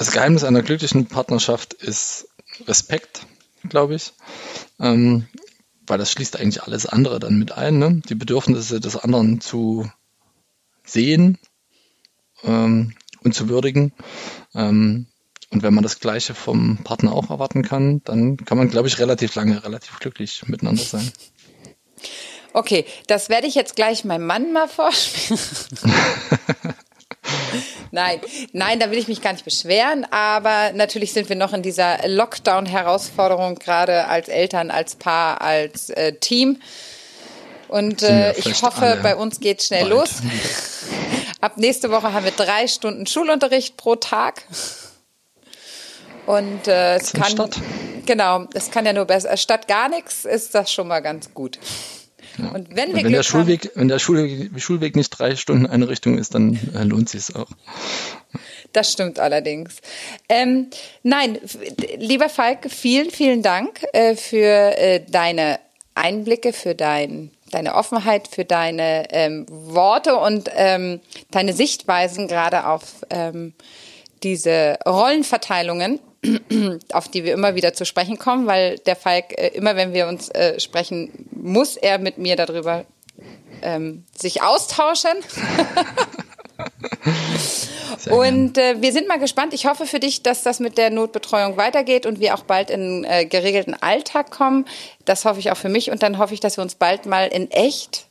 das 0.00 0.12
Geheimnis 0.12 0.44
einer 0.44 0.62
glücklichen 0.62 1.08
Partnerschaft 1.08 1.74
ist 1.74 2.26
Respekt, 2.66 3.26
glaube 3.68 3.96
ich. 3.96 4.14
Ähm, 4.80 5.26
weil 5.86 5.98
das 5.98 6.10
schließt 6.10 6.40
eigentlich 6.40 6.62
alles 6.62 6.86
andere 6.86 7.20
dann 7.20 7.38
mit 7.38 7.52
ein, 7.52 7.78
ne? 7.78 8.00
die 8.08 8.14
Bedürfnisse 8.14 8.80
des 8.80 8.96
anderen 8.96 9.42
zu 9.42 9.90
sehen 10.84 11.36
ähm, 12.44 12.94
und 13.22 13.34
zu 13.34 13.50
würdigen. 13.50 13.92
Ähm, 14.54 15.06
und 15.50 15.62
wenn 15.62 15.74
man 15.74 15.82
das 15.82 16.00
Gleiche 16.00 16.34
vom 16.34 16.78
Partner 16.82 17.12
auch 17.12 17.28
erwarten 17.28 17.62
kann, 17.62 18.02
dann 18.04 18.38
kann 18.38 18.56
man, 18.56 18.70
glaube 18.70 18.88
ich, 18.88 18.98
relativ 19.00 19.34
lange, 19.34 19.62
relativ 19.64 19.98
glücklich 19.98 20.42
miteinander 20.46 20.82
sein. 20.82 21.12
Okay, 22.54 22.86
das 23.06 23.28
werde 23.28 23.46
ich 23.46 23.54
jetzt 23.54 23.76
gleich 23.76 24.06
meinem 24.06 24.24
Mann 24.24 24.54
mal 24.54 24.66
vorspielen. 24.66 25.38
Nein, 27.92 28.20
nein, 28.52 28.78
da 28.78 28.90
will 28.90 28.98
ich 28.98 29.08
mich 29.08 29.20
gar 29.20 29.32
nicht 29.32 29.44
beschweren, 29.44 30.06
aber 30.10 30.72
natürlich 30.72 31.12
sind 31.12 31.28
wir 31.28 31.36
noch 31.36 31.52
in 31.52 31.62
dieser 31.62 32.06
Lockdown-Herausforderung, 32.06 33.56
gerade 33.56 34.06
als 34.06 34.28
Eltern, 34.28 34.70
als 34.70 34.94
Paar, 34.94 35.40
als 35.40 35.90
äh, 35.90 36.12
Team. 36.14 36.60
Und 37.68 38.02
äh, 38.02 38.32
ich 38.36 38.62
hoffe, 38.62 38.98
bei 39.02 39.14
uns 39.16 39.40
geht 39.40 39.62
schnell 39.62 39.88
bald. 39.88 39.92
los. 39.92 40.10
Ab 41.40 41.56
nächste 41.56 41.90
Woche 41.90 42.12
haben 42.12 42.24
wir 42.24 42.32
drei 42.32 42.66
Stunden 42.66 43.06
Schulunterricht 43.06 43.76
pro 43.76 43.96
Tag. 43.96 44.42
Und 46.26 46.68
äh, 46.68 46.96
es 46.96 47.12
kann, 47.12 47.30
Stadt. 47.30 47.56
genau, 48.06 48.46
es 48.54 48.70
kann 48.70 48.86
ja 48.86 48.92
nur 48.92 49.06
besser. 49.06 49.36
Statt 49.36 49.66
gar 49.66 49.88
nichts 49.88 50.24
ist 50.24 50.54
das 50.54 50.72
schon 50.72 50.86
mal 50.86 51.00
ganz 51.00 51.32
gut. 51.32 51.58
Ja. 52.38 52.50
Und 52.50 52.74
wenn, 52.74 52.94
wir 52.94 53.04
wenn 53.04 53.12
der 53.12 53.22
Schulweg, 53.22 53.66
haben, 53.66 53.80
wenn 53.80 53.88
der 53.88 53.98
Schulweg, 53.98 54.50
Schulweg 54.60 54.96
nicht 54.96 55.10
drei 55.10 55.36
Stunden 55.36 55.66
eine 55.66 55.88
Richtung 55.88 56.18
ist, 56.18 56.34
dann 56.34 56.58
äh, 56.74 56.84
lohnt 56.84 57.08
sich 57.08 57.34
auch. 57.34 57.48
Das 58.72 58.92
stimmt 58.92 59.18
allerdings. 59.18 59.78
Ähm, 60.28 60.68
nein, 61.02 61.38
lieber 61.98 62.28
Falk, 62.28 62.70
vielen, 62.70 63.10
vielen 63.10 63.42
Dank 63.42 63.84
äh, 63.92 64.14
für 64.14 64.78
äh, 64.78 65.00
deine 65.08 65.58
Einblicke, 65.94 66.52
für 66.52 66.74
dein, 66.74 67.30
deine 67.50 67.74
Offenheit, 67.74 68.28
für 68.28 68.44
deine 68.44 69.08
ähm, 69.10 69.46
Worte 69.48 70.16
und 70.16 70.48
ähm, 70.54 71.00
deine 71.30 71.52
Sichtweisen 71.52 72.28
gerade 72.28 72.66
auf 72.66 73.04
ähm, 73.10 73.54
diese 74.22 74.78
Rollenverteilungen, 74.86 75.98
auf 76.92 77.08
die 77.08 77.24
wir 77.24 77.32
immer 77.32 77.54
wieder 77.54 77.72
zu 77.72 77.84
sprechen 77.84 78.18
kommen, 78.18 78.46
weil 78.46 78.78
der 78.78 78.96
Falk, 78.96 79.38
äh, 79.38 79.48
immer 79.48 79.76
wenn 79.76 79.94
wir 79.94 80.08
uns 80.08 80.28
äh, 80.30 80.60
sprechen, 80.60 81.26
muss 81.30 81.76
er 81.76 81.98
mit 81.98 82.18
mir 82.18 82.36
darüber 82.36 82.84
ähm, 83.62 84.04
sich 84.16 84.42
austauschen. 84.42 85.10
und 88.10 88.58
äh, 88.58 88.80
wir 88.80 88.92
sind 88.92 89.08
mal 89.08 89.18
gespannt. 89.18 89.54
Ich 89.54 89.66
hoffe 89.66 89.86
für 89.86 90.00
dich, 90.00 90.22
dass 90.22 90.42
das 90.42 90.60
mit 90.60 90.78
der 90.78 90.90
Notbetreuung 90.90 91.56
weitergeht 91.56 92.06
und 92.06 92.20
wir 92.20 92.34
auch 92.34 92.44
bald 92.44 92.70
in 92.70 93.04
äh, 93.04 93.24
geregelten 93.24 93.74
Alltag 93.74 94.30
kommen. 94.30 94.66
Das 95.04 95.24
hoffe 95.24 95.40
ich 95.40 95.50
auch 95.50 95.56
für 95.56 95.68
mich. 95.68 95.90
Und 95.90 96.02
dann 96.02 96.18
hoffe 96.18 96.34
ich, 96.34 96.40
dass 96.40 96.58
wir 96.58 96.62
uns 96.62 96.74
bald 96.74 97.06
mal 97.06 97.28
in 97.28 97.50
echt 97.50 98.06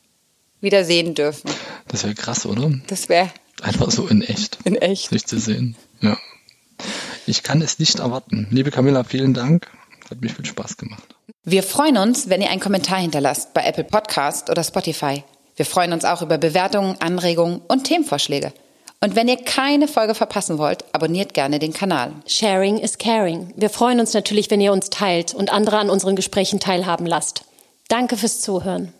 wieder 0.60 0.84
sehen 0.84 1.14
dürfen. 1.14 1.50
Das 1.88 2.04
wäre 2.04 2.14
krass, 2.14 2.46
oder? 2.46 2.70
Das 2.88 3.08
wäre 3.08 3.30
einfach 3.62 3.90
so 3.90 4.06
in 4.06 4.22
echt. 4.22 4.58
In 4.64 4.76
echt. 4.76 5.10
Sich 5.10 5.26
zu 5.26 5.38
sehen. 5.38 5.76
Ja. 6.00 6.16
Ich 7.26 7.42
kann 7.42 7.62
es 7.62 7.78
nicht 7.78 7.98
erwarten. 7.98 8.46
Liebe 8.50 8.70
Camilla, 8.70 9.04
vielen 9.04 9.34
Dank. 9.34 9.70
Hat 10.10 10.20
mir 10.20 10.30
viel 10.30 10.44
Spaß 10.44 10.76
gemacht. 10.76 11.14
Wir 11.44 11.62
freuen 11.62 11.96
uns, 11.96 12.28
wenn 12.28 12.42
ihr 12.42 12.50
einen 12.50 12.60
Kommentar 12.60 12.98
hinterlasst 12.98 13.54
bei 13.54 13.64
Apple 13.64 13.84
Podcast 13.84 14.50
oder 14.50 14.64
Spotify. 14.64 15.24
Wir 15.56 15.66
freuen 15.66 15.92
uns 15.92 16.04
auch 16.04 16.22
über 16.22 16.38
Bewertungen, 16.38 16.96
Anregungen 17.00 17.60
und 17.68 17.84
Themenvorschläge. 17.84 18.52
Und 19.02 19.16
wenn 19.16 19.28
ihr 19.28 19.38
keine 19.38 19.88
Folge 19.88 20.14
verpassen 20.14 20.58
wollt, 20.58 20.84
abonniert 20.92 21.32
gerne 21.32 21.58
den 21.58 21.72
Kanal. 21.72 22.12
Sharing 22.26 22.78
is 22.78 22.98
caring. 22.98 23.52
Wir 23.56 23.70
freuen 23.70 23.98
uns 23.98 24.12
natürlich, 24.12 24.50
wenn 24.50 24.60
ihr 24.60 24.72
uns 24.72 24.90
teilt 24.90 25.32
und 25.32 25.50
andere 25.50 25.78
an 25.78 25.88
unseren 25.88 26.16
Gesprächen 26.16 26.60
teilhaben 26.60 27.06
lasst. 27.06 27.44
Danke 27.88 28.16
fürs 28.16 28.40
Zuhören. 28.40 28.92